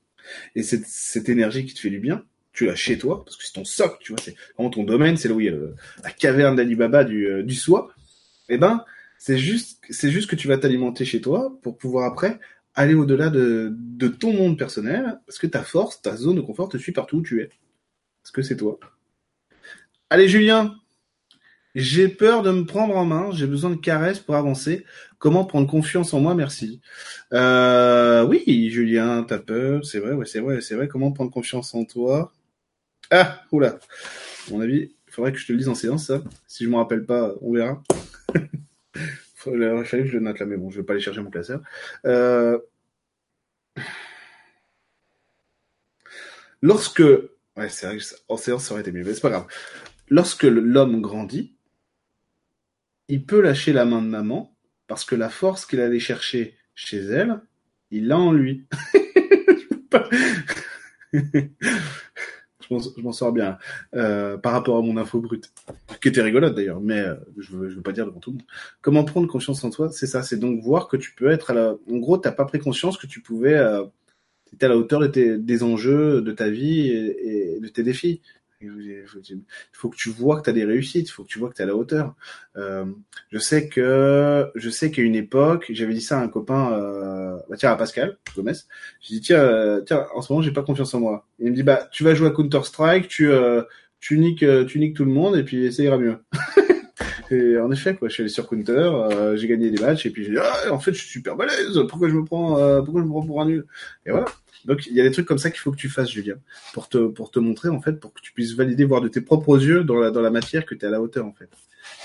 [0.55, 3.45] Et cette, cette énergie qui te fait du bien, tu l'as chez toi, parce que
[3.45, 4.21] c'est ton socle, tu vois.
[4.21, 5.55] C'est vraiment ton domaine, c'est là où il y a
[6.03, 7.93] la caverne d'Alibaba du, euh, du soi.
[8.49, 8.83] Eh ben,
[9.17, 12.39] c'est juste, juste que tu vas t'alimenter chez toi pour pouvoir après
[12.75, 16.69] aller au-delà de, de ton monde personnel, parce que ta force, ta zone de confort
[16.69, 17.49] te suit partout où tu es.
[18.23, 18.79] Parce que c'est toi.
[20.09, 20.75] Allez, Julien,
[21.75, 24.85] J'ai peur de me prendre en main, j'ai besoin de caresses pour avancer.
[25.19, 26.81] Comment prendre confiance en moi Merci.
[27.33, 30.87] Euh, oui, Julien, t'as peur, c'est vrai, ouais, c'est vrai, c'est vrai.
[30.87, 32.31] Comment prendre confiance en toi?
[33.11, 33.79] Ah, oula.
[34.47, 36.23] À mon avis, il faudrait que je te le dise en séance, ça.
[36.47, 37.83] Si je m'en rappelle pas, on verra.
[38.35, 41.29] il fallait que je le note là, mais bon, je vais pas aller chercher mon
[41.29, 41.61] classeur.
[42.05, 42.57] Euh...
[46.61, 47.97] Lorsque, ouais, c'est vrai
[48.27, 49.47] en séance ça aurait été mieux, mais c'est pas grave.
[50.09, 51.53] Lorsque l'homme grandit,
[53.09, 54.55] il peut lâcher la main de maman
[54.87, 57.41] parce que la force qu'il allait chercher chez elle,
[57.91, 58.65] il l'a en lui.
[62.71, 63.57] je m'en sors bien
[63.95, 65.51] euh, par rapport à mon info brute,
[66.01, 68.45] qui était rigolote d'ailleurs, mais euh, je je veux pas dire devant tout le monde.
[68.81, 71.53] Comment prendre conscience en toi, c'est ça, c'est donc voir que tu peux être à
[71.53, 71.75] la.
[71.91, 73.83] En gros, t'as pas pris conscience que tu pouvais, euh,
[74.61, 78.21] à la hauteur des enjeux de ta vie et de tes défis.
[78.61, 79.05] Il
[79.71, 81.55] faut que tu vois que tu as des réussites, il faut que tu vois que
[81.55, 82.15] tu es à la hauteur.
[82.57, 82.85] Euh,
[83.31, 87.37] je sais que je sais qu'à une époque, j'avais dit ça à un copain, euh,
[87.49, 88.53] bah tiens à Pascal Gomez.
[88.99, 91.25] J'ai dit tiens, euh, tiens, en ce moment j'ai pas confiance en moi.
[91.39, 93.63] il me dit bah tu vas jouer à Counter Strike, tu euh,
[94.01, 96.17] tu niques euh, tu niques tout le monde et puis ça ira mieux.
[97.31, 100.31] en effet je suis allé sur Counter, euh, j'ai gagné des matchs et puis j'ai
[100.31, 103.11] dit ah, en fait je suis super balèze, pourquoi je me prends pourquoi je me
[103.11, 103.65] prends pour un nul?
[104.05, 104.25] Et voilà.
[104.65, 106.35] Donc il y a des trucs comme ça qu'il faut que tu fasses, Julien,
[106.73, 109.21] pour te pour te montrer en fait, pour que tu puisses valider, voir de tes
[109.21, 111.49] propres yeux dans la dans la matière que tu es à la hauteur en fait,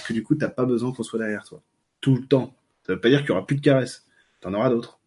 [0.06, 1.62] que du coup t'as pas besoin qu'on soit derrière toi
[2.00, 2.54] tout le temps.
[2.86, 4.06] Ça veut pas dire qu'il y aura plus de caresses,
[4.40, 5.00] t'en auras d'autres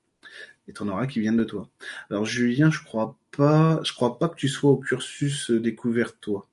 [0.68, 1.70] et t'en auras qui viennent de toi.
[2.10, 6.48] Alors Julien, je crois pas, je crois pas que tu sois au cursus découvert toi.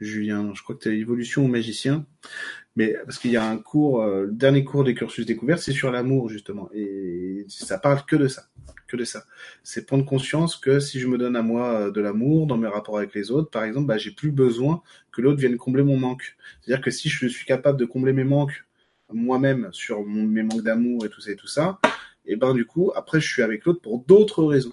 [0.00, 2.06] Julien, je crois que tu es évolution ou magicien,
[2.76, 5.72] mais parce qu'il y a un cours, euh, le dernier cours des cursus découverts, c'est
[5.72, 8.44] sur l'amour justement, et ça parle que de ça
[8.96, 9.24] de ça.
[9.62, 12.68] C'est prendre conscience que si je me donne à moi euh, de l'amour dans mes
[12.68, 15.96] rapports avec les autres, par exemple, bah, j'ai plus besoin que l'autre vienne combler mon
[15.96, 16.36] manque.
[16.60, 18.64] C'est-à-dire que si je suis capable de combler mes manques
[19.12, 21.78] moi-même sur mes manques d'amour et tout ça et tout ça,
[22.24, 24.72] et ben du coup, après, je suis avec l'autre pour d'autres raisons.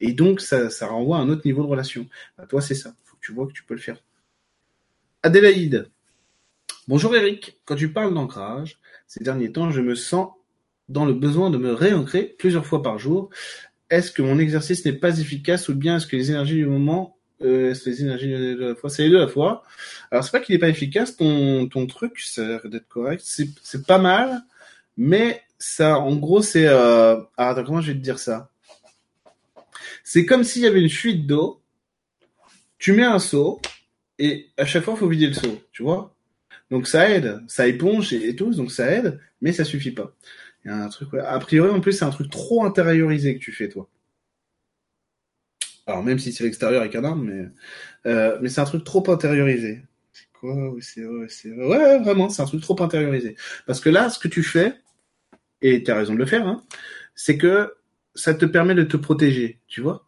[0.00, 2.08] Et donc, ça, ça renvoie à un autre niveau de relation.
[2.38, 2.94] Bah, toi, c'est ça.
[3.04, 4.02] Faut que tu vois que tu peux le faire.
[5.22, 5.90] Adélaïde.
[6.86, 7.56] Bonjour Eric.
[7.64, 10.28] Quand tu parles d'ancrage, ces derniers temps, je me sens
[10.90, 13.30] dans le besoin de me réancrer plusieurs fois par jour.
[13.88, 17.16] Est-ce que mon exercice n'est pas efficace ou bien est-ce que les énergies du moment,
[17.40, 19.62] euh, est-ce les énergies de la fois, c'est les deux à la fois?
[20.10, 23.22] Alors c'est pas qu'il n'est pas efficace ton ton truc, ça a l'air d'être correct,
[23.24, 24.42] c'est c'est pas mal,
[24.98, 27.16] mais ça, en gros, c'est euh...
[27.38, 28.50] attends comment je vais te dire ça?
[30.02, 31.62] C'est comme s'il y avait une fuite d'eau.
[32.76, 33.62] Tu mets un seau
[34.18, 36.13] et à chaque fois il faut vider le seau, tu vois?
[36.70, 40.14] Donc ça aide, ça éponge et, tout, donc ça aide, mais ça suffit pas.
[40.64, 43.52] Y a un truc, a priori, en plus, c'est un truc trop intériorisé que tu
[43.52, 43.88] fais, toi.
[45.86, 49.08] Alors, même si c'est l'extérieur avec un arme, mais, euh, mais c'est un truc trop
[49.10, 49.82] intériorisé.
[50.12, 50.74] C'est quoi?
[50.80, 53.36] c'est, ouais, vraiment, c'est un truc trop intériorisé.
[53.66, 54.74] Parce que là, ce que tu fais,
[55.60, 56.64] et tu as raison de le faire, hein,
[57.14, 57.74] c'est que
[58.14, 60.06] ça te permet de te protéger, tu vois?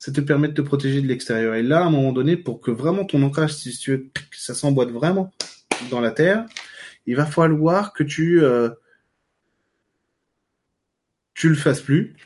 [0.00, 1.54] Ça te permet de te protéger de l'extérieur.
[1.54, 4.54] Et là, à un moment donné, pour que vraiment ton ancrage, si tu veux, ça
[4.54, 5.32] s'emboîte vraiment
[5.90, 6.46] dans la terre,
[7.06, 8.70] il va falloir que tu, euh,
[11.34, 12.16] tu le fasses plus.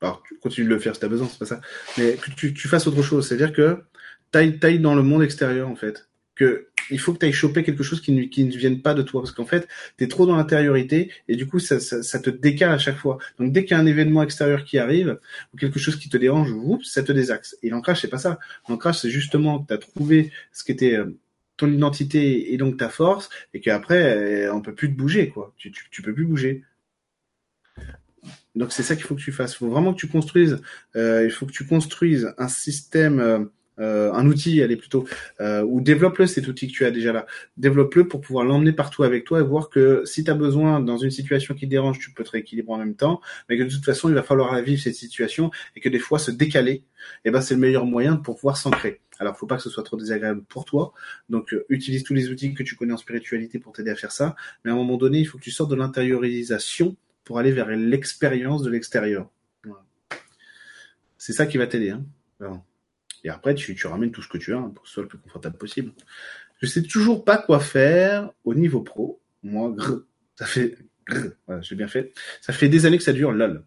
[0.00, 1.60] Alors, tu continues de le faire si t'as besoin, c'est pas ça.
[1.98, 3.28] Mais que tu, tu fasses autre chose.
[3.28, 3.82] C'est-à-dire que
[4.30, 6.08] taille taille dans le monde extérieur, en fait.
[6.36, 8.94] Que il faut que tu ailles choper quelque chose qui ne, qui ne vienne pas
[8.94, 9.22] de toi.
[9.22, 9.68] Parce qu'en fait,
[9.98, 12.96] tu es trop dans l'intériorité et du coup, ça, ça, ça, te décale à chaque
[12.96, 13.18] fois.
[13.38, 15.18] Donc, dès qu'il y a un événement extérieur qui arrive
[15.52, 17.56] ou quelque chose qui te dérange, oups, ça te désaxe.
[17.62, 18.38] Et l'ancrage, c'est pas ça.
[18.68, 21.16] L'ancrage, c'est justement que tu as trouvé ce qui était euh,
[21.56, 25.54] ton identité et donc ta force et qu'après, euh, on peut plus te bouger, quoi.
[25.56, 26.62] Tu, tu, tu peux plus bouger.
[28.54, 29.54] Donc c'est ça qu'il faut que tu fasses.
[29.54, 30.60] Il faut vraiment que tu construises.
[30.96, 35.06] Euh, il faut que tu construises un système, euh, un outil, allez plutôt,
[35.40, 37.26] euh, ou développe-le cet outil que tu as déjà là.
[37.56, 40.98] Développe-le pour pouvoir l'emmener partout avec toi et voir que si tu as besoin dans
[40.98, 43.70] une situation qui te dérange, tu peux te rééquilibrer en même temps, mais que de
[43.70, 46.84] toute façon il va falloir la vivre cette situation et que des fois se décaler,
[47.24, 49.00] eh ben c'est le meilleur moyen pour pouvoir s'ancrer.
[49.18, 50.92] Alors, faut pas que ce soit trop désagréable pour toi.
[51.30, 54.12] Donc, euh, utilise tous les outils que tu connais en spiritualité pour t'aider à faire
[54.12, 54.36] ça.
[54.64, 57.68] Mais à un moment donné, il faut que tu sortes de l'intériorisation pour aller vers
[57.68, 59.30] l'expérience de l'extérieur.
[61.18, 61.90] C'est ça qui va t'aider.
[61.90, 62.62] Hein.
[63.26, 65.08] Et après, tu, ramènes tout ce que tu as hein, pour que ce soit le
[65.08, 65.90] plus confortable possible.
[66.62, 69.20] Je sais toujours pas quoi faire au niveau pro.
[69.42, 70.04] Moi, grrr,
[70.36, 70.78] ça fait
[71.46, 72.12] voilà, j'ai bien fait.
[72.40, 73.64] Ça fait des années que ça dure, lol.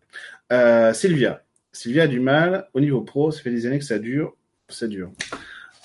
[0.53, 1.44] Euh, Sylvia.
[1.73, 3.31] Sylvia a du mal au niveau pro.
[3.31, 4.34] Ça fait des années que ça dure.
[4.69, 5.11] Ça dure.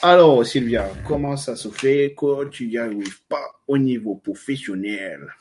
[0.02, 5.34] Alors, Sylvia, comment ça se fait que tu n'y arrives pas au niveau professionnel?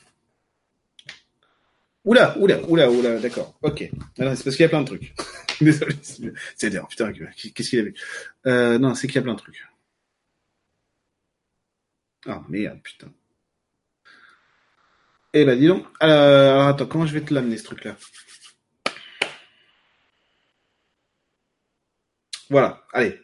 [2.06, 3.58] Oula, oula, oula, oula, d'accord.
[3.62, 3.90] Ok.
[4.20, 5.14] Alors, c'est parce qu'il y a plein de trucs.
[5.62, 5.96] Désolé.
[6.56, 7.96] C'est dire, putain, qu'est-ce qu'il a vu
[8.46, 9.64] euh, Non, c'est qu'il y a plein de trucs.
[12.26, 13.12] Ah merde, putain.
[15.34, 15.86] Eh ben dis donc.
[16.00, 17.98] Alors, attends, comment je vais te l'amener ce truc-là?
[22.50, 23.20] Voilà, allez.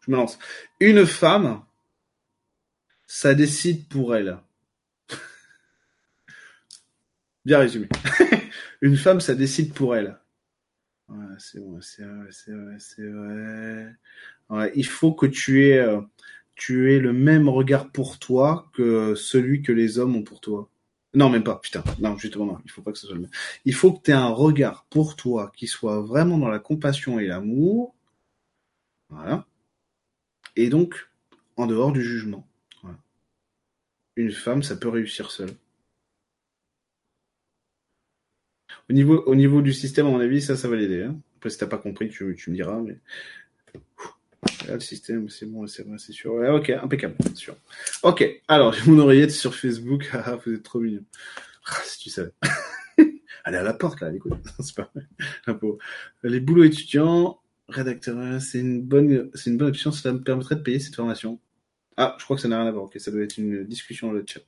[0.00, 0.38] Je me lance.
[0.78, 1.64] Une femme,
[3.06, 4.38] ça décide pour elle.
[7.46, 7.86] Bien résumé.
[8.80, 10.18] Une femme, ça décide pour elle.
[11.08, 13.08] Ouais, c'est vrai, c'est vrai, c'est vrai, c'est
[14.48, 14.72] vrai.
[14.74, 16.00] Il faut que tu aies, euh,
[16.56, 20.68] tu aies le même regard pour toi que celui que les hommes ont pour toi.
[21.14, 21.84] Non, même pas, putain.
[22.00, 23.30] Non, justement, non, il faut pas que ce soit le même.
[23.64, 27.20] Il faut que tu aies un regard pour toi qui soit vraiment dans la compassion
[27.20, 27.94] et l'amour.
[29.08, 29.46] Voilà.
[30.56, 31.08] Et donc,
[31.56, 32.44] en dehors du jugement.
[34.16, 35.54] Une femme, ça peut réussir seule.
[38.88, 41.02] Au niveau, au niveau du système, à mon avis, ça, ça va l'aider.
[41.02, 41.18] Hein.
[41.36, 42.80] Après, si t'as pas compris, tu, tu me diras.
[42.80, 42.98] Mais...
[44.68, 46.34] Là, le système, c'est bon, c'est vrai, c'est sûr.
[46.34, 47.56] Ouais, ok, impeccable, sûr.
[48.02, 50.08] Ok, alors, j'ai mon oreillette sur Facebook.
[50.12, 51.04] Ah, vous êtes trop mignon.
[51.66, 52.32] Ah, si tu savais.
[52.98, 54.34] Elle est à la porte, là, écoute.
[54.60, 55.58] c'est pas vrai.
[56.22, 59.90] Les boulots étudiants, rédacteur, c'est une bonne, c'est une bonne option.
[59.92, 61.40] Cela me permettrait de payer cette formation.
[61.96, 62.84] Ah, je crois que ça n'a rien à voir.
[62.84, 64.42] Ok, ça doit être une discussion dans le chat.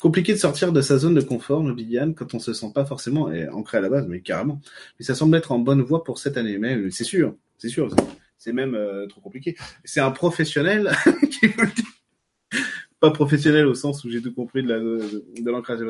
[0.00, 3.30] Compliqué de sortir de sa zone de confort, Viviane, quand on se sent pas forcément
[3.52, 4.58] ancré à la base, mais carrément.
[4.98, 6.56] Mais ça semble être en bonne voie pour cette année.
[6.56, 7.94] Mais c'est sûr, c'est sûr.
[8.38, 9.54] C'est même euh, trop compliqué.
[9.84, 10.90] C'est un professionnel
[11.30, 11.84] qui vous le dit.
[12.98, 15.80] Pas professionnel au sens où j'ai tout compris de la de, l'ancrage.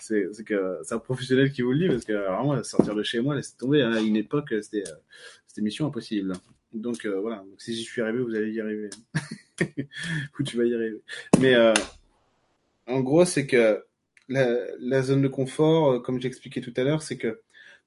[0.00, 3.20] C'est que c'est un professionnel qui vous le dit parce que vraiment sortir de chez
[3.20, 3.82] moi, laissez tomber.
[3.82, 4.94] Hein, à une époque, c'était euh,
[5.46, 6.32] c'était mission impossible.
[6.72, 7.44] Donc euh, voilà.
[7.58, 8.90] Si j'y suis arrivé, vous allez y arriver.
[10.38, 11.00] Ou tu vas y arriver.
[11.40, 11.54] Mais
[12.90, 13.84] en gros, c'est que
[14.28, 17.40] la, zone de confort, euh, comme j'expliquais tout à l'heure, c'est que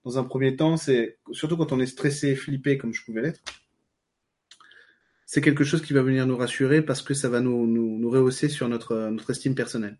[0.03, 3.41] dans un premier temps, c'est surtout quand on est stressé, flippé comme je pouvais l'être,
[5.25, 8.67] c'est quelque chose qui va venir nous rassurer parce que ça va nous, rehausser sur
[8.69, 9.97] notre, notre estime personnelle.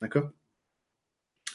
[0.00, 0.30] D'accord?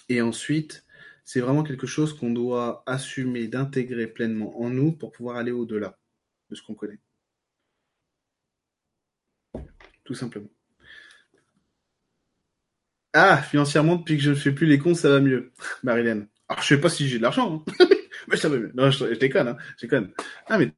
[0.09, 0.85] Et ensuite,
[1.23, 5.97] c'est vraiment quelque chose qu'on doit assumer d'intégrer pleinement en nous pour pouvoir aller au-delà
[6.49, 6.99] de ce qu'on connaît.
[10.03, 10.49] Tout simplement.
[13.17, 15.53] Ah, financièrement, depuis que je ne fais plus les cons, ça va mieux.
[15.83, 16.27] Marilyn.
[16.49, 17.85] Alors, je sais pas si j'ai de l'argent, hein.
[18.27, 18.71] mais ça va mieux.
[18.75, 19.57] Non, je, déconne, hein.
[19.77, 20.11] Je déconne.
[20.47, 20.73] Ah, mais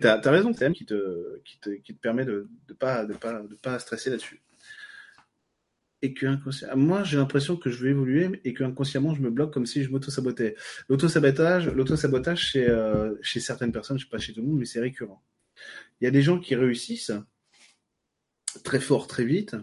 [0.00, 3.04] t'as as raison, c'est elle qui te, qui te, qui te permet de, de pas,
[3.04, 4.40] de pas, de pas stresser là-dessus.
[6.00, 9.28] Et que inconsciemment, moi, j'ai l'impression que je veux évoluer et que inconsciemment, je me
[9.28, 10.56] bloque comme si je m'auto-sabotais.
[10.88, 14.64] L'auto-sabotage, l'auto-sabotage chez, euh, chez certaines personnes, je sais pas chez tout le monde, mais
[14.64, 15.22] c'est récurrent.
[16.00, 17.12] Il y a des gens qui réussissent
[18.64, 19.54] très fort, très vite,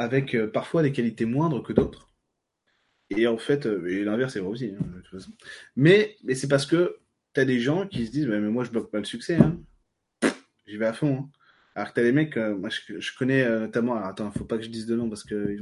[0.00, 2.08] avec euh, parfois des qualités moindres que d'autres.
[3.10, 5.20] Et en fait, euh, et l'inverse est vrai aussi, hein.
[5.76, 6.96] Mais, mais c'est parce que
[7.34, 9.60] tu as des gens qui se disent, mais moi je bloque pas le succès, hein.
[10.66, 11.18] j'y vais à fond.
[11.18, 11.30] Hein.
[11.74, 14.64] Alors que t'as des mecs, euh, moi je, connais notamment, alors attends, faut pas que
[14.64, 15.58] je dise de nom parce qu'il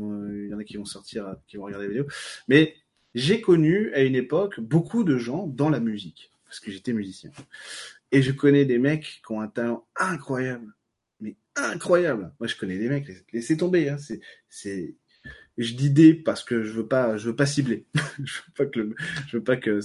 [0.49, 2.07] y en a qui vont sortir, qui vont regarder la vidéo,
[2.47, 2.77] mais
[3.17, 7.33] j'ai connu à une époque beaucoup de gens dans la musique, parce que j'étais musicien.
[8.13, 10.73] Et je connais des mecs qui ont un talent incroyable,
[11.65, 12.33] incroyable.
[12.41, 13.89] Moi, je connais des mecs, laissez tomber.
[13.89, 13.97] Hein.
[14.49, 14.97] C'est,
[15.57, 17.87] je dis des parce que je veux pas, je veux pas cibler.
[18.25, 18.95] je veux pas que,
[19.29, 19.81] je veux pas que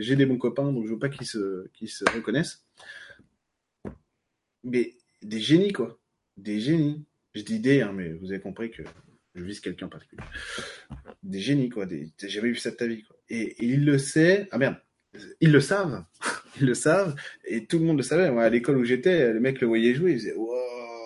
[0.00, 2.64] j'ai des bons copains, donc je veux pas qu'ils se, qu'ils se reconnaissent.
[4.64, 6.00] Mais des génies quoi,
[6.36, 7.04] des génies.
[7.34, 8.82] Je dis des, hein, mais vous avez compris que
[9.34, 10.22] je vise quelqu'un en particulier.
[11.22, 13.16] Des génies quoi, des, t'as jamais vu ça de ta vie quoi.
[13.28, 14.48] Et, et il le sait.
[14.50, 14.76] Ah merde,
[15.40, 16.04] ils le savent,
[16.60, 17.14] ils le savent,
[17.44, 18.30] et tout le monde le savait.
[18.30, 20.34] Moi, à l'école où j'étais, les mecs le voyaient jouer, ils disaient,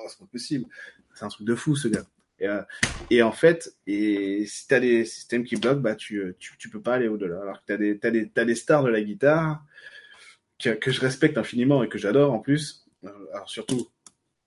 [0.08, 0.66] c'est pas possible.
[1.14, 2.06] C'est un truc de fou, ce gars.
[2.38, 2.62] Et, euh,
[3.10, 6.82] et en fait, et si t'as des systèmes qui bloquent, bah tu, tu, tu peux
[6.82, 7.40] pas aller au-delà.
[7.40, 9.64] Alors que t'as des, des, stars de la guitare
[10.58, 12.86] que, je respecte infiniment et que j'adore en plus.
[13.04, 13.88] Euh, alors surtout,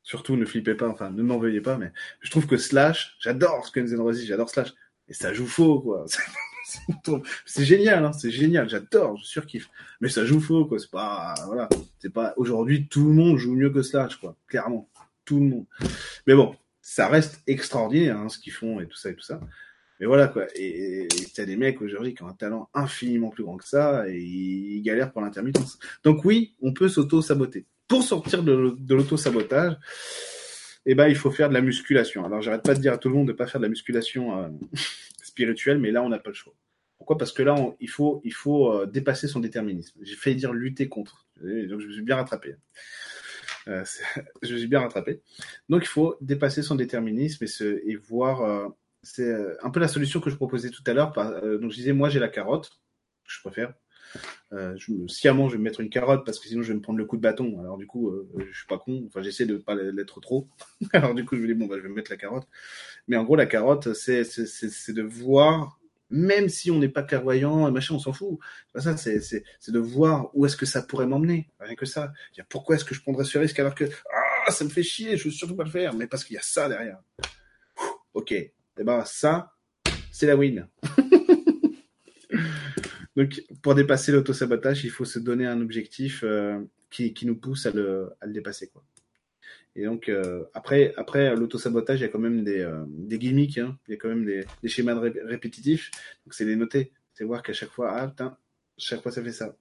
[0.04, 1.92] surtout ne flippez pas, enfin ne m'en veuillez pas, mais
[2.22, 4.74] je trouve que Slash, j'adore ce que N Rossi, j'adore Slash,
[5.08, 6.06] et ça joue faux quoi.
[7.46, 9.70] c'est génial, hein, c'est génial, j'adore, je surkiffe.
[10.02, 11.70] Mais ça joue faux quoi, c'est pas, voilà,
[12.00, 12.34] c'est pas.
[12.38, 14.89] Aujourd'hui, tout le monde joue mieux que Slash quoi, clairement
[15.38, 19.40] Mais bon, ça reste extraordinaire hein, ce qu'ils font et tout ça et tout ça.
[20.00, 20.46] Mais voilà quoi.
[20.56, 24.18] Et t'as des mecs aujourd'hui qui ont un talent infiniment plus grand que ça et
[24.18, 25.78] ils galèrent pour l'intermittence.
[26.04, 27.66] Donc oui, on peut s'auto-saboter.
[27.88, 29.76] Pour sortir de, l'auto-sabotage,
[30.86, 32.26] eh ben il faut faire de la musculation.
[32.26, 34.40] Alors j'arrête pas de dire à tout le monde de pas faire de la musculation
[34.40, 34.50] euh,
[35.22, 36.54] spirituelle, mais là on n'a pas le choix.
[36.98, 37.18] Pourquoi?
[37.18, 40.00] Parce que là il faut il faut euh, dépasser son déterminisme.
[40.02, 41.28] J'ai failli dire lutter contre.
[41.42, 42.56] Donc je me suis bien rattrapé.
[43.70, 43.84] Euh,
[44.42, 45.22] je suis bien rattrapé.
[45.70, 47.46] Donc il faut dépasser son déterminisme
[47.86, 48.42] et, voir.
[48.42, 48.68] Euh,
[49.02, 51.14] c'est euh, un peu la solution que je proposais tout à l'heure.
[51.14, 52.80] donc je disais, moi j'ai la carotte,
[53.26, 53.74] je préfère.
[54.54, 56.82] Euh, je, sciemment, je vais me mettre une carotte parce que sinon je vais me
[56.82, 57.60] prendre le coup de bâton.
[57.60, 59.04] Alors du coup, euh, je suis pas con.
[59.08, 60.48] Enfin, j'essaie de pas l'être trop.
[60.94, 62.48] Alors du coup, je me dis bon, bah, je vais me mettre la carotte.
[63.08, 65.79] Mais en gros, la carotte, c'est de voir,
[66.10, 68.40] même si on n'est pas clairvoyant et machin, on s'en fout.
[68.76, 71.50] ça, c'est c'est de voir où est-ce que ça pourrait m'emmener.
[71.60, 72.14] Rien que ça.
[72.50, 73.86] Pourquoi est-ce que je prendrais ce risque alors que
[74.48, 76.40] ah, ça me fait chier, je veux surtout pas le faire, mais parce qu'il y
[76.40, 77.00] a ça derrière.
[78.14, 78.32] Ok.
[78.32, 79.54] Et eh ben ça,
[80.12, 80.68] c'est la win.
[83.16, 86.60] Donc, pour dépasser l'autosabotage, il faut se donner un objectif euh,
[86.90, 88.70] qui, qui, nous pousse à le, à le dépasser.
[88.70, 88.82] Quoi.
[89.80, 93.60] Et donc, euh, après, après l'autosabotage, il y a quand même des, euh, des gimmicks,
[93.60, 93.78] hein.
[93.88, 95.90] il y a quand même des, schémas répétitifs.
[96.26, 96.92] Donc, c'est les noter.
[97.14, 98.38] C'est voir qu'à chaque fois, ah putain,
[98.78, 99.56] chaque fois ça fait ça.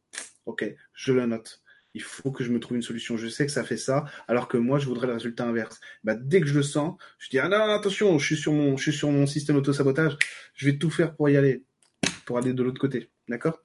[0.44, 1.62] Ok, je le note.
[1.94, 3.16] Il faut que je me trouve une solution.
[3.16, 5.78] Je sais que ça fait ça, alors que moi, je voudrais le résultat inverse.
[6.02, 8.76] Bah, dès que je le sens, je dis ah non, attention, je suis sur mon,
[8.76, 10.16] je suis sur mon système auto-sabotage.
[10.54, 11.62] Je vais tout faire pour y aller,
[12.26, 13.08] pour aller de l'autre côté.
[13.28, 13.62] D'accord?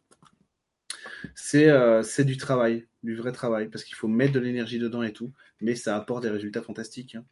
[1.34, 5.14] C'est euh, du travail, du vrai travail, parce qu'il faut mettre de l'énergie dedans et
[5.14, 7.16] tout, mais ça apporte des résultats fantastiques.
[7.16, 7.26] Hein.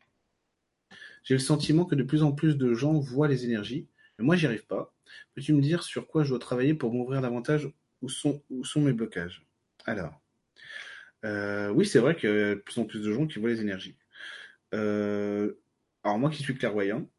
[1.23, 3.87] J'ai le sentiment que de plus en plus de gens voient les énergies,
[4.17, 4.93] mais moi j'y arrive pas.
[5.33, 7.69] Peux-tu me dire sur quoi je dois travailler pour m'ouvrir davantage
[8.01, 8.41] Où sont,
[8.77, 9.45] mes blocages?
[9.85, 10.21] Alors,
[11.25, 13.49] euh, oui, c'est vrai qu'il y a de plus en plus de gens qui voient
[13.49, 13.95] les énergies.
[14.73, 15.53] Euh,
[16.03, 17.09] alors moi qui suis clairvoyant,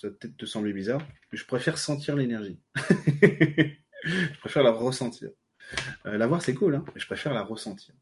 [0.00, 2.58] ça peut-être te sembler bizarre, mais je préfère sentir l'énergie.
[2.76, 5.30] je préfère la ressentir.
[6.06, 7.94] Euh, la voir, c'est cool, hein, mais je préfère la ressentir.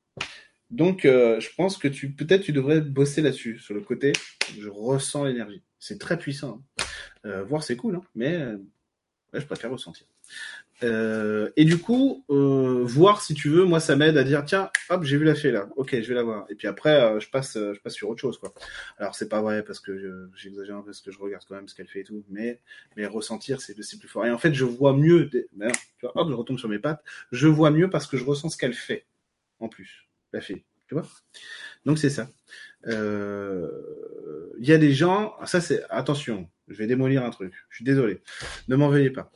[0.70, 4.12] Donc, euh, je pense que tu peut-être tu devrais bosser là-dessus, sur le côté.
[4.58, 5.62] Je ressens l'énergie.
[5.78, 6.62] C'est très puissant.
[6.78, 6.84] Hein.
[7.26, 8.40] Euh, voir, c'est cool, hein, mais
[9.32, 10.06] je préfère ressentir.
[10.82, 14.70] Euh, et du coup, euh, voir si tu veux, moi ça m'aide à dire tiens,
[14.88, 16.46] hop, j'ai vu la fée là, ok, je vais la voir.
[16.48, 18.54] Et puis après, euh, je passe, je passe sur autre chose quoi.
[18.98, 21.68] Alors c'est pas vrai parce que j'exagère un peu parce que je regarde quand même
[21.68, 22.60] ce qu'elle fait et tout, mais
[22.96, 24.24] mais ressentir c'est plus fort.
[24.26, 25.28] Et en fait, je vois mieux.
[25.30, 25.46] tu
[26.02, 27.02] vois, hop, je retombe sur mes pattes.
[27.32, 29.06] Je vois mieux parce que je ressens ce qu'elle fait
[29.58, 30.64] en plus, la fée.
[30.88, 31.06] Tu vois
[31.84, 32.28] Donc c'est ça.
[32.86, 37.52] Il y a des gens, ça c'est attention, je vais démolir un truc.
[37.68, 38.22] Je suis désolé,
[38.68, 39.30] ne m'en veuillez pas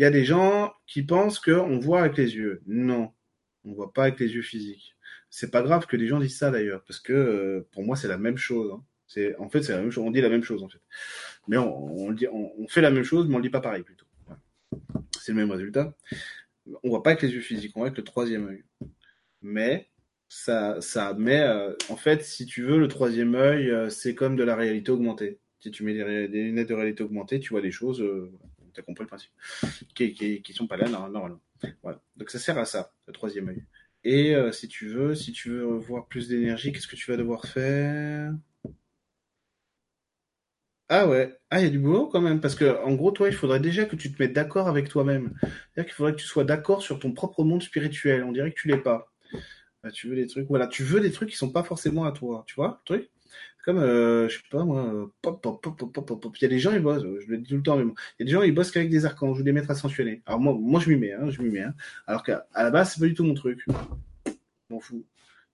[0.00, 2.62] il y a des gens qui pensent qu'on voit avec les yeux.
[2.66, 3.12] Non,
[3.66, 4.96] on voit pas avec les yeux physiques.
[5.28, 8.08] C'est pas grave que les gens disent ça d'ailleurs, parce que euh, pour moi c'est
[8.08, 8.72] la même chose.
[8.72, 9.32] Hein.
[9.38, 10.02] En fait c'est la même chose.
[10.06, 10.80] On dit la même chose en fait,
[11.48, 12.16] mais on,
[12.68, 14.06] fait la même chose, mais on le dit pas pareil plutôt.
[15.20, 15.94] C'est le même résultat.
[16.82, 18.64] On voit pas avec les yeux physiques, on voit avec le troisième œil.
[19.42, 19.90] Mais
[20.30, 24.36] ça, ça met, euh, en fait, si tu veux, le troisième œil, euh, c'est comme
[24.36, 25.40] de la réalité augmentée.
[25.58, 28.02] Si tu mets des, lunettes de réalité augmentée, tu vois des choses
[28.80, 29.30] tu as compris le principe,
[29.94, 31.40] qui, qui, sont pas là normalement.
[31.82, 32.00] Voilà.
[32.16, 33.62] Donc ça sert à ça, le troisième œil.
[34.02, 37.16] Et euh, si tu veux, si tu veux voir plus d'énergie, qu'est-ce que tu vas
[37.16, 38.32] devoir faire?
[40.92, 43.28] Ah ouais, ah il y a du boulot quand même, parce que en gros, toi,
[43.28, 45.32] il faudrait déjà que tu te mettes d'accord avec toi-même.
[45.40, 48.24] C'est-à-dire qu'il faudrait que tu sois d'accord sur ton propre monde spirituel.
[48.24, 49.12] On dirait que tu l'es pas.
[49.82, 52.12] Bah, tu veux des trucs, voilà, tu veux des trucs qui sont pas forcément à
[52.12, 52.82] toi, tu vois,
[53.72, 56.36] comme, euh, je sais pas moi, pop, pop, pop, pop, pop, pop.
[56.38, 57.94] Il y a des gens, ils bossent, je le dis tout le temps, mais bon.
[58.18, 60.22] Il y a des gens, ils bossent qu'avec des archanges ou des maîtres ascensionnés.
[60.26, 61.62] Alors moi, moi je m'y mets, hein, je m'y mets.
[61.62, 61.74] Hein.
[62.06, 63.64] Alors qu'à la base, c'est pas du tout mon truc.
[64.70, 65.04] M'en fous.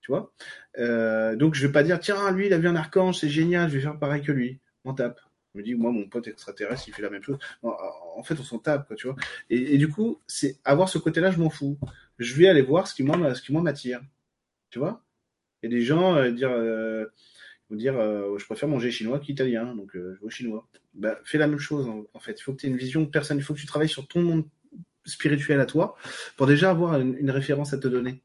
[0.01, 0.31] Tu vois?
[0.79, 3.69] Euh, Donc je vais pas dire, tiens, lui, il a vu un archange, c'est génial,
[3.69, 4.59] je vais faire pareil que lui.
[4.85, 5.19] On tape.
[5.53, 7.37] Je me dis, moi, mon pote extraterrestre, il fait la même chose.
[7.63, 9.15] en fait, on s'en tape, quoi, tu vois.
[9.49, 11.77] Et, et, du coup, c'est avoir ce côté-là, je m'en fous.
[12.19, 14.01] Je vais aller voir ce qui moi, ce qui moi m'attire.
[14.69, 15.03] Tu vois?
[15.63, 16.51] Et des gens euh, dire.
[16.51, 17.05] Euh,
[17.69, 20.67] vous dire euh, je préfère manger chinois qu'italien, donc euh, je vais au chinois.
[20.93, 22.39] Bah, fais la même chose en, fait.
[22.39, 24.07] Il faut que tu aies une vision de personne, il faut que tu travailles sur
[24.07, 24.45] ton monde
[25.05, 25.95] spirituel à toi
[26.35, 28.21] pour déjà avoir une, référence à te donner.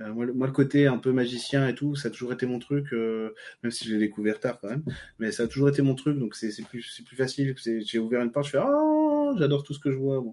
[0.00, 2.92] Euh, moi, le côté un peu magicien et tout, ça a toujours été mon truc,
[2.92, 4.84] même si je l'ai découvert tard quand même,
[5.18, 6.82] mais ça a toujours été mon truc, donc c'est plus,
[7.16, 7.54] facile.
[7.84, 10.24] J'ai ouvert une porte, je fais Ah, j'adore tout ce que je vois.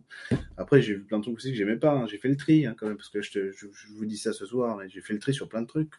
[0.55, 2.07] Après, j'ai vu plein de trucs aussi que j'aimais pas, hein.
[2.07, 4.31] j'ai fait le tri hein, quand même, parce que je, te, je, vous dis ça
[4.31, 5.91] ce soir, j'ai fait le tri sur plein de trucs.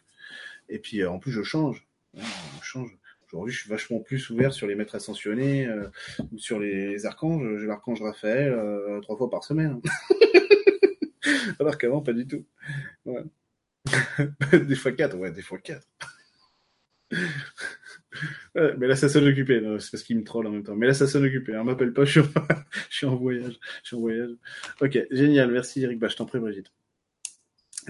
[0.69, 2.97] Et puis en plus, je change on change.
[3.31, 5.87] Aujourd'hui, je suis vachement plus ouvert sur les maîtres ascensionnés euh,
[6.31, 7.59] ou sur les archanges.
[7.59, 9.79] J'ai l'archange Raphaël euh, trois fois par semaine.
[11.59, 12.43] Alors qu'avant, pas du tout.
[14.53, 15.87] des fois quatre, ouais, des fois quatre.
[18.55, 19.61] mais là, ça sonne occupé.
[19.79, 20.75] C'est parce qu'il me troll en même temps.
[20.75, 21.55] Mais là, ça sonne occupé.
[21.55, 22.21] On m'appelle pas, je
[22.89, 23.59] suis, en voyage.
[23.83, 24.31] Je suis en voyage.
[24.81, 25.51] Ok, génial.
[25.51, 25.99] Merci, Eric.
[25.99, 26.71] Bah, je t'en prie, Brigitte.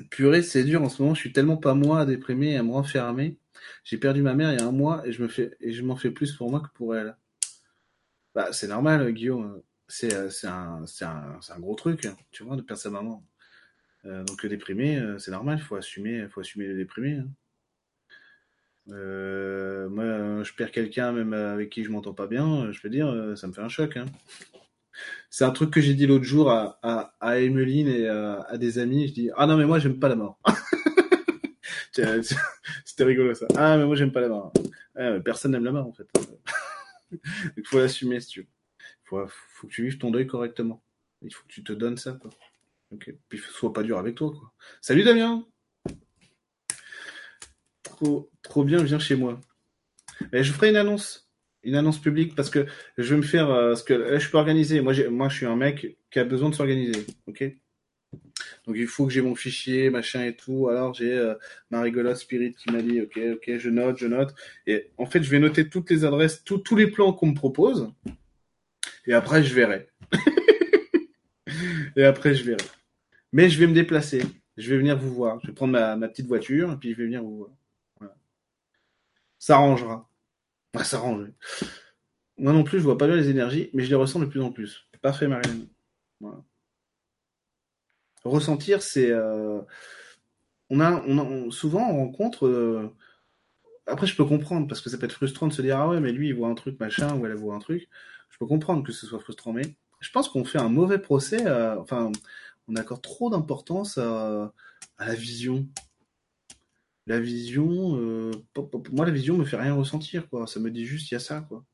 [0.10, 1.16] Purée, c'est dur en ce moment.
[1.16, 3.38] Je suis tellement pas moi et à me renfermer.
[3.84, 5.84] J'ai perdu ma mère il y a un mois et je me fais et je
[5.84, 7.16] m'en fais plus pour moi que pour elle.
[8.36, 9.62] Bah, c'est normal, Guillaume.
[9.88, 13.26] C'est euh, un, un, un gros truc, tu vois, de perdre sa maman.
[14.06, 15.58] Euh, donc euh, c'est normal.
[15.60, 17.18] Il faut assumer, faut assumer le déprimer.
[17.18, 17.28] Hein.
[19.90, 22.72] moi, je perds quelqu'un même avec qui je m'entends pas bien.
[22.72, 23.98] Je peux dire, ça me fait un choc.
[23.98, 24.06] Hein.
[25.30, 26.80] C'est un truc que j'ai dit l'autre jour à,
[27.20, 29.08] à, Emeline et à, des amis.
[29.08, 30.40] Je dis, ah non, mais moi, j'aime pas la mort.
[32.86, 33.48] C'était rigolo, ça.
[33.56, 34.54] Ah, mais moi, j'aime pas la mort.
[35.24, 36.08] personne n'aime la mort, en fait.
[37.58, 38.48] Il faut l'assumer, si tu veux.
[39.04, 40.82] Faut, faut que tu vives ton deuil correctement.
[41.22, 42.30] Il faut que tu te donnes ça, quoi.
[42.92, 43.14] Ok.
[43.28, 44.54] Puis, sois pas dur avec toi, quoi.
[44.82, 45.46] Salut, Damien!
[47.84, 49.40] Trop, trop bien, viens chez moi.
[50.34, 51.30] Et je ferai une annonce
[51.64, 52.66] une annonce publique parce que
[52.98, 54.82] je vais me faire euh, ce que je peux organiser.
[54.82, 57.44] Moi, moi, je suis un mec qui a besoin de s'organiser, ok?
[58.68, 60.70] Donc il faut que j'ai mon fichier, machin et tout.
[60.70, 61.36] Alors j'ai euh,
[61.72, 64.34] ma rigolote Spirit qui m'a dit, ok, ok, je note, je note.
[64.68, 67.92] Et en fait, je vais noter toutes les adresses, tous les plans qu'on me propose.
[69.06, 69.88] Et après, je verrai.
[71.96, 72.66] et après, je verrai.
[73.32, 74.22] Mais je vais me déplacer.
[74.58, 75.40] Je vais venir vous voir.
[75.42, 77.50] Je vais prendre ma, ma petite voiture et puis je vais venir vous voir.
[78.00, 78.16] Voilà.
[79.40, 80.10] Ça arrangera.
[80.76, 81.28] Ça s'arrange.
[82.38, 84.42] Moi non plus, je vois pas bien les énergies, mais je les ressens de plus
[84.42, 84.88] en plus.
[85.02, 85.68] Parfait, Marianne.
[86.20, 86.44] Voilà.
[88.24, 89.12] Ressentir, c'est.
[89.12, 89.62] Euh...
[90.70, 92.48] On, a, on, souvent, on rencontre.
[92.48, 92.94] Euh...
[93.88, 96.00] Après, je peux comprendre, parce que ça peut être frustrant de se dire Ah ouais,
[96.00, 97.90] mais lui, il voit un truc, machin, ou elle voit un truc.
[98.30, 99.64] Je peux comprendre que ce soit frustrant, mais
[100.00, 101.46] je pense qu'on fait un mauvais procès.
[101.48, 101.80] À...
[101.80, 102.12] Enfin,
[102.68, 104.54] on accorde trop d'importance à...
[104.98, 105.68] à la vision
[107.10, 108.32] la vision, euh,
[108.92, 110.46] moi la vision me fait rien ressentir, quoi.
[110.46, 111.66] Ça me dit juste il y a ça, quoi.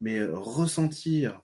[0.00, 1.40] Mais euh, ressentir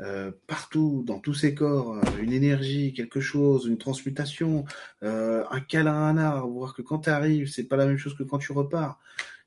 [0.00, 4.64] euh, partout, dans tous ces corps, une énergie, quelque chose, une transmutation,
[5.02, 8.16] un câlin à un arbre, voir que quand tu arrives, c'est pas la même chose
[8.16, 9.00] que quand tu repars,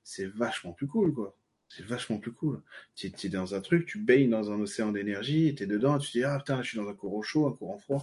[0.03, 1.35] c'est vachement plus cool, quoi.
[1.69, 2.61] C'est vachement plus cool.
[2.95, 6.11] Tu es, dans un truc, tu baignes dans un océan d'énergie, tu es dedans, tu
[6.11, 8.01] te dis, ah putain, je suis dans un courant chaud, un courant froid.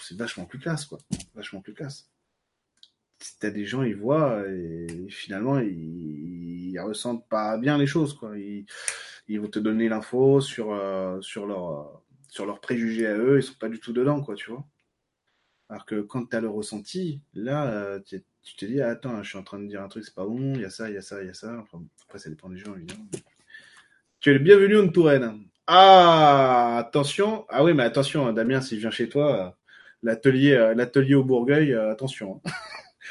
[0.00, 0.98] C'est vachement plus classe, quoi.
[1.34, 2.10] Vachement plus classe
[3.40, 8.32] t'as des gens, ils voient et finalement ils, ressentent pas bien les choses quoi.
[9.28, 13.42] Ils vont te donner l'info sur euh, sur leur sur leurs préjugés à eux, ils
[13.42, 14.64] sont pas du tout dedans quoi, tu vois.
[15.68, 19.38] Alors que quand tu as le ressenti, là euh, tu te dis attends, je suis
[19.38, 20.98] en train de dire un truc, c'est pas bon, il y a ça, il y
[20.98, 21.64] a ça, il y a ça.
[22.06, 23.06] Après ça dépend des gens évidemment.
[24.20, 25.44] Tu es le bienvenu en Touraine.
[25.66, 29.58] Ah attention, ah oui mais attention hein, Damien, s'il vient chez toi,
[30.02, 32.40] l'atelier euh, l'atelier au Bourgueil, attention.
[32.44, 32.50] Hein.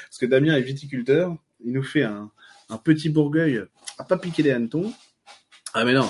[0.10, 2.31] Parce que Damien est viticulteur, il nous fait un,
[2.69, 3.64] un petit bourgueil
[3.98, 4.94] à pas piquer les hannetons.
[5.80, 6.10] Ah mais non,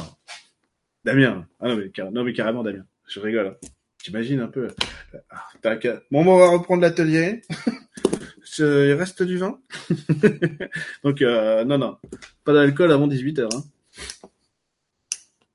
[1.04, 3.48] Damien, ah non mais, non, mais carrément Damien, je rigole.
[3.48, 3.68] Hein.
[4.02, 4.70] T'imagines un peu.
[5.30, 5.76] Ah,
[6.10, 7.42] bon, on va reprendre l'atelier.
[8.60, 9.60] Il reste du vin.
[11.04, 11.98] Donc, euh, non, non.
[12.46, 13.50] Pas d'alcool avant 18h.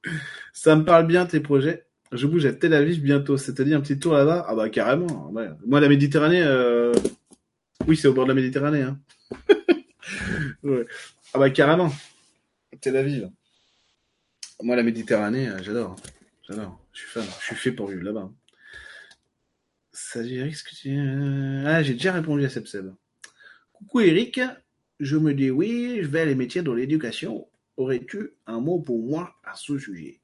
[0.05, 0.10] Hein.
[0.52, 1.86] Ça me parle bien tes projets.
[2.12, 3.39] Je bouge à Tel Aviv bientôt.
[3.39, 4.44] C'est-à-dire un petit tour là-bas?
[4.47, 5.32] Ah bah carrément.
[5.32, 6.93] Moi, la Méditerranée, euh,
[7.89, 8.82] oui, c'est au bord de la Méditerranée.
[8.82, 9.01] Hein.
[11.34, 11.90] Ah bah carrément.
[12.82, 13.30] Tel Aviv.
[14.62, 15.97] Moi, la Méditerranée, euh, j'adore.
[16.47, 16.78] J'adore.
[16.93, 17.24] Je suis fan.
[17.40, 18.30] Je suis fait pour vivre là-bas.
[19.90, 21.66] Salut Eric, ce que tu...
[21.66, 22.64] Ah, j'ai déjà répondu à Seb
[23.72, 24.40] Coucou Eric,
[25.01, 27.48] je me dis oui, je vais aller métier dans l'éducation.
[27.76, 30.20] Aurais-tu un mot pour moi à ce sujet?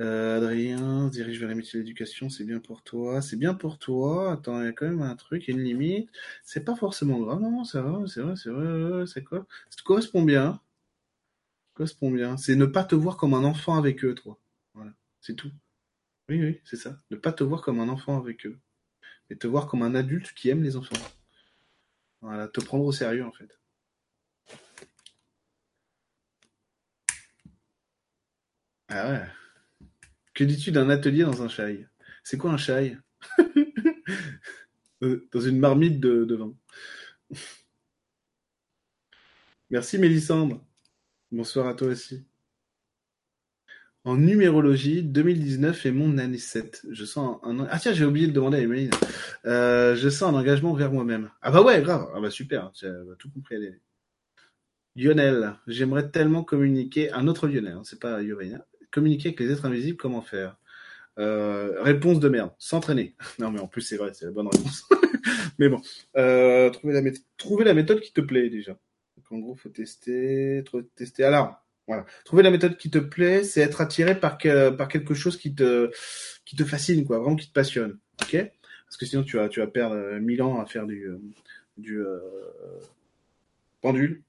[0.00, 3.20] Euh, Adrien dirige vers les métiers de l'éducation, c'est bien pour toi.
[3.20, 4.32] C'est bien pour toi.
[4.32, 6.08] Attends, il y a quand même un truc, une limite.
[6.42, 7.40] C'est pas forcément grave.
[7.40, 9.06] Non, c'est vrai, c'est vrai, c'est vrai.
[9.06, 9.46] C'est quoi?
[9.68, 10.58] Ça te correspond bien.
[12.02, 12.36] Bien.
[12.36, 14.38] C'est ne pas te voir comme un enfant avec eux, toi.
[14.74, 15.50] Voilà, c'est tout.
[16.28, 16.98] Oui, oui, c'est ça.
[17.10, 18.58] Ne pas te voir comme un enfant avec eux.
[19.28, 20.96] Mais te voir comme un adulte qui aime les enfants.
[22.20, 23.58] Voilà, te prendre au sérieux, en fait.
[28.88, 29.26] Ah ouais.
[30.34, 31.86] Que dis-tu d'un atelier dans un chai?
[32.24, 32.96] C'est quoi un chai?
[35.02, 36.54] Euh, Dans une marmite de, vin.
[39.70, 40.62] Merci Mélissandre.
[41.32, 42.24] Bonsoir à toi aussi.
[44.04, 46.86] En numérologie, 2019 est mon année 7.
[46.90, 47.66] Je sens un...
[47.70, 48.90] Ah tiens, j'ai oublié de demander à Emeline.
[49.44, 51.30] Euh, je sens un engagement vers moi-même.
[51.42, 52.08] Ah bah ouais, grave.
[52.14, 53.56] Ah bah super, as tout compris.
[54.96, 57.12] Lionel, j'aimerais tellement communiquer.
[57.12, 60.56] Un autre Lionel, hein, c'est pas Yoréna communiquer avec les êtres invisibles, comment faire?
[61.18, 63.14] Euh, Réponse de merde, s'entraîner.
[63.38, 64.84] Non mais en plus c'est vrai, c'est la bonne réponse.
[65.58, 65.80] mais bon,
[66.16, 68.76] euh, trouver la méthode qui te plaît déjà.
[69.30, 70.64] En gros, faut tester,
[70.96, 71.24] tester.
[71.24, 72.04] Alors, voilà.
[72.24, 75.90] Trouver la méthode qui te plaît, c'est être attiré par, quelque chose qui te,
[76.44, 77.98] qui te fascine, quoi, vraiment qui te passionne.
[78.22, 78.36] Ok?
[78.86, 81.18] Parce que sinon tu vas, tu vas perdre euh, mille ans à faire du, euh,
[81.76, 82.02] du
[83.80, 84.22] pendule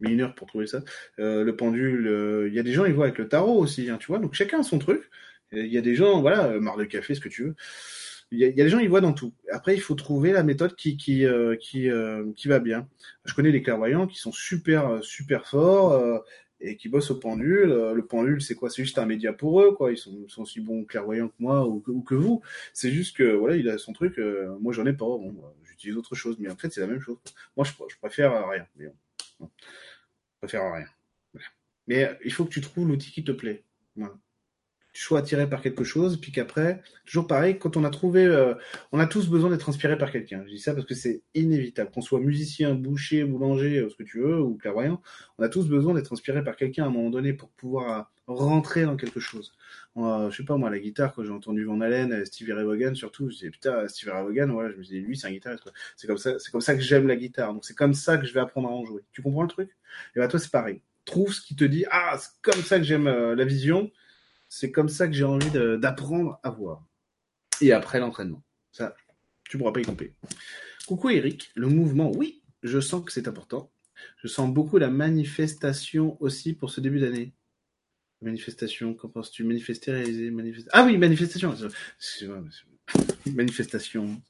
[0.00, 0.82] une heure pour trouver ça.
[1.18, 3.90] Euh, le pendule, euh, il y a des gens, ils voient avec le tarot aussi,
[3.90, 4.18] hein, tu vois.
[4.18, 5.02] Donc chacun a son truc.
[5.52, 7.54] Il y a des gens, voilà, euh, marre de café, ce que tu veux.
[8.30, 9.32] Il y, a, des gens, ils voient dans tout.
[9.50, 11.24] Après, il faut trouver la méthode qui qui
[11.60, 11.88] qui
[12.36, 12.86] qui va bien.
[13.24, 16.22] Je connais des clairvoyants qui sont super super forts
[16.60, 17.70] et qui bossent au pendule.
[17.70, 18.70] Euh, Le pendule, c'est quoi?
[18.70, 19.92] C'est juste un média pour eux, quoi.
[19.92, 22.42] Ils sont, sont aussi bons clairvoyants que moi ou que, ou que vous.
[22.72, 24.18] C'est juste que voilà, il a son truc.
[24.18, 25.06] euh, moi, j'en ai pas.
[25.06, 27.18] Bon, bah, j'utilise autre chose, mais en fait, c'est la même chose.
[27.56, 28.66] Moi, je, préfère euh, rien.
[28.76, 28.86] Mais
[30.40, 30.86] préfère rien.
[31.86, 33.62] Mais euh, il faut que tu trouves l'outil qui te plaît.
[33.96, 34.14] Voilà.
[34.98, 38.54] Tu sois attiré par quelque chose, puis qu'après, toujours pareil, quand on a trouvé, euh,
[38.90, 40.42] on a tous besoin d'être inspiré par quelqu'un.
[40.44, 41.92] Je dis ça parce que c'est inévitable.
[41.92, 45.00] Qu'on soit musicien, boucher, boulanger, euh, ce que tu veux, ou clairvoyant,
[45.38, 48.02] on a tous besoin d'être inspiré par quelqu'un à un moment donné pour pouvoir euh,
[48.26, 49.54] rentrer dans quelque chose.
[49.98, 53.30] Euh, je sais pas moi, la guitare, quand j'ai entendu Van Halen, Stevie Ray surtout,
[53.30, 55.72] je disais putain, Stevie Ray Vaughan, voilà, je me disais lui c'est un guitariste.
[55.94, 57.54] C'est comme ça, c'est comme ça que j'aime la guitare.
[57.54, 59.02] Donc c'est comme ça que je vais apprendre à en jouer.
[59.12, 59.70] Tu comprends le truc?
[60.16, 60.82] Et bah toi c'est pareil.
[61.04, 63.92] Trouve ce qui te dit ah c'est comme ça que j'aime la vision.
[64.48, 66.84] C'est comme ça que j'ai envie d'apprendre à voir.
[67.60, 68.42] Et après l'entraînement.
[68.72, 68.94] Ça,
[69.48, 70.14] tu pourras pas y couper.
[70.86, 73.70] Coucou Eric, le mouvement, oui, je sens que c'est important.
[74.22, 77.34] Je sens beaucoup la manifestation aussi pour ce début d'année.
[78.22, 79.44] Manifestation, qu'en penses-tu?
[79.44, 80.70] Manifester, réaliser, manifester.
[80.72, 81.54] Ah oui, manifestation.
[83.26, 84.20] Manifestation.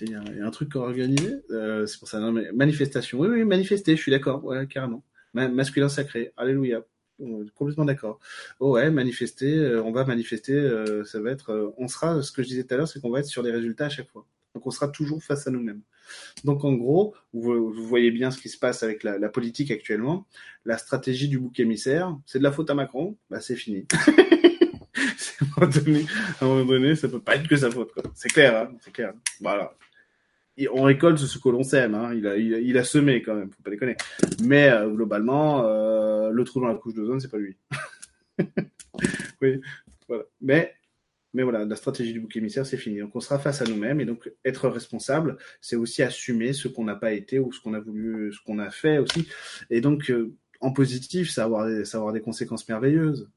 [0.00, 2.20] Il y, a un truc organisé, euh, c'est pour ça.
[2.20, 3.18] Non, mais manifestation.
[3.18, 5.04] Oui, oui, manifester, je suis d'accord, ouais, carrément.
[5.34, 6.84] Ma- masculin sacré, alléluia.
[7.22, 8.18] Euh, Complètement d'accord.
[8.60, 12.42] Oh ouais, manifester, euh, on va manifester, euh, ça va être, on sera, ce que
[12.42, 14.26] je disais tout à l'heure, c'est qu'on va être sur des résultats à chaque fois.
[14.54, 15.80] Donc on sera toujours face à nous-mêmes.
[16.44, 20.26] Donc en gros, vous, voyez bien ce qui se passe avec la, politique actuellement.
[20.66, 23.86] La stratégie du bouc émissaire, c'est de la faute à Macron, bah c'est fini.
[25.40, 26.06] À un moment donné,
[26.40, 27.90] à un moment donné, ça peut pas être que sa faute.
[28.14, 29.12] C'est clair, hein, c'est clair.
[29.40, 29.74] Voilà.
[30.72, 31.94] On récolte ce que l'on sème.
[31.94, 32.14] Hein.
[32.14, 33.96] Il, a, semé quand même, faut pas déconner.
[34.42, 37.56] Mais euh, globalement, euh, le trou dans la couche d'ozone, c'est pas lui.
[39.40, 39.60] oui.
[40.40, 40.74] Mais,
[41.34, 43.00] voilà, la stratégie du bouc émissaire, c'est fini.
[43.00, 46.84] Donc on sera face à nous-mêmes et donc être responsable, c'est aussi assumer ce qu'on
[46.84, 49.26] n'a pas été ou ce qu'on a voulu, ce qu'on a fait aussi.
[49.70, 53.30] Et donc euh, en positif, ça ça va avoir des conséquences merveilleuses.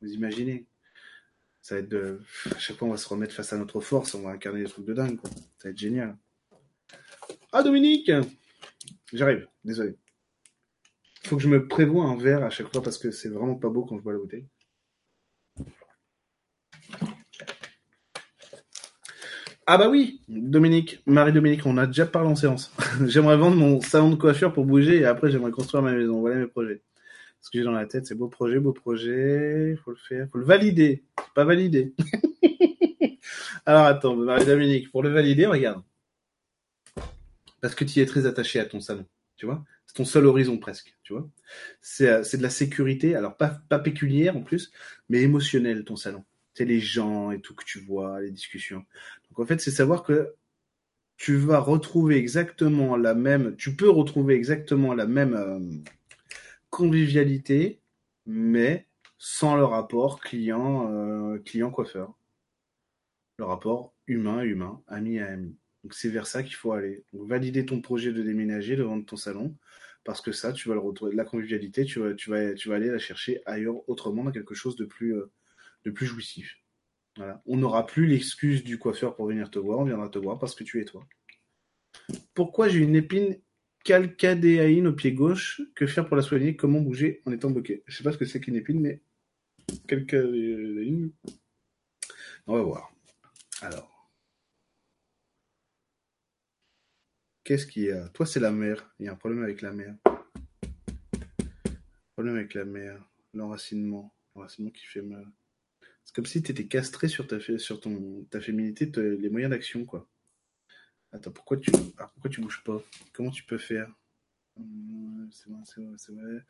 [0.00, 0.66] Vous imaginez
[1.68, 4.14] Ça va être de, à chaque fois on va se remettre face à notre force,
[4.14, 5.18] on va incarner des trucs de dingue.
[5.18, 5.28] Quoi.
[5.58, 6.16] Ça va être génial.
[7.52, 8.10] Ah Dominique,
[9.12, 9.46] j'arrive.
[9.62, 9.98] Désolé.
[11.24, 13.68] Faut que je me prévoie un verre à chaque fois parce que c'est vraiment pas
[13.68, 14.46] beau quand je bois la bouteille.
[19.66, 22.72] Ah bah oui, Dominique, Marie-Dominique, on a déjà parlé en séance.
[23.04, 26.20] j'aimerais vendre mon salon de coiffure pour bouger et après j'aimerais construire ma maison.
[26.20, 26.82] Voilà mes projets.
[27.48, 30.36] Ce que j'ai dans la tête, c'est beau projet, beau projet, faut le faire, faut
[30.36, 31.02] le valider.
[31.34, 31.94] Pas validé.
[33.64, 35.82] Alors attends, Marie-Dominique, pour le valider, regarde.
[37.62, 39.06] Parce que tu es très attaché à ton salon,
[39.38, 39.64] tu vois?
[39.86, 41.26] C'est ton seul horizon presque, tu vois?
[41.80, 44.70] C'est euh, c'est de la sécurité, alors pas, pas pécuniaire en plus,
[45.08, 46.26] mais émotionnelle ton salon.
[46.52, 48.84] C'est les gens et tout que tu vois, les discussions.
[49.30, 50.34] Donc en fait, c'est savoir que
[51.16, 55.58] tu vas retrouver exactement la même, tu peux retrouver exactement la même euh,
[56.70, 57.80] convivialité,
[58.26, 58.86] mais
[59.18, 62.14] sans le rapport client euh, coiffeur.
[63.38, 65.56] Le rapport humain à humain, ami à ami.
[65.84, 67.04] Donc c'est vers ça qu'il faut aller.
[67.12, 69.54] Valider ton projet de déménager, de vendre ton salon,
[70.04, 71.14] parce que ça, tu vas le retrouver.
[71.14, 74.54] La convivialité, tu vas, tu vas, tu vas aller la chercher ailleurs, autrement, dans quelque
[74.54, 75.30] chose de plus, euh,
[75.84, 76.58] de plus jouissif.
[77.46, 80.54] On n'aura plus l'excuse du coiffeur pour venir te voir, on viendra te voir parce
[80.54, 81.04] que tu es toi.
[82.34, 83.36] Pourquoi j'ai une épine
[83.88, 87.82] calcadéaïne au pied gauche Que faire pour la soigner Comment bouger en étant bloqué?
[87.86, 89.00] Je sais pas ce que c'est qu'une épine, mais
[89.86, 91.10] calcadéaïne.
[92.46, 92.92] On va voir.
[93.62, 94.12] Alors.
[97.44, 98.10] Qu'est-ce qu'il y a?
[98.10, 98.94] Toi, c'est la mer.
[99.00, 99.94] Il y a un problème avec la mer.
[102.12, 103.02] Problème avec la mer.
[103.32, 104.14] L'enracinement.
[104.36, 105.26] L'enracinement qui fait mal.
[106.04, 109.86] C'est comme si tu étais castré sur ta, sur ton, ta féminité, les moyens d'action,
[109.86, 110.06] quoi.
[111.12, 112.82] Attends, pourquoi tu, ah, pourquoi tu bouges pas?
[113.12, 113.90] Comment tu peux faire?
[114.56, 116.44] C'est vrai, c'est vrai, c'est vrai.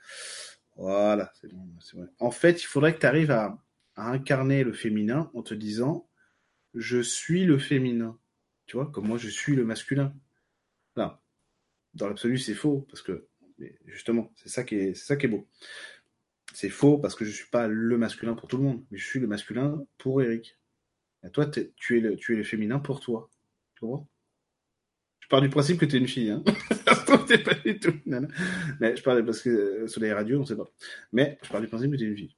[0.76, 2.06] Voilà, c'est bon, c'est vrai.
[2.18, 3.58] En fait, il faudrait que tu arrives à,
[3.96, 6.08] incarner le féminin en te disant
[6.74, 8.16] je suis le féminin.
[8.66, 10.14] Tu vois, comme moi, je suis le masculin.
[10.94, 11.20] Là,
[11.94, 13.26] dans l'absolu, c'est faux, parce que,
[13.86, 15.48] justement, c'est ça qui est, ça qui est beau.
[16.54, 19.06] C'est faux parce que je suis pas le masculin pour tout le monde, mais je
[19.06, 20.56] suis le masculin pour Eric.
[21.24, 23.28] Et toi, tu es le, tu es le féminin pour toi.
[23.74, 24.06] Tu vois
[25.28, 26.42] Je pars du principe que tu es une fille, hein.
[27.28, 27.92] t'es pas du tout.
[28.06, 28.28] Non, non.
[28.80, 30.70] Mais je parle parce que euh, sur les radios, on sait pas.
[31.12, 32.34] Mais je pars du principe que tu es une fille.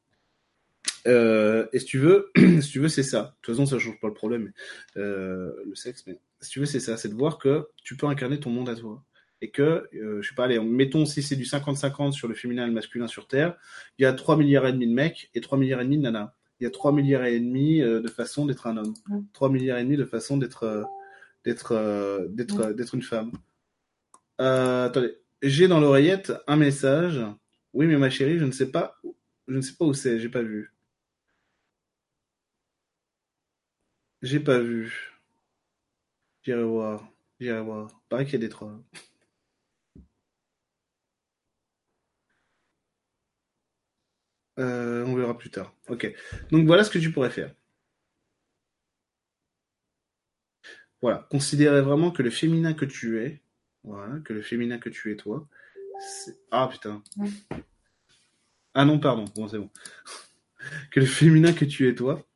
[1.07, 3.23] Euh, et si tu veux, si tu veux, c'est ça.
[3.23, 4.51] De toute façon, ça change pas le problème,
[4.97, 6.03] euh, le sexe.
[6.09, 8.69] Mais si tu veux, c'est ça, c'est de voir que tu peux incarner ton monde
[8.69, 9.05] à toi
[9.41, 12.65] et que, euh, je sais pas, allez, mettons si c'est du 50-50 sur le féminin
[12.65, 13.57] et le masculin sur Terre,
[13.99, 16.03] il y a 3 milliards et demi de mecs et 3 milliards et demi de
[16.03, 16.33] nanas.
[16.61, 18.95] Il y a 3 milliards et demi euh, de façons d'être un homme.
[19.09, 19.21] Mm.
[19.33, 20.83] 3 milliards et demi de façons d'être euh,
[21.45, 23.33] d'être euh, d'être d'être une femme.
[24.41, 27.21] Euh, attendez, j'ai dans l'oreillette un message
[27.75, 29.01] Oui, mais ma chérie, je ne sais pas,
[29.49, 30.73] je ne sais pas où c'est, j'ai pas vu.
[34.23, 34.93] J'ai pas vu.
[36.43, 37.09] J'irai voir.
[37.41, 37.89] J'irai voir.
[38.09, 38.83] Pareil qu'il y a des trolls.
[44.59, 45.75] Euh, on verra plus tard.
[45.89, 46.13] Ok.
[46.51, 47.55] Donc voilà ce que tu pourrais faire.
[51.03, 51.27] Voilà.
[51.31, 53.41] Considérez vraiment que le féminin que tu es,
[53.85, 55.49] voilà, que le féminin que tu es toi,
[56.51, 57.03] ah putain.
[58.75, 59.25] Ah non, pardon.
[59.35, 59.71] Bon, c'est bon.
[60.91, 62.27] que le féminin que tu es toi,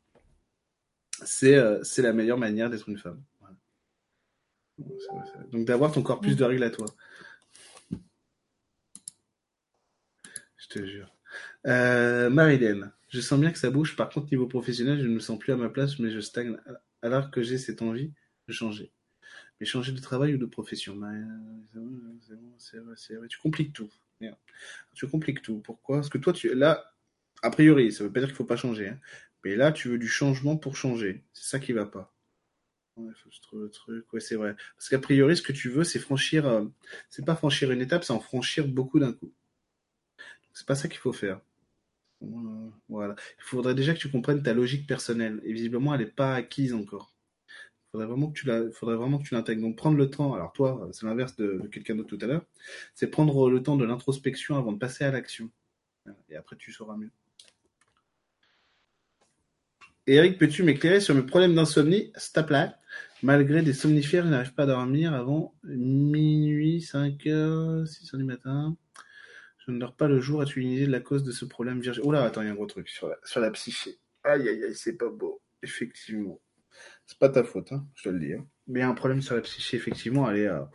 [1.24, 3.22] c'est euh, c'est la meilleure manière d'être une femme.
[5.52, 6.86] Donc d'avoir ton corps plus de règles à toi.
[10.56, 11.14] Je te jure.
[11.66, 13.96] Euh, Marilyn, je sens bien que ça bouge.
[13.96, 16.56] Par contre, niveau professionnel, je ne me sens plus à ma place, mais je stagne.
[17.02, 18.12] Alors que j'ai cette envie
[18.52, 18.92] changer.
[19.58, 21.00] Mais changer de travail ou de profession
[22.58, 22.78] c'est
[23.14, 23.90] vrai, Tu compliques tout.
[24.94, 25.60] Tu compliques tout.
[25.60, 25.96] Pourquoi?
[25.96, 26.94] Parce que toi, tu là,
[27.42, 28.88] a priori, ça veut pas dire qu'il faut pas changer.
[28.88, 29.00] Hein.
[29.44, 31.24] Mais là, tu veux du changement pour changer.
[31.32, 32.14] C'est ça qui va pas.
[32.96, 34.12] Ouais, faut que je trouve le truc.
[34.12, 34.56] Ouais, c'est vrai.
[34.76, 36.46] Parce qu'a priori, ce que tu veux, c'est franchir.
[36.46, 36.64] Euh,
[37.10, 39.32] c'est pas franchir une étape, c'est en franchir beaucoup d'un coup.
[40.52, 41.40] C'est pas ça qu'il faut faire.
[42.88, 43.16] Voilà.
[43.38, 45.40] Il faudrait déjà que tu comprennes ta logique personnelle.
[45.44, 47.13] Et visiblement, elle n'est pas acquise encore.
[47.94, 48.50] Faudrait vraiment que tu
[48.82, 49.62] vraiment que tu l'intègres.
[49.62, 50.34] Donc, prendre le temps.
[50.34, 52.44] Alors, toi, c'est l'inverse de, quelqu'un d'autre tout à l'heure.
[52.92, 55.48] C'est prendre le temps de l'introspection avant de passer à l'action.
[56.28, 57.12] Et après, tu sauras mieux.
[60.08, 62.10] Eric, peux-tu m'éclairer sur mes problèmes d'insomnie?
[62.16, 62.76] Stop là.
[63.22, 68.24] Malgré des somnifères, je n'arrive pas à dormir avant minuit, 5 heures, 6 heures du
[68.24, 68.76] matin.
[69.64, 70.40] Je ne dors pas le jour.
[70.40, 72.56] As-tu une idée de la cause de ce problème là, attends, il y a un
[72.56, 74.00] gros truc sur la, sur la psyché.
[74.24, 75.40] Aïe, aïe, aïe, c'est pas beau.
[75.62, 76.40] Effectivement.
[77.06, 78.32] C'est pas ta faute, hein, je te le dis.
[78.32, 78.46] Hein.
[78.66, 80.30] Mais il y a un problème sur la psyché, effectivement.
[80.30, 80.70] Elle est à...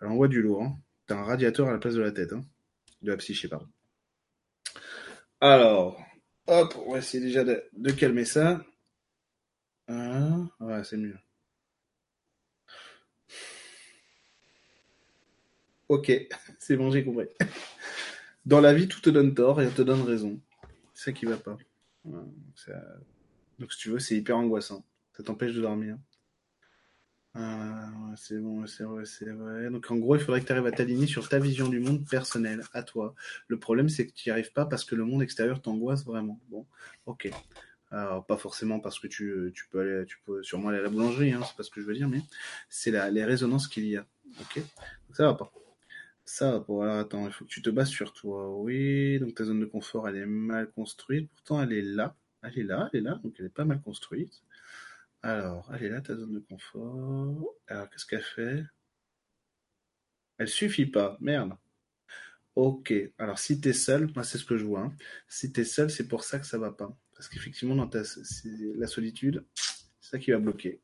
[0.00, 0.62] Elle envoie du lourd.
[0.62, 0.76] Hein.
[1.06, 2.32] T'as un radiateur à la place de la tête.
[2.32, 2.44] Hein.
[3.02, 3.68] De la psyché, pardon.
[5.40, 6.02] Alors,
[6.46, 8.64] hop, on va essayer déjà de, calmer ça.
[9.88, 11.16] Ah, ouais, c'est mieux.
[15.88, 16.10] Ok,
[16.58, 17.26] c'est bon, j'ai compris.
[18.46, 20.40] Dans la vie, tout te donne tort et on te donne raison.
[20.92, 21.56] C'est ça qui va pas.
[22.04, 24.84] Donc, si tu veux, c'est hyper angoissant.
[25.16, 25.96] Ça t'empêche de dormir.
[27.36, 29.68] Ah, c'est bon, c'est vrai, c'est vrai.
[29.70, 32.08] Donc, en gros, il faudrait que tu arrives à t'aligner sur ta vision du monde
[32.08, 33.14] personnel, à toi.
[33.48, 36.40] Le problème, c'est que tu n'y arrives pas parce que le monde extérieur t'angoisse vraiment.
[36.48, 36.64] Bon,
[37.06, 37.30] ok.
[37.90, 41.32] Alors, pas forcément parce que tu, peux aller, tu peux sûrement aller à la boulangerie,
[41.32, 42.22] hein, c'est pas ce que je veux dire, mais
[42.68, 44.06] c'est les résonances qu'il y a.
[44.40, 45.52] Ok Donc, ça va pas.
[46.24, 48.56] Ça, bon, alors attends, il faut que tu te bases sur toi.
[48.58, 51.30] Oui, donc ta zone de confort, elle est mal construite.
[51.30, 52.16] Pourtant, elle est là.
[52.42, 54.42] Elle est là, elle est là, donc elle est pas mal construite.
[55.24, 57.54] Alors, elle est là, ta zone de confort.
[57.66, 58.64] Alors, qu'est-ce qu'elle fait?
[60.38, 61.54] Elle suffit pas, merde.
[62.56, 64.82] Ok, alors si t'es seul, moi c'est ce que je vois.
[64.82, 64.96] Hein.
[65.28, 66.96] Si t'es seul, c'est pour ça que ça va pas.
[67.14, 68.02] Parce qu'effectivement, dans ta,
[68.76, 70.80] la solitude, c'est ça qui va bloquer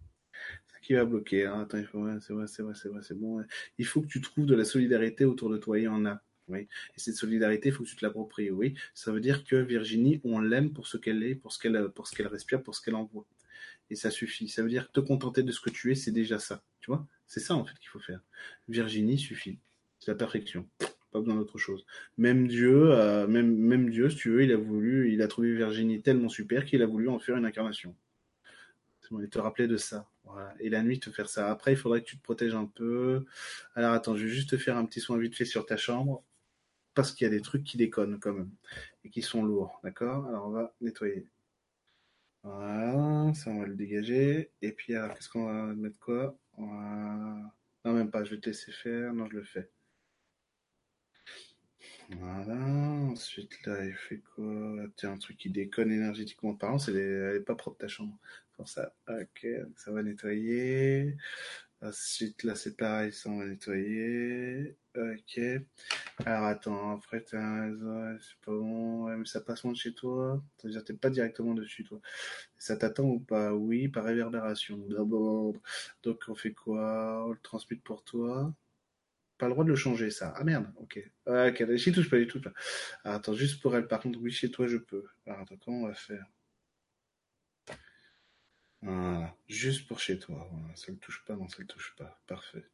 [0.90, 1.46] qui va bloquer.
[1.46, 1.60] Hein.
[1.60, 3.44] Attends, il faut, c'est vrai, c'est vrai, c'est vrai, c'est bon.
[3.78, 5.78] Il faut que tu trouves de la solidarité autour de toi.
[5.78, 6.20] Il y en a.
[6.48, 6.66] Oui.
[6.96, 8.50] Et cette solidarité, il faut que tu te l'appropries.
[8.50, 8.74] Oui.
[8.92, 12.08] Ça veut dire que Virginie, on l'aime pour ce qu'elle est, pour ce qu'elle, pour
[12.08, 13.24] ce qu'elle respire, pour ce qu'elle envoie.
[13.90, 14.48] Et ça suffit.
[14.48, 16.62] Ça veut dire te contenter de ce que tu es, c'est déjà ça.
[16.80, 17.06] Tu vois?
[17.26, 18.20] C'est ça en fait qu'il faut faire.
[18.68, 19.58] Virginie suffit.
[19.98, 20.68] C'est la perfection.
[21.12, 21.84] Pas besoin d'autre chose.
[22.18, 26.02] Même Dieu, euh, même, Dieu, si tu veux, il a voulu, il a trouvé Virginie
[26.02, 27.94] tellement super qu'il a voulu en faire une incarnation.
[29.10, 30.08] Il te rappeler de ça.
[30.60, 31.50] Et la nuit, te faire ça.
[31.50, 33.24] Après, il faudrait que tu te protèges un peu.
[33.74, 36.22] Alors attends, je vais juste te faire un petit soin vite fait sur ta chambre.
[36.94, 38.50] Parce qu'il y a des trucs qui déconnent quand même.
[39.04, 39.80] Et qui sont lourds.
[39.82, 40.26] D'accord?
[40.28, 41.26] Alors on va nettoyer.
[42.42, 44.50] Voilà, ça on va le dégager.
[44.62, 46.38] Et puis alors, qu'est-ce qu'on va mettre quoi?
[46.58, 49.12] Non, même pas, je vais te laisser faire.
[49.14, 49.70] Non, je le fais.
[52.10, 54.74] Voilà, ensuite là, il fait quoi?
[54.96, 58.18] Tiens, un truc qui déconne énergétiquement parlant, c'est elle est pas propre ta chambre
[58.66, 58.94] ça.
[59.08, 59.46] Ok,
[59.76, 61.16] ça va nettoyer.
[61.82, 64.76] Ensuite, là, c'est pareil, ça, on va nettoyer.
[64.96, 65.40] Ok.
[66.26, 69.06] Alors, attends, après, c'est pas bon.
[69.16, 70.42] mais ça passe loin de chez toi.
[70.58, 72.00] C'est-à-dire, t'es pas directement dessus, toi.
[72.58, 73.54] Ça t'attend ou pas?
[73.54, 74.76] Oui, par réverbération.
[76.02, 77.24] Donc, on fait quoi?
[77.26, 78.54] On le transmute pour toi.
[79.38, 80.34] Pas le droit de le changer, ça.
[80.36, 81.00] Ah merde, ok.
[81.26, 82.52] Ok, j'y touche pas, j'y touche pas.
[83.04, 85.04] attends, juste pour elle, par contre, oui, chez toi, je peux.
[85.26, 86.26] Alors, attends, comment on va faire?
[88.82, 90.48] Voilà, juste pour chez toi.
[90.50, 90.74] Voilà.
[90.76, 92.20] Ça ne touche pas, non, ça ne touche pas.
[92.26, 92.64] Parfait.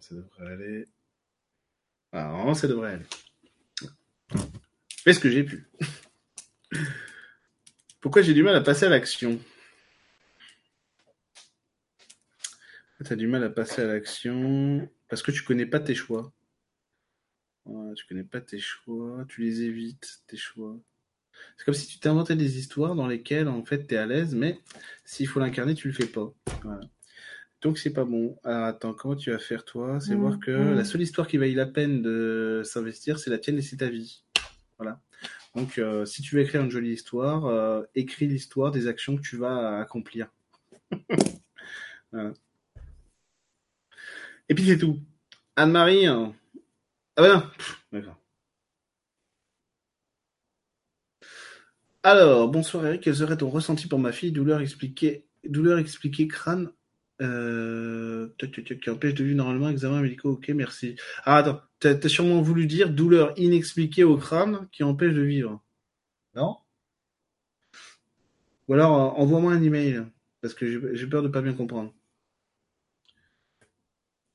[0.00, 0.86] ça devrait aller.
[2.12, 3.06] Ah, non, ça devrait aller.
[5.02, 5.66] Fais ce que j'ai pu?
[8.00, 9.40] Pourquoi j'ai du mal à passer à l'action?
[13.04, 16.32] Tu as du mal à passer à l'action parce que tu connais pas tes choix.
[17.64, 20.80] Ouais, tu connais pas tes choix, tu les évites, tes choix.
[21.56, 24.58] C'est comme si tu t'inventais des histoires dans lesquelles, en fait, t'es à l'aise, mais
[25.04, 26.32] s'il faut l'incarner, tu le fais pas.
[26.62, 26.80] Voilà.
[27.60, 28.38] Donc c'est pas bon.
[28.44, 29.98] Alors attends, comment tu vas faire toi?
[30.00, 30.76] C'est Mm, voir que mm.
[30.76, 33.88] la seule histoire qui vaille la peine de s'investir, c'est la tienne et c'est ta
[33.88, 34.22] vie.
[34.78, 35.00] Voilà.
[35.56, 39.22] Donc euh, si tu veux écrire une jolie histoire, euh, écris l'histoire des actions que
[39.22, 40.28] tu vas accomplir.
[42.12, 42.32] Voilà.
[44.48, 44.98] Et puis c'est tout.
[45.56, 46.06] Anne-Marie.
[46.06, 46.34] hein.
[47.16, 47.42] Ah bah non.
[47.92, 48.16] D'accord.
[52.02, 56.70] Alors, bonsoir Eric, quel serait ton ressenti pour ma fille Douleur expliquée, douleur expliquée crâne
[57.20, 60.96] euh, qui empêche de vivre normalement, examen médicaux, ok, merci.
[61.24, 65.62] Ah attends, t'as sûrement voulu dire douleur inexpliquée au crâne qui empêche de vivre.
[66.36, 66.58] Non
[68.68, 70.04] Ou alors euh, envoie-moi un email,
[70.40, 71.92] parce que j'ai j'ai peur de pas bien comprendre.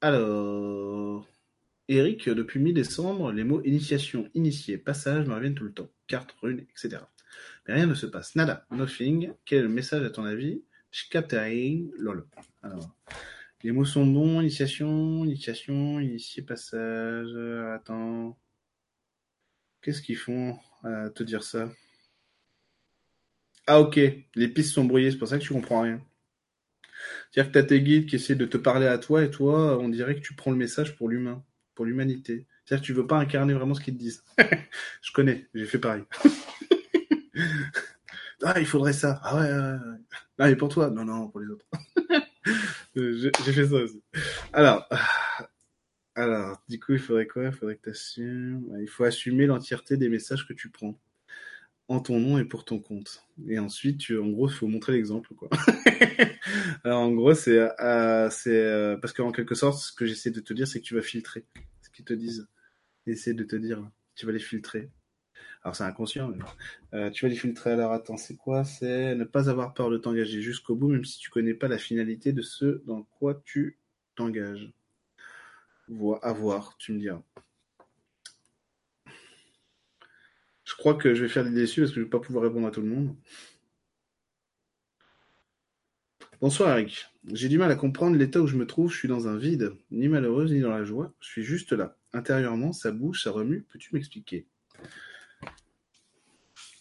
[0.01, 1.25] Alors,
[1.87, 5.89] Eric, depuis mi-décembre, les mots initiation, initié, passage me reviennent tout le temps.
[6.07, 7.03] Carte, rune, etc.
[7.67, 8.35] Mais rien ne se passe.
[8.35, 8.65] Nada.
[8.71, 9.33] Nothing.
[9.45, 10.63] Quel est le message à ton avis?
[10.91, 11.91] Shkaptaring.
[11.97, 12.25] Lol.
[12.61, 12.95] Alors.
[13.63, 14.41] Les mots sont bons.
[14.41, 17.35] Initiation, initiation, initié, passage.
[17.73, 18.37] Attends.
[19.81, 21.69] Qu'est-ce qu'ils font à te dire ça?
[23.67, 23.99] Ah ok.
[24.35, 26.01] Les pistes sont brouillées, c'est pour ça que tu comprends rien.
[27.31, 29.89] C'est-à-dire que t'as tes guides qui essaient de te parler à toi et toi, on
[29.89, 31.43] dirait que tu prends le message pour l'humain,
[31.75, 32.47] pour l'humanité.
[32.65, 34.23] C'est-à-dire que tu veux pas incarner vraiment ce qu'ils te disent.
[35.01, 36.03] Je connais, j'ai fait pareil.
[38.43, 39.19] ah, il faudrait ça.
[39.23, 39.97] Ah ouais, ouais, ouais.
[40.39, 41.65] Ah, mais pour toi Non, non, pour les autres.
[42.95, 44.03] Euh, j'ai fait ça aussi.
[44.51, 44.87] Alors,
[46.15, 47.45] alors, du coup, il faudrait quoi?
[47.45, 48.77] Il faudrait que tu assumes.
[48.79, 50.99] Il faut assumer l'entièreté des messages que tu prends
[51.87, 53.23] en ton nom et pour ton compte.
[53.47, 55.49] Et ensuite, tu, en gros, il faut montrer l'exemple, quoi.
[56.83, 60.39] Alors, en gros, c'est, euh, c'est euh, parce qu'en quelque sorte, ce que j'essaie de
[60.39, 61.45] te dire, c'est que tu vas filtrer
[61.81, 62.47] ce qu'ils te disent.
[63.07, 63.83] Essaie de te dire,
[64.15, 64.91] tu vas les filtrer.
[65.63, 66.37] Alors, c'est inconscient, mais
[66.93, 67.71] euh, tu vas les filtrer.
[67.71, 68.63] Alors, attends, c'est quoi?
[68.65, 71.77] C'est ne pas avoir peur de t'engager jusqu'au bout, même si tu connais pas la
[71.77, 73.79] finalité de ce dans quoi tu
[74.15, 74.71] t'engages.
[75.87, 77.23] Vo- À voir, tu me diras.
[80.65, 82.67] Je crois que je vais faire des déçus parce que je vais pas pouvoir répondre
[82.67, 83.15] à tout le monde.
[86.41, 87.07] Bonsoir Eric.
[87.31, 88.91] J'ai du mal à comprendre l'état où je me trouve.
[88.91, 91.11] Je suis dans un vide, ni malheureuse ni dans la joie.
[91.19, 91.97] Je suis juste là.
[92.13, 93.63] Intérieurement, ça bouge, ça remue.
[93.63, 94.45] Peux-tu m'expliquer?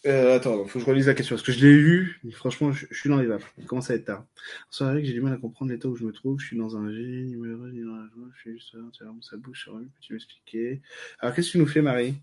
[0.05, 2.19] Euh, Attends, faut que je relise la question parce que je l'ai lu.
[2.31, 3.43] Franchement, je, suis dans les vapes.
[3.57, 4.25] Il commence à être tard.
[4.65, 5.05] Bonsoir Eric.
[5.05, 6.39] J'ai du mal à comprendre l'état où je me trouve.
[6.39, 8.27] Je suis dans un vide, ni malheureuse ni dans la joie.
[8.35, 8.81] Je suis juste là.
[8.81, 9.87] Intérieurement, ça bouge, ça remue.
[9.87, 10.81] Peux-tu m'expliquer?
[11.19, 12.15] Alors, qu'est-ce que tu nous fais, Marie?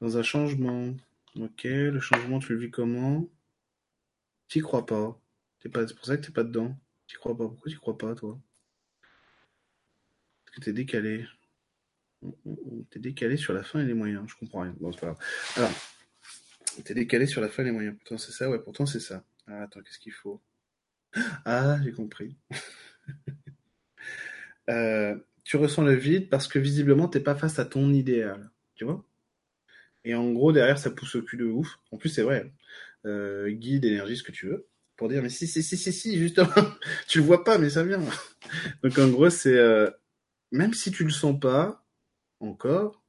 [0.00, 0.94] Dans un changement.
[1.36, 3.28] Ok, le changement, tu le vis comment?
[4.48, 5.20] T'y crois pas.
[5.60, 6.76] T'es pas, c'est pour ça que t'es pas dedans.
[7.06, 7.48] T'y crois pas.
[7.48, 8.38] Pourquoi t'y crois pas, toi?
[10.44, 11.26] Parce que t'es décalé.
[12.22, 12.84] Mm, mm, mm.
[12.90, 14.24] T'es décalé sur la fin et les moyens.
[14.28, 14.74] Je comprends rien.
[14.80, 15.18] Bon, c'est pas grave.
[15.56, 15.72] Alors,
[16.82, 17.96] t'es décalé sur la fin les moyens.
[17.96, 18.48] Pourtant, c'est ça.
[18.50, 19.24] Ouais, pourtant, c'est ça.
[19.46, 20.40] Ah, attends, qu'est-ce qu'il faut?
[21.44, 22.36] Ah, j'ai compris.
[24.70, 28.50] Euh, tu ressens le vide parce que visiblement, t'es pas face à ton idéal.
[28.74, 29.02] Tu vois?
[30.04, 31.78] Et en gros, derrière, ça pousse au cul de ouf.
[31.90, 32.52] En plus, c'est vrai.
[33.06, 34.66] Euh, guide, énergie, ce que tu veux.
[34.96, 36.48] Pour dire, mais si, si, si, si, si, justement.
[37.08, 38.00] tu le vois pas, mais ça vient.
[38.82, 39.56] Donc, en gros, c'est...
[39.56, 39.90] euh,
[40.52, 41.84] même si tu le sens pas,
[42.40, 43.02] encore,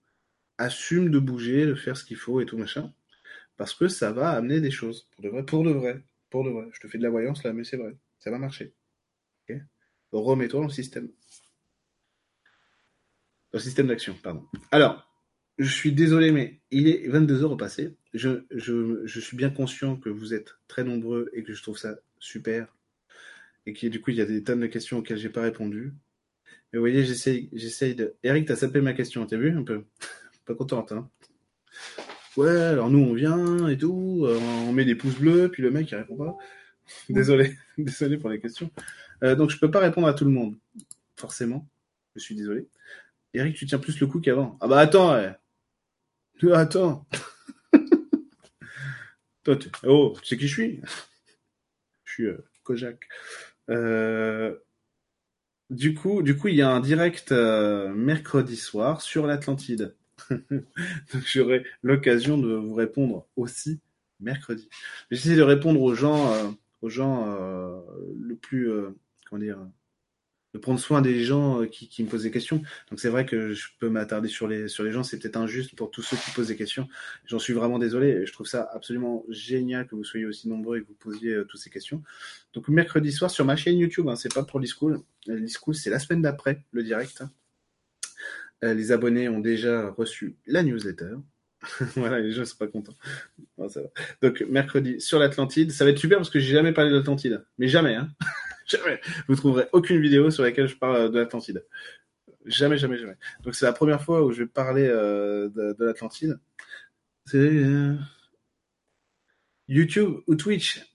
[0.57, 2.93] assume de bouger, de faire ce qu'il faut et tout, machin.
[3.59, 5.09] Parce que ça va amener des choses.
[5.11, 5.43] Pour de vrai.
[5.43, 6.01] Pour de vrai.
[6.29, 6.67] Pour de vrai.
[6.71, 7.93] Je te fais de la voyance, là, mais c'est vrai.
[8.17, 8.73] Ça va marcher.
[10.13, 11.07] Remets-toi dans le système.
[13.51, 14.47] Dans le système d'action, pardon.
[14.71, 15.05] Alors,
[15.57, 17.97] je suis désolé, mais il est 22 heures au passé.
[18.13, 21.77] Je, je, je suis bien conscient que vous êtes très nombreux et que je trouve
[21.77, 22.73] ça super.
[23.65, 25.93] Et que du coup, il y a des tonnes de questions auxquelles j'ai pas répondu.
[26.71, 28.15] Mais vous voyez, j'essaye de.
[28.23, 29.83] Eric, t'as sapé ma question, t'as vu un peu?
[30.45, 31.09] Pas contente, hein?
[32.39, 35.71] Ouais, alors nous on vient et tout, euh, on met des pouces bleus, puis le
[35.71, 36.37] mec il répond pas.
[37.09, 38.71] Désolé, désolé pour les questions.
[39.25, 40.55] Euh, donc je peux pas répondre à tout le monde,
[41.17, 41.67] forcément.
[42.15, 42.69] Je suis désolé.
[43.33, 44.57] Eric, tu tiens plus le coup qu'avant.
[44.61, 45.35] Ah bah attends, ouais.
[46.45, 47.05] Euh, Attends.
[49.43, 49.57] Toi.
[49.83, 50.81] Oh, tu sais qui je suis?
[52.05, 52.27] Je suis
[52.63, 53.05] Kojak.
[55.69, 59.93] Du coup, du coup, il y a un direct mercredi soir sur l'Atlantide.
[60.51, 63.79] Donc j'aurai l'occasion de vous répondre aussi
[64.19, 64.69] mercredi.
[65.11, 66.49] J'essaie de répondre aux gens, euh,
[66.81, 67.79] aux gens euh,
[68.19, 68.89] le plus, euh,
[69.29, 69.57] comment dire,
[70.53, 72.63] de prendre soin des gens qui, me posent des questions.
[72.89, 75.75] Donc c'est vrai que je peux m'attarder sur les sur les gens, c'est peut-être injuste
[75.75, 76.87] pour tous ceux qui posent des questions.
[77.25, 78.25] J'en suis vraiment désolé.
[78.25, 81.59] Je trouve ça absolument génial que vous soyez aussi nombreux et que vous posiez toutes
[81.59, 82.01] ces questions.
[82.53, 85.03] Donc mercredi soir sur ma chaîne YouTube, hein, c'est pas pour l'e-school.
[85.73, 87.23] C'est la semaine d'après le direct.
[88.61, 91.15] Les abonnés ont déjà reçu la newsletter.
[91.95, 92.95] voilà, les gens sont pas contents.
[94.21, 97.43] Donc mercredi sur l'Atlantide, ça va être super parce que j'ai jamais parlé de l'Atlantide,
[97.57, 98.09] mais jamais, hein.
[98.67, 99.01] jamais.
[99.27, 101.65] Vous trouverez aucune vidéo sur laquelle je parle de l'Atlantide.
[102.45, 103.17] Jamais, jamais, jamais.
[103.43, 106.39] Donc c'est la première fois où je vais parler euh, de, de l'Atlantide.
[107.25, 107.95] C'est euh,
[109.67, 110.85] YouTube ou Twitch.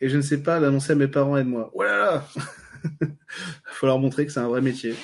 [0.00, 1.70] Et je ne sais pas l'annoncer à mes parents et de moi.
[1.74, 2.26] Oh là
[3.66, 4.94] faut leur montrer que c'est un vrai métier.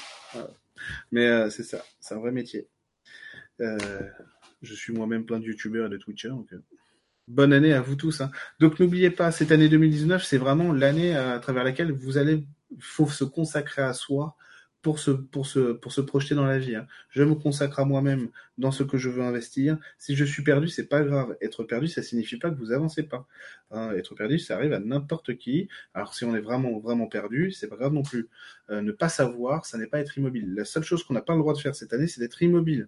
[1.13, 2.69] Mais euh, c'est ça, c'est un vrai métier.
[3.61, 4.01] Euh,
[4.63, 6.29] je suis moi-même plein de youtubeurs et de twitchers.
[6.29, 6.59] Euh,
[7.29, 8.21] bonne année à vous tous.
[8.21, 8.31] Hein.
[8.61, 12.47] Donc n'oubliez pas, cette année 2019, c'est vraiment l'année à travers laquelle vous allez,
[12.79, 14.37] faut se consacrer à soi
[14.87, 16.77] pour se, pour se, pour se projeter dans la vie.
[16.77, 16.87] Hein.
[17.11, 19.79] Je me consacre à moi-même dans ce que je veux investir.
[19.99, 21.37] Si je suis perdu, c'est pas grave.
[21.41, 23.27] Être perdu, ça signifie pas que vous avancez pas.
[23.73, 25.69] Hein, être perdu, ça arrive à n'importe qui.
[25.93, 28.29] Alors si on est vraiment, vraiment perdu, c'est pas grave non plus.
[28.71, 30.55] Euh, ne pas savoir, ça n'est pas être immobile.
[30.55, 32.87] La seule chose qu'on n'a pas le droit de faire cette année, c'est d'être immobile.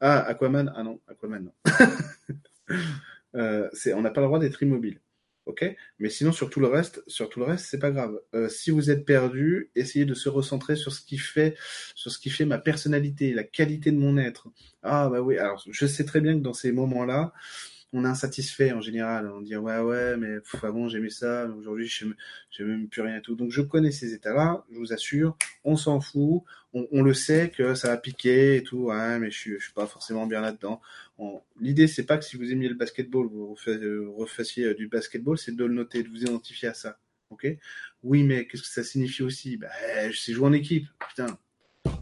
[0.00, 1.52] Ah, Aquaman, ah non, Aquaman, non.
[3.34, 5.00] euh, on n'a pas le droit d'être immobile
[5.48, 5.64] ok?
[5.98, 8.20] Mais sinon, sur tout le reste, sur tout le reste, c'est pas grave.
[8.34, 11.56] Euh, si vous êtes perdu, essayez de se recentrer sur ce qui fait,
[11.94, 14.48] sur ce qui fait ma personnalité, la qualité de mon être.
[14.82, 15.38] Ah bah oui.
[15.38, 17.32] Alors, je sais très bien que dans ces moments-là,
[17.92, 19.30] on est insatisfait en général.
[19.30, 22.06] On dit ouais ouais mais pff, avant j'aimais ça, aujourd'hui je
[22.62, 23.34] même plus rien et tout.
[23.34, 26.42] Donc je connais ces états-là, je vous assure, on s'en fout,
[26.72, 28.86] on, on, le sait que ça va piquer et tout.
[28.86, 30.80] Ouais mais je suis, je suis pas forcément bien là-dedans.
[31.60, 33.56] L'idée c'est pas que si vous aimiez le basketball, vous
[34.16, 36.98] refassiez euh, du basketball, c'est de le noter, de vous identifier à ça.
[37.30, 37.46] Ok?
[38.02, 39.56] Oui mais qu'est-ce que ça signifie aussi?
[39.56, 39.68] Bah
[40.10, 40.86] je sais jouer en équipe.
[41.08, 41.38] Putain.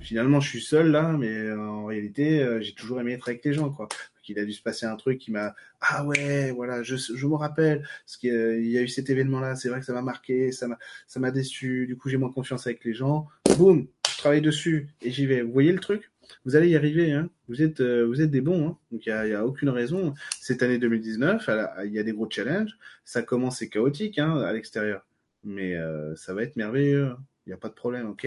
[0.00, 3.44] Finalement, je suis seul là, mais euh, en réalité, euh, j'ai toujours aimé être avec
[3.44, 3.88] les gens, quoi
[4.26, 6.94] qu'il a dû se passer un truc qui m'a ah ouais voilà je,
[7.26, 10.02] me rappelle parce qu'il y a eu cet événement là c'est vrai que ça m'a
[10.02, 13.28] marqué ça m'a ça m'a déçu du coup j'ai moins confiance avec les gens.
[13.56, 15.42] Boum je travaille dessus et j'y vais.
[15.42, 16.10] Vous voyez le truc?
[16.44, 17.28] Vous allez y arriver hein.
[17.48, 18.78] Vous êtes euh, vous êtes des bons hein.
[18.90, 20.14] Donc il y a, y a, aucune raison.
[20.40, 21.48] Cette année 2019
[21.84, 22.76] il y a des gros challenges.
[23.04, 25.06] Ça commence c'est chaotique hein à l'extérieur.
[25.44, 27.14] Mais euh, ça va être merveilleux
[27.46, 28.26] il n'y a pas de problème, ok?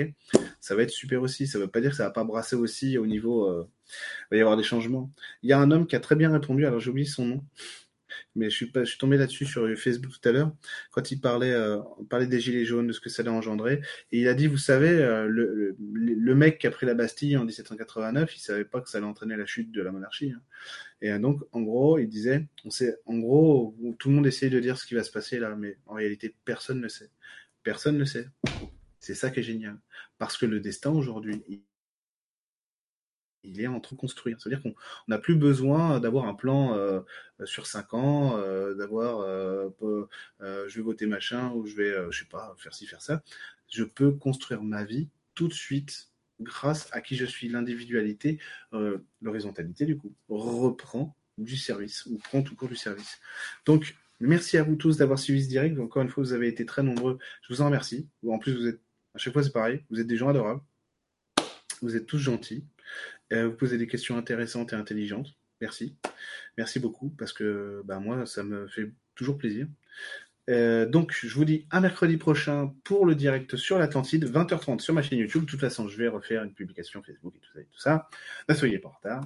[0.59, 1.47] Ça va être super aussi.
[1.47, 3.45] Ça ne veut pas dire que ça va pas brasser aussi au niveau.
[3.45, 3.67] Euh,
[4.31, 5.11] il va y avoir des changements.
[5.43, 6.65] Il y a un homme qui a très bien répondu.
[6.65, 7.43] Alors j'ai oublié son nom,
[8.35, 10.51] mais je suis pas, tombé là-dessus sur Facebook tout à l'heure
[10.91, 11.79] quand il parlait, euh,
[12.09, 13.81] parlait des gilets jaunes, de ce que ça allait engendrer,
[14.11, 17.43] et il a dit, vous savez, euh, le, mec qui a pris la Bastille en
[17.43, 20.31] 1789, il savait pas que ça allait entraîner la chute de la monarchie.
[20.31, 20.41] Hein.
[21.01, 24.49] Et euh, donc, en gros, il disait, on sait, en gros, tout le monde essaye
[24.49, 27.09] de dire ce qui va se passer là, mais en réalité, personne ne sait.
[27.63, 28.27] Personne ne sait.
[28.99, 29.79] C'est ça qui est génial.
[30.17, 31.43] Parce que le destin aujourd'hui,
[33.43, 34.39] il est en train de construire.
[34.39, 34.75] C'est-à-dire qu'on
[35.07, 37.01] n'a plus besoin d'avoir un plan euh,
[37.45, 39.69] sur cinq ans, euh, d'avoir euh,
[40.39, 43.23] je vais voter machin ou je vais, je sais pas, faire ci, faire ça.
[43.69, 46.09] Je peux construire ma vie tout de suite
[46.39, 47.49] grâce à qui je suis.
[47.49, 48.39] L'individualité,
[49.21, 53.19] l'horizontalité du coup, reprend du service ou prend tout court du service.
[53.65, 55.79] Donc, merci à vous tous d'avoir suivi ce direct.
[55.79, 57.19] Encore une fois, vous avez été très nombreux.
[57.43, 58.07] Je vous en remercie.
[58.27, 58.81] En plus, vous êtes
[59.19, 59.83] à chaque fois, c'est pareil.
[59.89, 60.61] Vous êtes des gens adorables.
[61.81, 62.63] Vous êtes tous gentils.
[63.33, 65.35] Euh, vous posez des questions intéressantes et intelligentes.
[65.59, 65.97] Merci.
[66.57, 69.67] Merci beaucoup parce que bah, moi, ça me fait toujours plaisir.
[70.49, 74.93] Euh, donc, je vous dis à mercredi prochain pour le direct sur l'Atlantide, 20h30 sur
[74.93, 75.41] ma chaîne YouTube.
[75.41, 77.59] De toute façon, je vais refaire une publication Facebook et tout ça.
[77.59, 78.09] Tout ça.
[78.47, 79.23] Ne soyez pas en retard.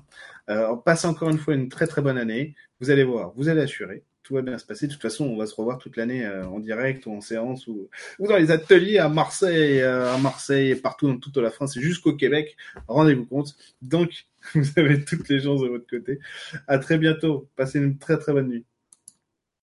[0.49, 2.56] Euh, on passe encore une fois une très très bonne année.
[2.80, 4.88] Vous allez voir, vous allez assurer tout va bien se passer.
[4.88, 7.68] De toute façon, on va se revoir toute l'année euh, en direct ou en séance
[7.68, 7.90] ou,
[8.20, 11.78] ou dans les ateliers à Marseille, euh, à Marseille et partout dans toute la France,
[11.78, 12.56] jusqu'au Québec.
[12.88, 13.56] Rendez-vous compte.
[13.82, 14.26] Donc,
[14.56, 16.20] vous avez toutes les chances de votre côté.
[16.68, 17.50] À très bientôt.
[17.56, 18.66] Passez une très très bonne nuit.